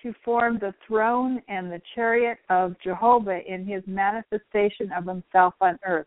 to 0.03 0.15
form 0.25 0.59
the 0.59 0.75
throne 0.87 1.43
and 1.49 1.71
the 1.71 1.81
chariot 1.95 2.39
of 2.51 2.77
Jehovah 2.81 3.41
in 3.47 3.67
his 3.67 3.83
manifestation 3.87 4.93
of 4.93 5.07
himself 5.07 5.55
on 5.61 5.79
earth. 5.85 6.07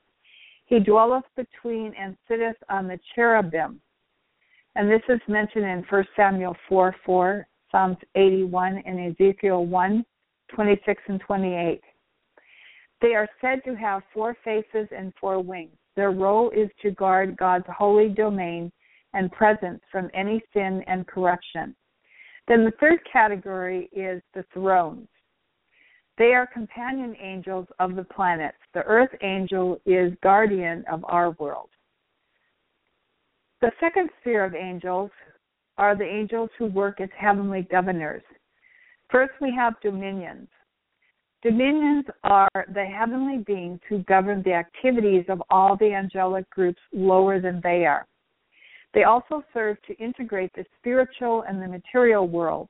He 0.66 0.80
dwelleth 0.80 1.26
between 1.36 1.94
and 1.96 2.18
sitteth 2.28 2.56
on 2.70 2.88
the 2.88 3.00
cherubim. 3.14 3.82
And 4.76 4.90
this 4.90 5.02
is 5.10 5.20
mentioned 5.28 5.66
in 5.66 5.86
1 5.90 6.06
Samuel 6.16 6.56
4 6.70 6.96
4, 7.06 7.48
Psalms 7.72 7.98
81, 8.16 8.84
and 8.86 9.12
Ezekiel 9.12 9.66
1 9.66 10.06
26 10.54 11.02
and 11.08 11.20
28. 11.22 11.82
They 13.02 13.16
are 13.16 13.28
said 13.40 13.64
to 13.66 13.76
have 13.76 14.04
four 14.14 14.36
faces 14.44 14.88
and 14.96 15.14
four 15.20 15.42
wings. 15.42 15.76
Their 15.96 16.12
role 16.12 16.52
is 16.52 16.70
to 16.82 16.92
guard 16.92 17.38
God's 17.38 17.66
holy 17.68 18.10
domain 18.10 18.72
and 19.14 19.32
presence 19.32 19.82
from 19.92 20.10
any 20.14 20.42
sin 20.54 20.84
and 20.88 21.08
corruption. 21.08 21.76
Then 22.48 22.64
the 22.64 22.74
third 22.80 23.00
category 23.12 23.90
is 23.92 24.22
the 24.34 24.46
thrones. 24.54 25.08
They 26.18 26.34
are 26.34 26.46
companion 26.46 27.16
angels 27.20 27.68
of 27.80 27.96
the 27.96 28.04
planets. 28.04 28.58
The 28.74 28.84
earth 28.84 29.10
angel 29.22 29.82
is 29.86 30.14
guardian 30.22 30.84
of 30.92 31.04
our 31.08 31.32
world. 31.32 31.70
The 33.62 33.72
second 33.80 34.10
sphere 34.20 34.44
of 34.44 34.56
angels 34.56 35.12
are 35.78 35.96
the 35.96 36.04
angels 36.04 36.50
who 36.58 36.66
work 36.66 37.00
as 37.00 37.10
heavenly 37.16 37.68
governors. 37.70 38.24
First, 39.12 39.34
we 39.40 39.54
have 39.56 39.80
dominions. 39.82 40.48
Dominions 41.44 42.06
are 42.24 42.50
the 42.74 42.86
heavenly 42.86 43.40
beings 43.40 43.80
who 43.88 44.00
govern 44.04 44.42
the 44.44 44.54
activities 44.54 45.26
of 45.30 45.44
all 45.52 45.76
the 45.76 45.94
angelic 45.94 46.50
groups 46.50 46.82
lower 46.92 47.40
than 47.40 47.62
they 47.64 47.86
are. 47.86 48.08
They 48.94 49.04
also 49.04 49.44
serve 49.54 49.78
to 49.84 49.96
integrate 49.98 50.52
the 50.54 50.66
spiritual 50.80 51.44
and 51.48 51.62
the 51.62 51.68
material 51.68 52.28
worlds. 52.28 52.70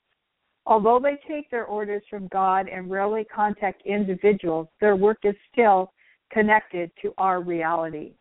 Although 0.65 0.99
they 0.99 1.19
take 1.27 1.49
their 1.49 1.65
orders 1.65 2.03
from 2.09 2.27
God 2.27 2.67
and 2.67 2.91
rarely 2.91 3.23
contact 3.23 3.81
individuals, 3.85 4.67
their 4.79 4.95
work 4.95 5.19
is 5.23 5.35
still 5.51 5.93
connected 6.31 6.91
to 7.01 7.13
our 7.17 7.41
reality. 7.41 8.13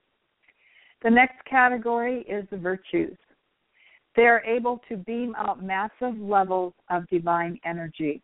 The 1.02 1.10
next 1.10 1.44
category 1.44 2.20
is 2.28 2.44
the 2.50 2.56
virtues. 2.56 3.16
They 4.16 4.22
are 4.22 4.42
able 4.44 4.80
to 4.88 4.96
beam 4.96 5.34
out 5.36 5.62
massive 5.62 6.18
levels 6.18 6.74
of 6.90 7.08
divine 7.08 7.58
energy. 7.64 8.22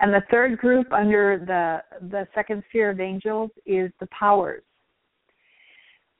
And 0.00 0.12
the 0.12 0.22
third 0.30 0.58
group 0.58 0.92
under 0.92 1.38
the, 1.38 2.08
the 2.08 2.26
second 2.34 2.62
sphere 2.68 2.90
of 2.90 3.00
angels 3.00 3.50
is 3.66 3.90
the 4.00 4.08
powers. 4.08 4.62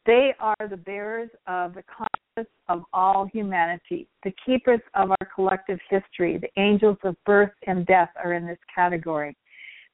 They 0.07 0.35
are 0.39 0.69
the 0.69 0.77
bearers 0.77 1.31
of 1.47 1.75
the 1.75 1.83
consciousness 1.83 2.53
of 2.69 2.85
all 2.93 3.27
humanity, 3.33 4.09
the 4.25 4.33
keepers 4.45 4.81
of 4.95 5.11
our 5.11 5.29
collective 5.35 5.79
history, 5.89 6.39
the 6.39 6.61
angels 6.61 6.97
of 7.05 7.17
birth 7.27 7.51
and 7.67 7.87
death 7.87 8.11
are 8.23 8.35
in 8.35 8.47
this 8.47 8.59
category. 8.75 9.37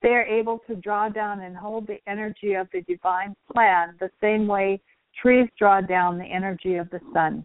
They 0.03 0.11
are 0.11 0.25
able 0.25 0.61
to 0.69 0.77
draw 0.77 1.09
down 1.09 1.41
and 1.41 1.57
hold 1.57 1.87
the 1.87 1.99
energy 2.07 2.55
of 2.55 2.69
the 2.73 2.83
divine 2.83 3.35
plan 3.53 3.97
the 3.99 4.11
same 4.21 4.47
way 4.47 4.81
trees 5.21 5.49
draw 5.59 5.81
down 5.81 6.19
the 6.19 6.25
energy 6.25 6.77
of 6.77 6.91
the 6.91 7.01
sun. 7.13 7.45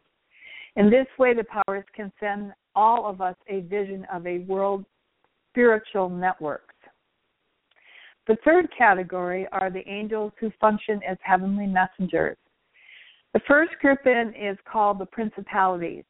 In 0.76 0.90
this 0.90 1.08
way, 1.18 1.34
the 1.34 1.46
powers 1.46 1.86
can 1.96 2.12
send 2.20 2.54
all 2.76 3.06
of 3.06 3.22
us 3.22 3.36
a 3.48 3.62
vision 3.62 4.06
of 4.12 4.26
a 4.26 4.40
world 4.40 4.86
spiritual 5.52 6.10
networks. 6.10 6.76
The 8.28 8.38
third 8.46 8.70
category 8.78 9.48
are 9.52 9.70
the 9.70 9.88
angels 9.90 10.32
who 10.40 10.52
function 10.62 11.02
as 11.08 11.18
heavenly 11.22 11.68
messengers. 11.68 12.38
The 13.34 13.42
first 13.48 13.72
group 13.82 14.06
in 14.06 14.34
is 14.40 14.58
called 14.72 15.00
the 15.00 15.06
principalities. 15.06 16.04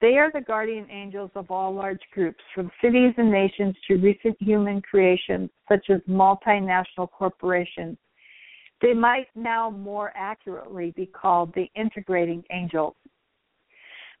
They 0.00 0.16
are 0.16 0.30
the 0.32 0.40
guardian 0.40 0.86
angels 0.90 1.30
of 1.34 1.50
all 1.50 1.74
large 1.74 2.00
groups, 2.12 2.42
from 2.54 2.70
cities 2.80 3.14
and 3.16 3.32
nations 3.32 3.74
to 3.88 3.96
recent 3.96 4.36
human 4.40 4.80
creations, 4.80 5.50
such 5.68 5.90
as 5.90 6.00
multinational 6.08 7.10
corporations. 7.10 7.98
They 8.80 8.94
might 8.94 9.26
now 9.34 9.70
more 9.70 10.12
accurately 10.14 10.92
be 10.92 11.06
called 11.06 11.52
the 11.54 11.68
integrating 11.74 12.44
angels. 12.52 12.94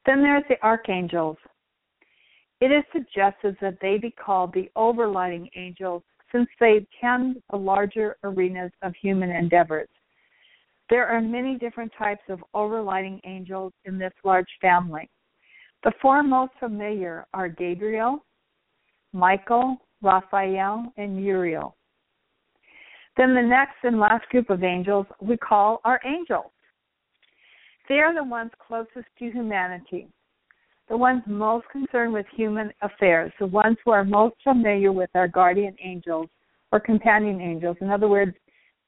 Then 0.04 0.20
there's 0.20 0.42
the 0.48 0.60
archangels. 0.64 1.36
It 2.60 2.72
is 2.72 2.82
suggested 2.92 3.56
that 3.60 3.78
they 3.80 3.98
be 3.98 4.10
called 4.10 4.52
the 4.52 4.68
overlighting 4.76 5.48
angels 5.54 6.02
since 6.32 6.48
they 6.58 6.84
tend 7.00 7.40
the 7.50 7.56
larger 7.56 8.16
arenas 8.24 8.72
of 8.82 8.94
human 9.00 9.30
endeavors. 9.30 9.88
There 10.90 11.06
are 11.06 11.20
many 11.20 11.56
different 11.56 11.92
types 11.96 12.22
of 12.28 12.42
overlighting 12.52 13.20
angels 13.24 13.72
in 13.84 13.96
this 13.96 14.12
large 14.24 14.48
family. 14.60 15.08
The 15.84 15.92
four 16.02 16.22
most 16.22 16.52
familiar 16.58 17.26
are 17.32 17.48
Gabriel, 17.48 18.24
Michael, 19.12 19.76
Raphael, 20.02 20.92
and 20.96 21.24
Uriel. 21.24 21.76
Then 23.16 23.34
the 23.34 23.42
next 23.42 23.76
and 23.82 23.98
last 23.98 24.28
group 24.28 24.50
of 24.50 24.62
angels 24.62 25.06
we 25.20 25.36
call 25.36 25.80
our 25.84 26.00
angels. 26.04 26.50
They 27.88 27.96
are 27.96 28.14
the 28.14 28.24
ones 28.24 28.50
closest 28.66 29.08
to 29.18 29.30
humanity, 29.30 30.08
the 30.88 30.96
ones 30.96 31.22
most 31.26 31.66
concerned 31.70 32.12
with 32.12 32.26
human 32.34 32.72
affairs, 32.82 33.32
the 33.38 33.46
ones 33.46 33.76
who 33.84 33.92
are 33.92 34.04
most 34.04 34.36
familiar 34.42 34.92
with 34.92 35.10
our 35.14 35.28
guardian 35.28 35.76
angels 35.82 36.28
or 36.70 36.80
companion 36.80 37.40
angels. 37.40 37.76
In 37.80 37.90
other 37.90 38.08
words, 38.08 38.36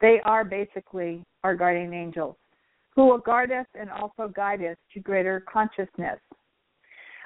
they 0.00 0.20
are 0.24 0.44
basically 0.44 1.24
our 1.44 1.54
guardian 1.54 1.94
angels 1.94 2.36
who 2.94 3.06
will 3.06 3.18
guard 3.18 3.50
us 3.50 3.66
and 3.74 3.90
also 3.90 4.28
guide 4.28 4.62
us 4.62 4.76
to 4.92 5.00
greater 5.00 5.42
consciousness. 5.50 6.18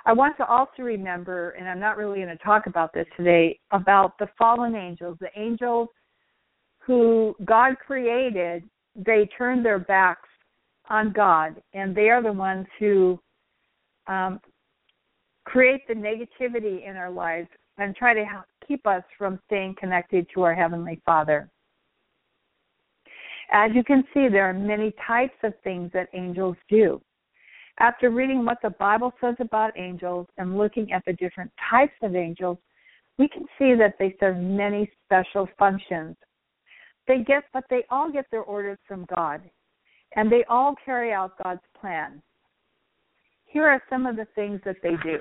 I 0.07 0.13
want 0.13 0.37
to 0.37 0.47
also 0.47 0.83
remember, 0.83 1.51
and 1.51 1.69
I'm 1.69 1.81
not 1.81 1.97
really 1.97 2.21
going 2.21 2.37
to 2.37 2.45
talk 2.45 2.67
about 2.67 2.93
this 2.93 3.07
today, 3.17 3.59
about 3.71 4.19
the 4.19 4.29
fallen 4.39 4.75
angels, 4.75 5.17
the 5.21 5.31
angels 5.37 5.89
who 6.81 7.35
God 7.45 7.77
created, 7.79 8.65
they 8.95 9.29
turned 9.37 9.65
their 9.65 9.79
backs 9.79 10.29
on 10.91 11.13
God, 11.13 11.63
and 11.73 11.95
they 11.95 12.11
are 12.11 12.23
the 12.23 12.33
ones 12.33 12.67
who 12.79 13.19
um, 14.07 14.41
create 15.45 15.87
the 15.89 15.95
negativity 15.95 16.87
in 16.87 16.97
our 16.97 17.11
lives 17.11 17.49
and 17.79 17.97
try 17.97 18.13
to 18.13 18.25
keep 18.69 18.87
us 18.87 19.03
from 19.17 19.41
staying 19.47 19.75
connected 19.79 20.27
to 20.35 20.43
our 20.43 20.55
Heavenly 20.55 21.01
Father. 21.07 21.51
As 23.51 23.71
you 23.75 23.83
can 23.85 24.05
see, 24.13 24.29
there 24.29 24.49
are 24.49 24.55
many 24.55 24.93
types 25.07 25.37
of 25.43 25.55
things 25.63 25.91
that 25.93 26.09
angels 26.13 26.57
do. 26.69 27.01
After 27.81 28.11
reading 28.11 28.45
what 28.45 28.59
the 28.63 28.71
Bible 28.71 29.13
says 29.21 29.35
about 29.41 29.77
angels 29.77 30.27
and 30.39 30.57
looking 30.57 30.93
at 30.93 31.05
the 31.07 31.13
different 31.15 31.51
types 31.71 31.95
of 32.03 32.15
angels, 32.15 32.59
we 33.19 33.29
can 33.29 33.45
see 33.59 33.75
that 33.75 33.95
they 33.99 34.15
serve 34.21 34.37
many 34.37 34.91
special 35.05 35.49
functions. 35.59 36.17
They 37.07 37.19
get, 37.19 37.45
but 37.53 37.65
they 37.69 37.85
all 37.91 38.11
get 38.11 38.27
their 38.31 38.43
orders 38.43 38.79
from 38.87 39.07
God, 39.15 39.43
and 40.17 40.31
they 40.31 40.45
all 40.49 40.75
carry 40.85 41.13
out 41.13 41.43
God's 41.43 41.61
plan. 41.79 42.23
Here 43.45 43.67
are 43.67 43.83
some 43.91 44.07
of 44.07 44.17
the 44.17 44.27
things 44.35 44.61
that 44.65 44.77
they 44.83 44.95
do. 45.03 45.19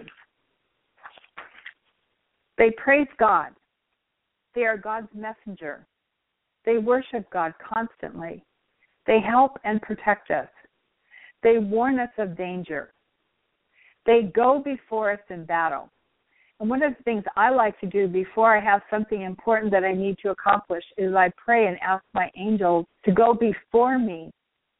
They 2.58 2.72
praise 2.78 3.08
God. 3.20 3.49
They 4.56 4.64
are 4.64 4.78
God's 4.78 5.10
messenger. 5.14 5.86
They 6.66 6.78
worship 6.78 7.30
God 7.32 7.54
constantly. 7.68 8.43
They 9.06 9.20
help 9.20 9.60
and 9.64 9.82
protect 9.82 10.32
us. 10.32 10.47
They 11.44 11.58
warn 11.58 12.00
us 12.00 12.10
of 12.18 12.38
danger. 12.38 12.94
They 14.06 14.32
go 14.34 14.62
before 14.64 15.12
us 15.12 15.20
in 15.30 15.46
battle. 15.46 15.89
And 16.60 16.70
one 16.70 16.84
of 16.84 16.96
the 16.98 17.04
things 17.04 17.24
I 17.36 17.50
like 17.50 17.80
to 17.82 17.88
do 17.88 18.08
before 18.08 18.56
I 18.56 18.64
have 18.64 18.82
something 18.89 19.22
important 19.22 19.72
that 19.72 19.84
I 19.84 19.94
need 19.94 20.18
to 20.20 20.30
accomplish 20.30 20.84
is 20.98 21.14
I 21.14 21.32
pray 21.36 21.68
and 21.68 21.78
ask 21.82 22.04
my 22.14 22.30
angels 22.38 22.86
to 23.06 23.12
go 23.12 23.34
before 23.34 24.00
me 24.00 24.32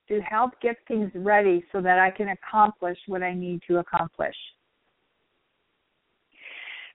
to 0.08 0.22
help 0.22 0.52
get 0.62 0.78
things 0.88 1.12
ready 1.16 1.64
so 1.72 1.82
that 1.82 2.00
I 2.00 2.12
can 2.12 2.30
accomplish 2.30 2.98
what 3.08 3.24
I 3.24 3.34
need 3.34 3.62
to 3.68 3.80
accomplish. 3.80 4.36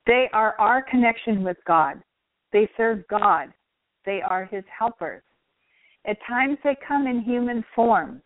They 0.07 0.29
are 0.33 0.55
our 0.59 0.83
connection 0.83 1.43
with 1.43 1.59
God. 1.66 2.03
They 2.53 2.69
serve 2.77 3.07
God. 3.09 3.53
They 4.07 4.23
are 4.23 4.47
His 4.47 4.64
helpers. 4.77 5.23
At 6.07 6.16
times 6.27 6.57
they 6.64 6.77
come 6.87 7.07
in 7.07 7.21
human 7.21 7.62
form. 7.75 8.23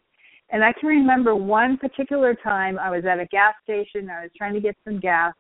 And 0.53 0.63
I 0.63 0.73
can 0.73 0.89
remember 0.89 1.35
one 1.35 1.79
particular 1.79 2.35
time 2.35 2.79
I 2.79 2.91
was 2.91 3.05
at 3.05 3.19
a 3.19 3.27
gas 3.27 3.55
station, 3.65 4.09
I 4.11 4.23
was 4.23 4.31
trying 4.37 4.55
to 4.55 4.61
get 4.61 4.77
some 4.85 5.01
gas, 5.01 5.35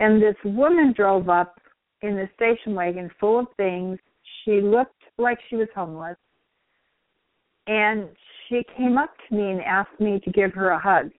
and 0.00 0.20
this 0.20 0.36
woman 0.44 0.94
drove 0.96 1.28
up 1.28 1.60
in 2.02 2.16
the 2.16 2.28
station 2.34 2.74
wagon 2.74 3.10
full 3.20 3.40
of 3.40 3.46
things. 3.56 3.98
She 4.44 4.60
looked 4.62 5.02
like 5.18 5.38
she 5.48 5.56
was 5.56 5.68
homeless. 5.74 6.16
And 7.66 8.08
she 8.48 8.62
came 8.76 8.96
up 8.96 9.10
to 9.28 9.34
me 9.34 9.50
and 9.50 9.60
asked 9.60 10.00
me 10.00 10.18
to 10.24 10.30
give 10.30 10.52
her 10.54 10.70
a 10.70 10.78
hug. 10.78 11.10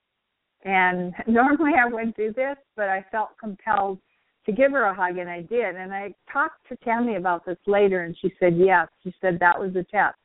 And 0.66 1.14
normally 1.28 1.74
I 1.80 1.88
wouldn't 1.88 2.18
do 2.18 2.34
this, 2.34 2.58
but 2.76 2.90
I 2.90 3.06
felt 3.12 3.30
compelled 3.40 4.00
to 4.48 4.52
give 4.52 4.72
her 4.72 4.86
a 4.86 4.96
hug, 4.96 5.20
and 5.20 5.30
I 5.30 5.42
did. 5.42 5.76
And 5.76 5.94
I 5.94 6.16
talked 6.34 6.68
to 6.70 6.76
Tammy 6.78 7.16
about 7.16 7.46
this 7.46 7.60
later, 7.68 8.02
and 8.04 8.18
she 8.20 8.34
said 8.40 8.58
yes. 8.58 8.88
She 9.04 9.14
said 9.22 9.38
that 9.40 9.60
was 9.60 9.76
a 9.76 9.84
test. 9.84 10.18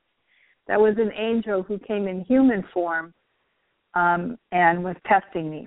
That 0.69 0.81
was 0.81 0.95
an 0.99 1.13
angel 1.17 1.63
who 1.63 1.79
came 1.79 2.09
in 2.09 2.23
human 2.23 2.65
form 2.75 3.15
um, 3.95 4.39
and 4.53 4.83
was 4.83 4.97
testing 5.07 5.51
me. 5.51 5.67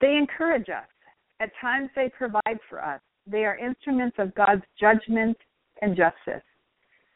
They 0.00 0.16
encourage 0.16 0.68
us. 0.68 0.88
At 1.40 1.50
times, 1.60 1.90
they 1.96 2.10
provide 2.16 2.58
for 2.68 2.84
us. 2.84 3.00
They 3.26 3.44
are 3.44 3.56
instruments 3.56 4.16
of 4.18 4.34
God's 4.34 4.62
judgment 4.78 5.36
and 5.80 5.96
justice. 5.96 6.42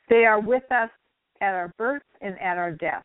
They 0.09 0.25
are 0.25 0.41
with 0.41 0.65
us 0.71 0.91
at 1.41 1.55
our 1.55 1.73
birth 1.77 2.03
and 2.21 2.39
at 2.41 2.57
our 2.57 2.73
death. 2.73 3.05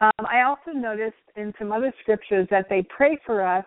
Um, 0.00 0.26
I 0.30 0.42
also 0.42 0.70
noticed 0.76 1.14
in 1.36 1.54
some 1.58 1.72
other 1.72 1.92
scriptures 2.02 2.46
that 2.50 2.66
they 2.68 2.86
pray 2.94 3.18
for 3.24 3.44
us, 3.44 3.64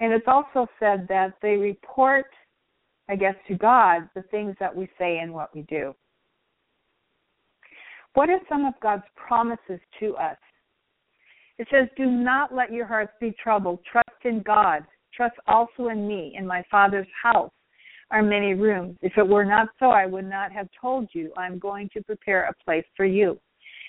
and 0.00 0.12
it's 0.12 0.26
also 0.28 0.66
said 0.78 1.06
that 1.08 1.34
they 1.42 1.56
report, 1.56 2.26
I 3.08 3.16
guess, 3.16 3.34
to 3.48 3.54
God 3.54 4.08
the 4.14 4.22
things 4.22 4.54
that 4.60 4.74
we 4.74 4.88
say 4.98 5.18
and 5.18 5.32
what 5.32 5.54
we 5.54 5.62
do. 5.62 5.94
What 8.18 8.30
are 8.30 8.40
some 8.48 8.64
of 8.64 8.74
God's 8.82 9.04
promises 9.14 9.78
to 10.00 10.16
us? 10.16 10.36
It 11.56 11.68
says, 11.70 11.86
Do 11.96 12.04
not 12.04 12.52
let 12.52 12.72
your 12.72 12.84
hearts 12.84 13.12
be 13.20 13.32
troubled. 13.40 13.78
Trust 13.92 14.24
in 14.24 14.42
God. 14.42 14.82
Trust 15.14 15.36
also 15.46 15.86
in 15.86 16.08
me. 16.08 16.34
In 16.36 16.44
my 16.44 16.64
Father's 16.68 17.06
house 17.22 17.52
are 18.10 18.20
many 18.20 18.54
rooms. 18.54 18.96
If 19.02 19.12
it 19.16 19.28
were 19.28 19.44
not 19.44 19.68
so, 19.78 19.90
I 19.90 20.04
would 20.04 20.28
not 20.28 20.50
have 20.50 20.66
told 20.80 21.08
you. 21.12 21.30
I'm 21.36 21.60
going 21.60 21.88
to 21.94 22.02
prepare 22.02 22.46
a 22.48 22.64
place 22.64 22.84
for 22.96 23.04
you. 23.04 23.38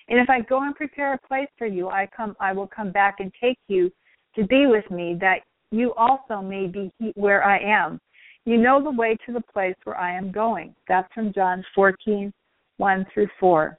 And 0.09 0.19
if 0.19 0.29
I 0.29 0.41
go 0.41 0.61
and 0.61 0.75
prepare 0.75 1.15
a 1.15 1.27
place 1.27 1.49
for 1.57 1.65
you, 1.65 1.89
I 1.89 2.07
come 2.15 2.35
I 2.39 2.53
will 2.53 2.67
come 2.67 2.91
back 2.91 3.15
and 3.17 3.33
take 3.41 3.57
you 3.67 3.91
to 4.35 4.45
be 4.45 4.67
with 4.67 4.91
me 4.91 5.17
that 5.19 5.39
you 5.71 5.91
also 5.95 6.39
may 6.39 6.67
be 6.67 6.91
where 7.15 7.43
I 7.43 7.57
am. 7.57 7.99
You 8.45 8.57
know 8.57 8.79
the 8.79 8.91
way 8.91 9.17
to 9.25 9.33
the 9.33 9.41
place 9.51 9.75
where 9.85 9.97
I 9.97 10.15
am 10.15 10.31
going. 10.31 10.75
That's 10.87 11.11
from 11.15 11.33
John 11.33 11.65
14, 11.73 12.31
1 12.77 13.05
through 13.11 13.29
4. 13.39 13.75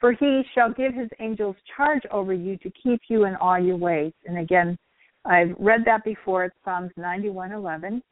For 0.00 0.12
he 0.12 0.42
shall 0.54 0.72
give 0.72 0.94
his 0.94 1.10
angels 1.18 1.56
charge 1.76 2.02
over 2.10 2.32
you 2.32 2.56
to 2.58 2.70
keep 2.70 3.02
you 3.08 3.26
in 3.26 3.36
all 3.36 3.58
your 3.58 3.76
ways. 3.76 4.12
And 4.24 4.38
again, 4.38 4.78
I've 5.26 5.54
read 5.58 5.84
that 5.84 6.04
before. 6.04 6.44
It's 6.44 6.56
Psalms 6.64 6.90
91:11. 6.96 8.02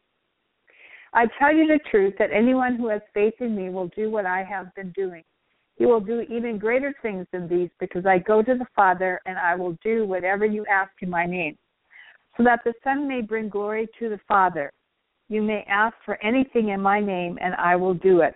I 1.14 1.26
tell 1.38 1.54
you 1.54 1.66
the 1.66 1.80
truth 1.90 2.14
that 2.18 2.30
anyone 2.32 2.76
who 2.76 2.88
has 2.88 3.00
faith 3.14 3.40
in 3.40 3.56
me 3.56 3.70
will 3.70 3.88
do 3.88 4.10
what 4.10 4.26
I 4.26 4.44
have 4.44 4.74
been 4.74 4.90
doing. 4.92 5.24
He 5.76 5.86
will 5.86 6.00
do 6.00 6.20
even 6.22 6.58
greater 6.58 6.92
things 7.00 7.26
than 7.32 7.48
these 7.48 7.70
because 7.80 8.04
I 8.04 8.18
go 8.18 8.42
to 8.42 8.54
the 8.54 8.66
Father 8.76 9.20
and 9.24 9.38
I 9.38 9.54
will 9.54 9.78
do 9.82 10.06
whatever 10.06 10.44
you 10.44 10.66
ask 10.66 10.92
in 11.00 11.08
my 11.08 11.24
name, 11.24 11.56
so 12.36 12.42
that 12.42 12.60
the 12.64 12.74
Son 12.84 13.08
may 13.08 13.22
bring 13.22 13.48
glory 13.48 13.88
to 13.98 14.10
the 14.10 14.20
Father. 14.28 14.70
You 15.28 15.40
may 15.40 15.64
ask 15.68 15.96
for 16.04 16.22
anything 16.22 16.70
in 16.70 16.80
my 16.82 17.00
name 17.00 17.38
and 17.40 17.54
I 17.54 17.76
will 17.76 17.94
do 17.94 18.20
it. 18.20 18.34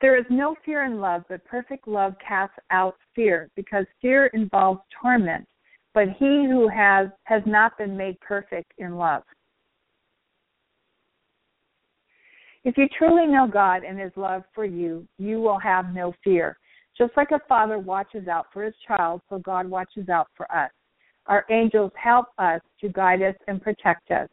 There 0.00 0.18
is 0.18 0.26
no 0.28 0.54
fear 0.64 0.84
in 0.84 1.00
love, 1.00 1.24
but 1.28 1.44
perfect 1.44 1.88
love 1.88 2.14
casts 2.26 2.58
out 2.70 2.96
fear, 3.14 3.48
because 3.56 3.86
fear 4.02 4.26
involves 4.26 4.80
torment. 5.00 5.46
But 5.94 6.08
he 6.18 6.46
who 6.46 6.68
has 6.68 7.08
has 7.24 7.42
not 7.46 7.78
been 7.78 7.96
made 7.96 8.20
perfect 8.20 8.72
in 8.76 8.96
love. 8.96 9.22
If 12.64 12.76
you 12.76 12.88
truly 12.98 13.26
know 13.26 13.46
God 13.50 13.84
and 13.84 13.98
his 13.98 14.12
love 14.16 14.42
for 14.54 14.64
you, 14.66 15.06
you 15.18 15.40
will 15.40 15.58
have 15.58 15.94
no 15.94 16.12
fear. 16.22 16.58
Just 16.98 17.16
like 17.16 17.30
a 17.30 17.40
father 17.48 17.78
watches 17.78 18.28
out 18.28 18.46
for 18.52 18.64
his 18.64 18.74
child, 18.86 19.22
so 19.30 19.38
God 19.38 19.68
watches 19.68 20.08
out 20.08 20.28
for 20.36 20.50
us. 20.54 20.70
our 21.26 21.44
angels 21.50 21.92
help 21.94 22.26
us 22.38 22.60
to 22.80 22.88
guide 22.88 23.22
us 23.22 23.34
and 23.48 23.60
protect 23.60 24.10
us. 24.10 24.28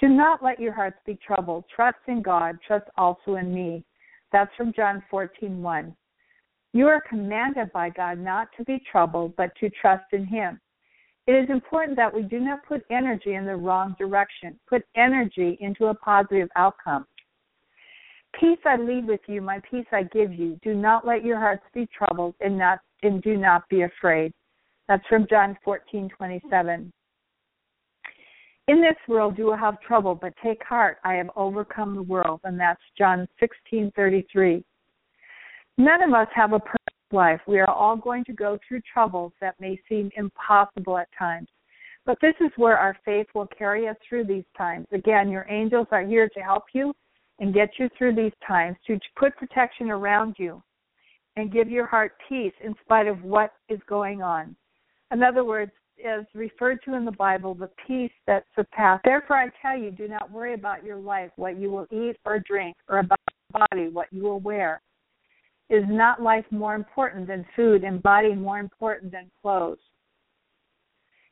Do 0.00 0.08
not 0.08 0.42
let 0.42 0.58
your 0.58 0.72
hearts 0.72 0.98
be 1.04 1.18
troubled. 1.24 1.64
Trust 1.74 1.98
in 2.08 2.22
God. 2.22 2.58
Trust 2.66 2.86
also 2.96 3.36
in 3.36 3.52
me. 3.52 3.84
That's 4.32 4.54
from 4.56 4.72
John 4.72 5.02
14 5.10 5.62
1. 5.62 5.96
You 6.72 6.86
are 6.86 7.02
commanded 7.08 7.72
by 7.72 7.90
God 7.90 8.18
not 8.18 8.48
to 8.56 8.64
be 8.64 8.82
troubled, 8.90 9.34
but 9.36 9.54
to 9.56 9.70
trust 9.70 10.04
in 10.12 10.24
Him. 10.24 10.60
It 11.26 11.32
is 11.32 11.50
important 11.50 11.96
that 11.96 12.12
we 12.12 12.22
do 12.22 12.40
not 12.40 12.64
put 12.64 12.84
energy 12.90 13.34
in 13.34 13.44
the 13.44 13.56
wrong 13.56 13.94
direction, 13.98 14.58
put 14.68 14.82
energy 14.96 15.58
into 15.60 15.86
a 15.86 15.94
positive 15.94 16.48
outcome. 16.56 17.06
Peace 18.38 18.58
I 18.64 18.76
leave 18.76 19.04
with 19.04 19.20
you, 19.26 19.40
my 19.40 19.60
peace 19.68 19.86
I 19.92 20.04
give 20.04 20.32
you. 20.32 20.58
Do 20.62 20.74
not 20.74 21.06
let 21.06 21.24
your 21.24 21.38
hearts 21.38 21.64
be 21.74 21.86
troubled 21.86 22.34
and 22.40 22.56
not 22.56 22.78
and 23.02 23.22
do 23.22 23.36
not 23.36 23.68
be 23.68 23.82
afraid. 23.82 24.32
That's 24.88 25.06
from 25.06 25.26
John 25.28 25.56
14:27. 25.64 26.92
In 28.70 28.80
this 28.80 28.94
world 29.08 29.36
you 29.36 29.46
will 29.46 29.56
have 29.56 29.80
trouble, 29.80 30.14
but 30.14 30.32
take 30.44 30.62
heart, 30.62 30.98
I 31.02 31.14
have 31.14 31.28
overcome 31.34 31.96
the 31.96 32.04
world, 32.04 32.40
and 32.44 32.58
that's 32.60 32.80
John 32.96 33.26
16:33. 33.40 34.62
None 35.76 36.02
of 36.04 36.14
us 36.14 36.28
have 36.34 36.52
a 36.52 36.60
perfect 36.60 37.12
life. 37.12 37.40
We 37.48 37.58
are 37.58 37.68
all 37.68 37.96
going 37.96 38.22
to 38.26 38.32
go 38.32 38.58
through 38.58 38.82
troubles 38.82 39.32
that 39.40 39.58
may 39.58 39.76
seem 39.88 40.12
impossible 40.14 40.98
at 40.98 41.10
times. 41.18 41.48
But 42.06 42.20
this 42.20 42.36
is 42.40 42.52
where 42.58 42.78
our 42.78 42.96
faith 43.04 43.26
will 43.34 43.48
carry 43.48 43.88
us 43.88 43.96
through 44.08 44.26
these 44.26 44.46
times. 44.56 44.86
Again, 44.92 45.30
your 45.30 45.46
angels 45.48 45.88
are 45.90 46.04
here 46.04 46.28
to 46.28 46.40
help 46.40 46.66
you 46.72 46.94
and 47.40 47.52
get 47.52 47.76
you 47.76 47.88
through 47.98 48.14
these 48.14 48.38
times, 48.46 48.76
to 48.86 49.00
put 49.16 49.36
protection 49.36 49.90
around 49.90 50.36
you 50.38 50.62
and 51.34 51.50
give 51.52 51.68
your 51.68 51.86
heart 51.86 52.12
peace 52.28 52.54
in 52.60 52.76
spite 52.84 53.08
of 53.08 53.24
what 53.24 53.52
is 53.68 53.80
going 53.88 54.22
on. 54.22 54.54
In 55.10 55.24
other 55.24 55.42
words, 55.42 55.72
as 56.04 56.24
referred 56.34 56.80
to 56.84 56.94
in 56.94 57.04
the 57.04 57.12
Bible, 57.12 57.54
the 57.54 57.70
peace 57.86 58.12
that 58.26 58.44
surpasses. 58.54 59.02
Therefore, 59.04 59.36
I 59.36 59.48
tell 59.62 59.78
you, 59.78 59.90
do 59.90 60.08
not 60.08 60.30
worry 60.30 60.54
about 60.54 60.84
your 60.84 60.98
life, 60.98 61.30
what 61.36 61.58
you 61.58 61.70
will 61.70 61.86
eat 61.90 62.16
or 62.24 62.38
drink, 62.38 62.76
or 62.88 62.98
about 62.98 63.18
your 63.28 63.66
body, 63.70 63.88
what 63.88 64.08
you 64.10 64.22
will 64.22 64.40
wear. 64.40 64.80
Is 65.68 65.84
not 65.88 66.20
life 66.20 66.44
more 66.50 66.74
important 66.74 67.28
than 67.28 67.46
food 67.54 67.84
and 67.84 68.02
body 68.02 68.34
more 68.34 68.58
important 68.58 69.12
than 69.12 69.30
clothes? 69.40 69.78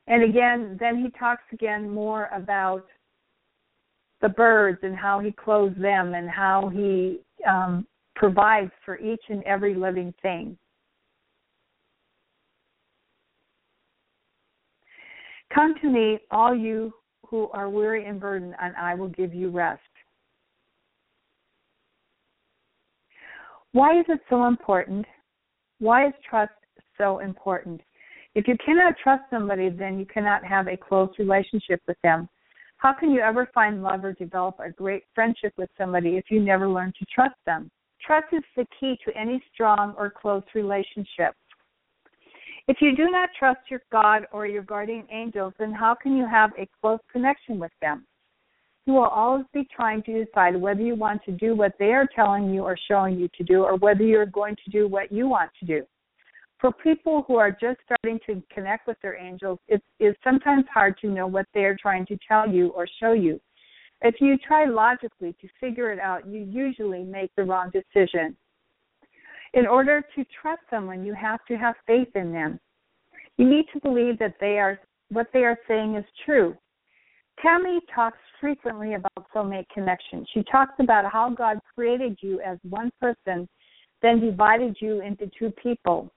And 0.07 0.23
again, 0.23 0.77
then 0.81 1.03
he 1.03 1.11
talks 1.19 1.43
again 1.53 1.91
more 1.91 2.31
about 2.33 2.87
the 4.21 4.29
birds 4.29 4.79
and 4.83 4.97
how 4.97 5.21
he 5.21 5.33
clothes 5.33 5.77
them 5.79 6.15
and 6.15 6.29
how 6.29 6.71
he 6.73 7.21
um, 7.49 7.87
provides 8.17 8.73
for 8.85 8.99
each 8.99 9.23
and 9.29 9.43
every 9.45 9.75
living 9.75 10.13
thing. 10.23 10.57
Come 15.55 15.75
to 15.81 15.89
me, 15.89 16.19
all 16.31 16.55
you 16.55 16.93
who 17.27 17.49
are 17.51 17.69
weary 17.69 18.07
and 18.07 18.21
burdened, 18.21 18.55
and 18.61 18.75
I 18.77 18.95
will 18.95 19.09
give 19.09 19.35
you 19.35 19.51
rest. 19.51 19.81
Why 23.73 23.99
is 23.99 24.07
it 24.09 24.21
so 24.31 24.47
important? 24.47 25.07
Why 25.79 26.07
is 26.07 26.15
trust 26.29 26.53
so 26.97 27.19
important? 27.19 27.81
If 28.35 28.47
you 28.49 28.57
cannot 28.65 28.95
trust 29.03 29.23
somebody, 29.31 29.69
then 29.69 29.99
you 29.99 30.07
cannot 30.07 30.45
have 30.45 30.69
a 30.69 30.77
close 30.77 31.11
relationship 31.19 31.81
with 31.87 31.97
them. 32.03 32.29
How 32.79 32.93
can 32.93 33.11
you 33.11 33.21
ever 33.21 33.49
find 33.53 33.83
love 33.83 34.05
or 34.05 34.13
develop 34.13 34.57
a 34.61 34.71
great 34.71 35.03
friendship 35.15 35.53
with 35.57 35.69
somebody 35.77 36.17
if 36.17 36.25
you 36.31 36.41
never 36.41 36.69
learn 36.69 36.93
to 36.99 37.07
trust 37.13 37.35
them? 37.45 37.71
Trust 38.01 38.29
is 38.33 38.45
the 38.57 38.65
key 38.79 38.97
to 39.05 39.17
any 39.17 39.43
strong 39.53 39.95
or 39.99 40.11
close 40.11 40.45
relationship. 40.55 41.35
If 42.69 42.83
you 42.83 42.95
do 42.95 43.11
not 43.11 43.31
trust 43.39 43.61
your 43.71 43.81
God 43.91 44.27
or 44.31 44.47
your 44.47 44.63
guardian 44.63 45.07
angels, 45.11 45.55
then 45.59 45.73
how 45.73 45.95
can 45.95 46.15
you 46.19 46.27
have 46.27 46.51
a 46.59 46.69
close 46.83 47.01
connection 47.11 47.59
with 47.59 47.73
them? 47.81 48.07
You 48.85 48.93
will 48.93 49.07
always 49.07 49.47
be 49.55 49.67
trying 49.75 50.03
to 50.03 50.25
decide 50.25 50.55
whether 50.55 50.83
you 50.83 50.95
want 50.95 51.25
to 51.25 51.33
do 51.33 51.57
what 51.57 51.73
they 51.79 51.93
are 51.93 52.07
telling 52.15 52.53
you 52.53 52.63
or 52.63 52.77
showing 52.87 53.19
you 53.19 53.29
to 53.39 53.45
do, 53.45 53.63
or 53.63 53.77
whether 53.77 54.03
you're 54.03 54.27
going 54.27 54.55
to 54.65 54.71
do 54.71 54.87
what 54.87 55.11
you 55.11 55.27
want 55.29 55.51
to 55.61 55.67
do. 55.67 55.83
For 56.61 56.71
people 56.73 57.25
who 57.27 57.37
are 57.37 57.51
just 57.51 57.79
starting 57.85 58.21
to 58.27 58.43
connect 58.53 58.87
with 58.87 58.99
their 59.01 59.17
angels, 59.17 59.59
it 59.69 59.83
is 59.99 60.15
sometimes 60.23 60.65
hard 60.73 60.99
to 61.01 61.09
know 61.09 61.27
what 61.27 61.47
they 61.55 61.65
are 61.65 61.77
trying 61.81 62.05
to 62.07 62.19
tell 62.27 62.47
you 62.47 62.69
or 62.69 62.87
show 63.01 63.13
you. 63.13 63.41
If 64.03 64.17
you 64.21 64.37
try 64.39 64.67
logically 64.67 65.35
to 65.41 65.49
figure 65.59 65.91
it 65.91 65.99
out, 65.99 66.27
you 66.27 66.41
usually 66.41 67.03
make 67.03 67.31
the 67.35 67.45
wrong 67.45 67.71
decision. 67.71 68.37
In 69.55 69.67
order 69.67 70.03
to 70.15 70.25
trust 70.41 70.63
someone, 70.71 71.05
you 71.05 71.15
have 71.15 71.45
to 71.47 71.57
have 71.57 71.75
faith 71.87 72.15
in 72.15 72.33
them. 72.33 72.61
You 73.37 73.49
need 73.49 73.67
to 73.73 73.81
believe 73.81 74.19
that 74.19 74.35
they 74.41 74.59
are 74.59 74.79
what 75.11 75.29
they 75.33 75.45
are 75.45 75.59
saying 75.67 75.95
is 75.95 76.05
true. 76.27 76.57
Tammy 77.41 77.81
talks 77.95 78.19
frequently 78.41 78.95
about 78.95 79.27
soulmate 79.35 79.69
connection. 79.73 80.27
She 80.35 80.43
talks 80.51 80.75
about 80.81 81.11
how 81.11 81.31
God 81.31 81.59
created 81.75 82.19
you 82.21 82.41
as 82.41 82.59
one 82.69 82.91
person, 83.01 83.49
then 84.03 84.21
divided 84.21 84.77
you 84.81 85.01
into 85.01 85.31
two 85.39 85.51
people. 85.63 86.13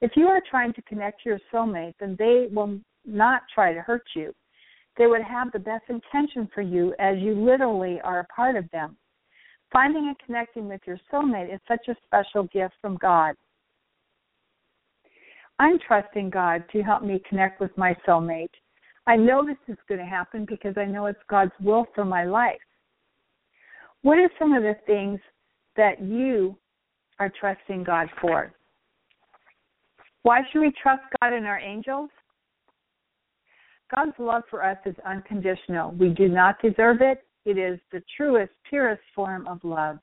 If 0.00 0.12
you 0.14 0.26
are 0.26 0.42
trying 0.48 0.72
to 0.74 0.82
connect 0.82 1.24
your 1.24 1.40
soulmate, 1.52 1.94
then 1.98 2.14
they 2.18 2.48
will 2.52 2.78
not 3.04 3.42
try 3.52 3.72
to 3.72 3.80
hurt 3.80 4.04
you. 4.14 4.32
They 4.96 5.06
would 5.06 5.22
have 5.22 5.50
the 5.52 5.58
best 5.58 5.84
intention 5.88 6.48
for 6.54 6.62
you 6.62 6.94
as 6.98 7.18
you 7.18 7.34
literally 7.34 8.00
are 8.02 8.20
a 8.20 8.26
part 8.26 8.56
of 8.56 8.70
them. 8.70 8.96
Finding 9.72 10.06
and 10.06 10.16
connecting 10.24 10.68
with 10.68 10.80
your 10.86 10.98
soulmate 11.12 11.52
is 11.52 11.60
such 11.68 11.88
a 11.88 11.96
special 12.06 12.44
gift 12.44 12.74
from 12.80 12.96
God. 12.96 13.34
I'm 15.58 15.78
trusting 15.86 16.30
God 16.30 16.64
to 16.72 16.82
help 16.82 17.02
me 17.02 17.20
connect 17.28 17.60
with 17.60 17.76
my 17.76 17.94
soulmate. 18.06 18.50
I 19.06 19.16
know 19.16 19.44
this 19.44 19.56
is 19.66 19.78
going 19.88 20.00
to 20.00 20.06
happen 20.06 20.46
because 20.48 20.74
I 20.76 20.84
know 20.84 21.06
it's 21.06 21.18
God's 21.28 21.52
will 21.60 21.86
for 21.94 22.04
my 22.04 22.24
life. 22.24 22.56
What 24.02 24.18
are 24.18 24.30
some 24.38 24.52
of 24.52 24.62
the 24.62 24.76
things 24.86 25.18
that 25.76 26.00
you 26.02 26.56
are 27.18 27.32
trusting 27.40 27.84
God 27.84 28.08
for? 28.20 28.52
Why 30.22 30.40
should 30.50 30.60
we 30.60 30.72
trust 30.82 31.02
God 31.20 31.32
and 31.32 31.46
our 31.46 31.58
angels? 31.58 32.10
God's 33.94 34.12
love 34.18 34.42
for 34.50 34.62
us 34.62 34.76
is 34.84 34.94
unconditional. 35.06 35.92
We 35.92 36.10
do 36.10 36.28
not 36.28 36.60
deserve 36.62 36.98
it. 37.00 37.24
It 37.44 37.58
is 37.58 37.78
the 37.92 38.02
truest, 38.16 38.52
purest 38.68 39.02
form 39.14 39.46
of 39.46 39.62
love. 39.62 39.98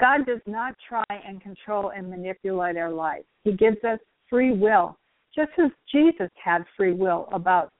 God 0.00 0.26
does 0.26 0.40
not 0.46 0.74
try 0.88 1.04
and 1.10 1.40
control 1.40 1.90
and 1.90 2.08
manipulate 2.08 2.76
our 2.76 2.92
lives. 2.92 3.24
He 3.44 3.52
gives 3.52 3.82
us 3.84 3.98
free 4.28 4.52
will, 4.52 4.96
just 5.34 5.52
as 5.58 5.70
Jesus 5.90 6.30
had 6.42 6.64
free 6.76 6.92
will 6.92 7.28
about 7.32 7.70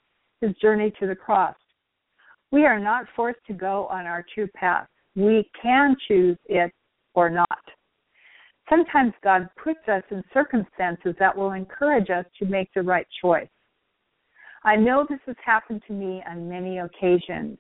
his 0.40 0.54
journey 0.56 0.92
to 1.00 1.06
the 1.06 1.16
cross. 1.16 1.56
We 2.50 2.66
are 2.66 2.78
not 2.78 3.06
forced 3.16 3.40
to 3.46 3.54
go 3.54 3.86
on 3.86 4.06
our 4.06 4.24
true 4.34 4.48
path. 4.54 4.86
We 5.16 5.50
can 5.60 5.96
choose 6.06 6.36
it 6.46 6.72
or 7.14 7.30
not. 7.30 7.48
Sometimes 8.68 9.12
God 9.24 9.48
puts 9.62 9.80
us 9.88 10.02
in 10.10 10.22
circumstances 10.32 11.14
that 11.18 11.36
will 11.36 11.52
encourage 11.52 12.10
us 12.10 12.24
to 12.38 12.46
make 12.46 12.68
the 12.74 12.82
right 12.82 13.06
choice. 13.20 13.48
I 14.64 14.76
know 14.76 15.04
this 15.08 15.18
has 15.26 15.36
happened 15.44 15.82
to 15.88 15.92
me 15.92 16.22
on 16.28 16.48
many 16.48 16.78
occasions. 16.78 17.58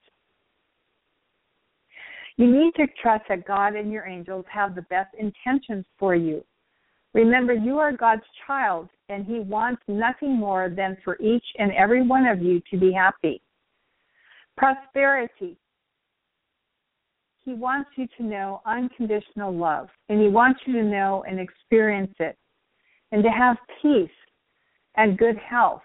You 2.36 2.46
need 2.46 2.74
to 2.76 2.86
trust 3.00 3.24
that 3.28 3.46
God 3.46 3.74
and 3.74 3.92
your 3.92 4.06
angels 4.06 4.44
have 4.50 4.74
the 4.74 4.82
best 4.82 5.14
intentions 5.18 5.84
for 5.98 6.14
you. 6.14 6.44
Remember, 7.14 7.52
you 7.52 7.78
are 7.78 7.92
God's 7.92 8.22
child, 8.46 8.88
and 9.08 9.26
He 9.26 9.40
wants 9.40 9.82
nothing 9.86 10.36
more 10.36 10.70
than 10.70 10.96
for 11.04 11.20
each 11.20 11.44
and 11.58 11.70
every 11.72 12.06
one 12.06 12.26
of 12.26 12.40
you 12.40 12.62
to 12.70 12.78
be 12.78 12.92
happy. 12.92 13.42
Prosperity. 14.56 15.58
He 17.44 17.54
wants 17.54 17.90
you 17.96 18.06
to 18.16 18.22
know 18.22 18.62
unconditional 18.64 19.54
love, 19.54 19.88
and 20.08 20.20
He 20.20 20.28
wants 20.28 20.60
you 20.64 20.74
to 20.74 20.84
know 20.84 21.24
and 21.28 21.38
experience 21.38 22.14
it, 22.18 22.38
and 23.10 23.22
to 23.22 23.30
have 23.30 23.56
peace 23.82 24.08
and 24.96 25.18
good 25.18 25.36
health. 25.36 25.82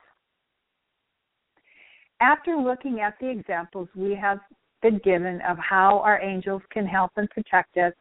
After 2.21 2.55
looking 2.55 3.01
at 3.01 3.15
the 3.19 3.29
examples 3.29 3.89
we 3.95 4.15
have 4.15 4.39
been 4.81 4.99
given 5.03 5.41
of 5.47 5.57
how 5.57 5.99
our 5.99 6.21
angels 6.21 6.61
can 6.71 6.85
help 6.85 7.11
and 7.17 7.29
protect 7.29 7.77
us, 7.77 7.93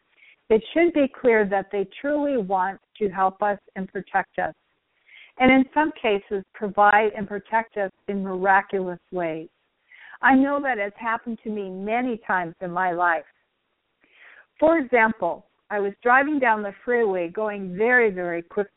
it 0.49 0.63
should 0.73 0.93
be 0.93 1.13
clear 1.21 1.45
that 1.47 1.67
they 1.73 1.87
truly 2.01 2.37
want 2.37 2.81
to 2.99 3.09
help 3.09 3.43
us 3.43 3.59
and 3.75 3.93
protect 3.93 4.39
us, 4.39 4.55
and 5.39 5.51
in 5.51 5.65
some 5.75 5.91
cases, 6.01 6.45
provide 6.55 7.11
and 7.17 7.27
protect 7.27 7.77
us 7.77 7.91
in 8.09 8.23
miraculous 8.23 9.01
ways. 9.11 9.49
I 10.23 10.35
know 10.35 10.61
that 10.63 10.79
has 10.79 10.93
happened 10.97 11.39
to 11.45 11.51
me 11.51 11.69
many 11.69 12.21
times 12.27 12.55
in 12.61 12.71
my 12.71 12.93
life. 12.93 13.25
For 14.59 14.79
example, 14.79 15.47
I 15.69 15.81
was 15.81 15.93
driving 16.03 16.39
down 16.39 16.63
the 16.63 16.73
freeway 16.85 17.29
going 17.29 17.77
very, 17.77 18.11
very 18.11 18.43
quick, 18.43 18.69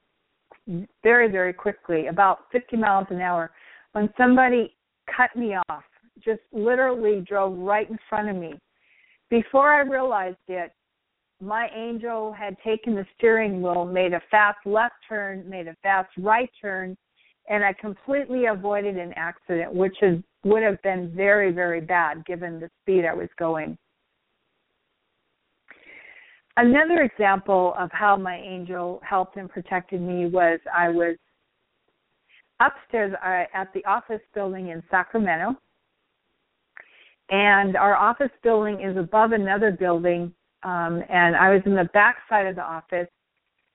very, 1.04 1.32
very 1.32 1.54
quickly, 1.54 2.08
about 2.08 2.40
50 2.52 2.78
miles 2.78 3.08
an 3.10 3.22
hour, 3.22 3.52
when 3.94 4.10
somebody 4.18 4.76
cut 5.16 5.36
me 5.36 5.56
off, 5.70 5.84
just 6.24 6.42
literally 6.52 7.22
drove 7.22 7.58
right 7.58 7.90
in 7.90 7.98
front 8.08 8.30
of 8.30 8.36
me. 8.36 8.54
Before 9.30 9.72
I 9.72 9.82
realized 9.82 10.38
it, 10.48 10.72
my 11.42 11.70
angel 11.74 12.34
had 12.34 12.58
taken 12.64 12.96
the 12.96 13.06
steering 13.18 13.62
wheel, 13.62 13.86
made 13.86 14.14
a 14.14 14.22
fast 14.30 14.60
left 14.66 14.96
turn, 15.08 15.50
made 15.50 15.68
a 15.68 15.76
fast 15.82 16.10
right 16.18 16.50
turn, 16.62 16.98
and 17.50 17.64
I 17.64 17.74
completely 17.74 18.48
avoided 18.48 18.98
an 18.98 19.14
accident, 19.16 19.74
which 19.74 19.96
is 20.02 20.22
would 20.44 20.64
have 20.64 20.82
been 20.84 21.12
very, 21.16 21.52
very 21.52 21.82
bad 21.82 22.26
given 22.26 22.60
the 22.60 22.70
speed 22.82 23.06
I 23.06 23.14
was 23.14 23.28
going. 23.38 23.78
Another 26.56 27.02
example 27.02 27.74
of 27.78 27.90
how 27.92 28.16
my 28.18 28.38
angel 28.38 29.02
helped 29.08 29.38
and 29.38 29.50
protected 29.50 30.02
me 30.02 30.28
was 30.28 30.60
I 30.74 30.90
was 30.90 31.16
upstairs 32.60 33.14
uh, 33.24 33.44
at 33.54 33.72
the 33.74 33.84
office 33.86 34.22
building 34.34 34.70
in 34.70 34.84
Sacramento. 34.90 35.56
And 37.30 37.78
our 37.78 37.96
office 37.96 38.32
building 38.44 38.82
is 38.82 38.98
above 38.98 39.32
another 39.34 39.72
building, 39.72 40.34
um, 40.64 41.04
and 41.10 41.36
I 41.36 41.54
was 41.54 41.62
in 41.66 41.76
the 41.76 41.90
back 41.94 42.18
side 42.28 42.48
of 42.48 42.56
the 42.56 42.64
office. 42.64 43.08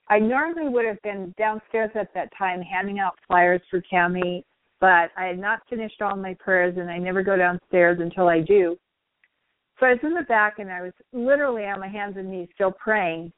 I 0.09 0.19
normally 0.19 0.69
would 0.69 0.85
have 0.85 1.01
been 1.03 1.33
downstairs 1.39 1.91
at 1.95 2.13
that 2.15 2.31
time 2.37 2.61
handing 2.61 2.99
out 2.99 3.19
flyers 3.27 3.63
for 3.71 3.81
Tammy, 3.89 4.45
but 4.81 5.11
I 5.17 5.27
had 5.27 5.39
not 5.39 5.61
finished 5.71 6.03
all 6.03 6.17
my 6.17 6.35
prayers, 6.35 6.77
and 6.77 6.91
I 6.91 6.99
never 6.99 7.23
go 7.23 7.37
downstairs 7.37 8.01
until 8.01 8.29
I 8.29 8.41
do. 8.41 8.77
So 9.79 9.87
I 9.87 9.91
was 9.91 10.01
in 10.03 10.15
the 10.15 10.23
back 10.23 10.59
and 10.59 10.71
I 10.71 10.83
was 10.83 10.93
literally 11.13 11.65
on 11.65 11.81
my 11.81 11.89
hands 11.89 12.17
and 12.17 12.31
knees 12.31 12.49
still 12.55 12.73
praying. 12.73 13.33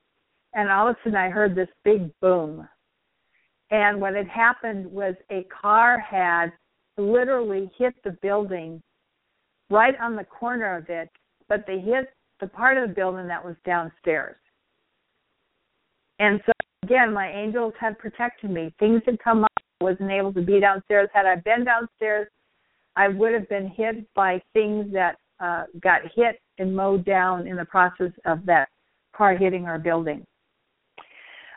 And 0.55 0.71
all 0.71 0.89
of 0.89 0.97
a 0.97 0.99
sudden 1.03 1.17
I 1.17 1.31
heard 1.31 1.55
this 1.55 1.69
big 1.85 2.11
boom. 2.21 2.69
And 3.71 4.01
what 4.01 4.15
had 4.15 4.29
happened 4.29 4.87
was 4.87 5.15
a 5.31 5.45
car 5.45 5.99
had 5.99 6.53
literally 6.99 7.71
hit 7.79 7.95
the 8.05 8.17
building 8.23 8.83
right 9.71 9.95
on 10.01 10.17
the 10.17 10.25
corner 10.25 10.77
of 10.77 10.89
it, 10.89 11.09
but 11.49 11.65
they 11.67 11.79
hit 11.79 12.13
the 12.41 12.47
part 12.47 12.77
of 12.77 12.89
the 12.89 12.95
building 12.95 13.27
that 13.29 13.45
was 13.45 13.57
downstairs. 13.65 14.37
And 16.19 16.41
so 16.47 16.53
again, 16.83 17.13
my 17.13 17.31
angels 17.31 17.75
had 17.81 17.99
protected 17.99 18.51
me. 18.51 18.75
Things 18.79 19.03
had 19.07 19.19
come 19.19 19.45
up. 19.45 19.51
I 19.81 19.85
wasn't 19.85 20.11
able 20.11 20.33
to 20.35 20.43
be 20.43 20.61
downstairs. 20.61 21.09
Had 21.13 21.27
I 21.27 21.37
been 21.37 21.65
downstairs, 21.65 22.29
I 22.97 23.09
would 23.09 23.35
have 23.35 23.49
been 23.49 23.69
hit 23.69 24.07
by 24.15 24.41
things 24.55 24.91
that 24.93 25.17
uh, 25.41 25.65
got 25.83 26.01
hit 26.15 26.41
and 26.59 26.75
mowed 26.75 27.05
down 27.05 27.47
in 27.47 27.57
the 27.57 27.65
process 27.65 28.13
of 28.25 28.47
that 28.47 28.69
car 29.15 29.37
hitting 29.37 29.67
our 29.67 29.79
building. 29.79 30.25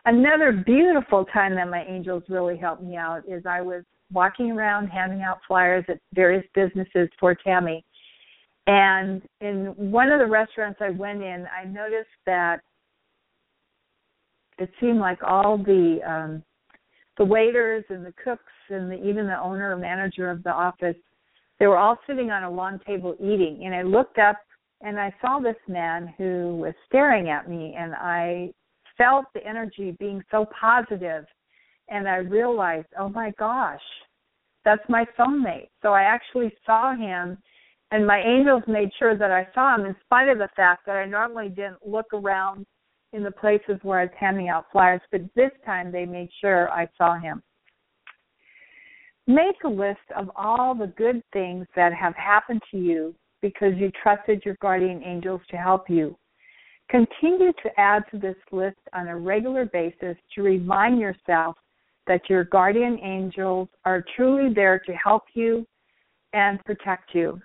Another 0.05 0.51
beautiful 0.51 1.25
time 1.25 1.55
that 1.55 1.69
my 1.69 1.85
angels 1.85 2.23
really 2.29 2.57
helped 2.57 2.83
me 2.83 2.95
out 2.95 3.21
is 3.27 3.45
I 3.45 3.61
was 3.61 3.83
walking 4.11 4.51
around 4.51 4.87
handing 4.87 5.21
out 5.21 5.39
flyers 5.47 5.85
at 5.87 5.99
various 6.13 6.45
businesses 6.53 7.09
for 7.19 7.35
Tammy. 7.35 7.85
And 8.69 9.23
in 9.41 9.73
one 9.77 10.11
of 10.11 10.19
the 10.19 10.27
restaurants 10.27 10.79
I 10.79 10.91
went 10.91 11.23
in, 11.23 11.47
I 11.47 11.65
noticed 11.65 12.09
that 12.27 12.61
it 14.59 14.69
seemed 14.79 14.99
like 14.99 15.23
all 15.23 15.57
the 15.57 15.99
um 16.07 16.43
the 17.17 17.25
waiters 17.25 17.83
and 17.89 18.05
the 18.05 18.13
cooks 18.23 18.43
and 18.69 18.91
the, 18.91 18.95
even 18.95 19.25
the 19.27 19.39
owner 19.39 19.71
or 19.71 19.77
manager 19.77 20.29
of 20.29 20.43
the 20.43 20.51
office 20.51 20.95
they 21.59 21.67
were 21.67 21.77
all 21.77 21.97
sitting 22.07 22.31
on 22.31 22.43
a 22.43 22.49
long 22.49 22.79
table 22.87 23.15
eating, 23.19 23.63
and 23.65 23.75
I 23.75 23.81
looked 23.81 24.17
up 24.17 24.37
and 24.81 24.97
I 24.97 25.13
saw 25.19 25.39
this 25.39 25.57
man 25.67 26.13
who 26.17 26.55
was 26.55 26.73
staring 26.87 27.29
at 27.29 27.49
me, 27.49 27.75
and 27.77 27.93
I 27.93 28.53
felt 28.97 29.25
the 29.33 29.45
energy 29.45 29.91
being 29.99 30.23
so 30.31 30.45
positive, 30.59 31.25
and 31.89 32.07
I 32.07 32.17
realized, 32.17 32.87
oh 32.97 33.09
my 33.09 33.31
gosh, 33.37 33.81
that's 34.63 34.81
my 34.87 35.05
soulmate. 35.17 35.67
So 35.81 35.89
I 35.89 36.03
actually 36.03 36.53
saw 36.65 36.95
him, 36.95 37.37
and 37.91 38.05
my 38.05 38.21
angels 38.21 38.63
made 38.67 38.91
sure 38.99 39.17
that 39.17 39.31
I 39.31 39.47
saw 39.53 39.75
him, 39.75 39.85
in 39.85 39.95
spite 40.05 40.29
of 40.29 40.37
the 40.37 40.49
fact 40.55 40.85
that 40.85 40.95
I 40.95 41.05
normally 41.05 41.49
didn't 41.49 41.85
look 41.85 42.13
around 42.13 42.65
in 43.13 43.23
the 43.23 43.31
places 43.31 43.79
where 43.81 43.99
I 43.99 44.03
was 44.03 44.13
handing 44.19 44.49
out 44.49 44.65
flyers, 44.71 45.01
but 45.11 45.21
this 45.35 45.51
time 45.65 45.91
they 45.91 46.05
made 46.05 46.29
sure 46.39 46.69
I 46.69 46.87
saw 46.97 47.19
him. 47.19 47.41
Make 49.25 49.55
a 49.63 49.69
list 49.69 49.99
of 50.15 50.29
all 50.35 50.75
the 50.75 50.93
good 50.97 51.23
things 51.33 51.65
that 51.75 51.93
have 51.93 52.15
happened 52.15 52.61
to 52.71 52.77
you 52.77 53.15
because 53.41 53.73
you 53.77 53.91
trusted 54.03 54.43
your 54.45 54.55
guardian 54.61 55.01
angels 55.03 55.41
to 55.49 55.57
help 55.57 55.89
you. 55.89 56.17
Continue 56.89 57.53
to 57.63 57.69
add 57.79 58.03
to 58.11 58.17
this 58.17 58.35
list 58.51 58.79
on 58.93 59.07
a 59.07 59.17
regular 59.17 59.65
basis 59.65 60.17
to 60.33 60.41
remind 60.41 60.99
yourself 60.99 61.55
that 62.07 62.21
your 62.29 62.43
guardian 62.45 62.99
angels 63.03 63.69
are 63.85 64.03
truly 64.15 64.53
there 64.53 64.79
to 64.79 64.93
help 64.93 65.23
you 65.35 65.65
and 66.33 66.63
protect 66.65 67.13
you. 67.13 67.39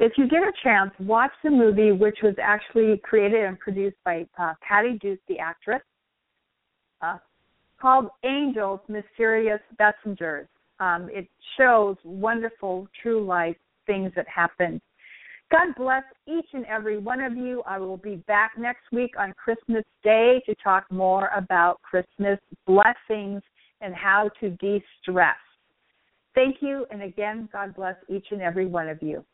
If 0.00 0.12
you 0.16 0.28
get 0.28 0.42
a 0.42 0.52
chance, 0.62 0.92
watch 1.00 1.32
the 1.42 1.50
movie, 1.50 1.92
which 1.92 2.18
was 2.22 2.34
actually 2.40 2.98
created 2.98 3.44
and 3.44 3.58
produced 3.58 3.96
by 4.04 4.26
uh, 4.38 4.54
Patty 4.66 4.98
Duke, 5.00 5.18
the 5.28 5.38
actress. 5.38 5.82
Uh, 7.02 7.18
called 7.80 8.08
Angels 8.24 8.80
Mysterious 8.88 9.60
Messengers. 9.78 10.48
Um, 10.80 11.08
it 11.12 11.28
shows 11.56 11.96
wonderful, 12.04 12.88
true 13.02 13.24
life 13.24 13.56
things 13.86 14.12
that 14.16 14.26
happen. 14.28 14.80
God 15.50 15.68
bless 15.76 16.02
each 16.26 16.46
and 16.52 16.66
every 16.66 16.98
one 16.98 17.20
of 17.20 17.34
you. 17.36 17.62
I 17.66 17.78
will 17.78 17.96
be 17.96 18.16
back 18.26 18.52
next 18.58 18.82
week 18.92 19.12
on 19.18 19.32
Christmas 19.32 19.84
Day 20.04 20.42
to 20.46 20.54
talk 20.56 20.84
more 20.90 21.30
about 21.34 21.80
Christmas 21.82 22.38
blessings 22.66 23.42
and 23.80 23.94
how 23.94 24.30
to 24.40 24.50
de 24.50 24.82
stress. 25.00 25.36
Thank 26.34 26.56
you, 26.60 26.84
and 26.90 27.02
again, 27.02 27.48
God 27.52 27.74
bless 27.74 27.96
each 28.08 28.26
and 28.30 28.42
every 28.42 28.66
one 28.66 28.88
of 28.88 29.02
you. 29.02 29.24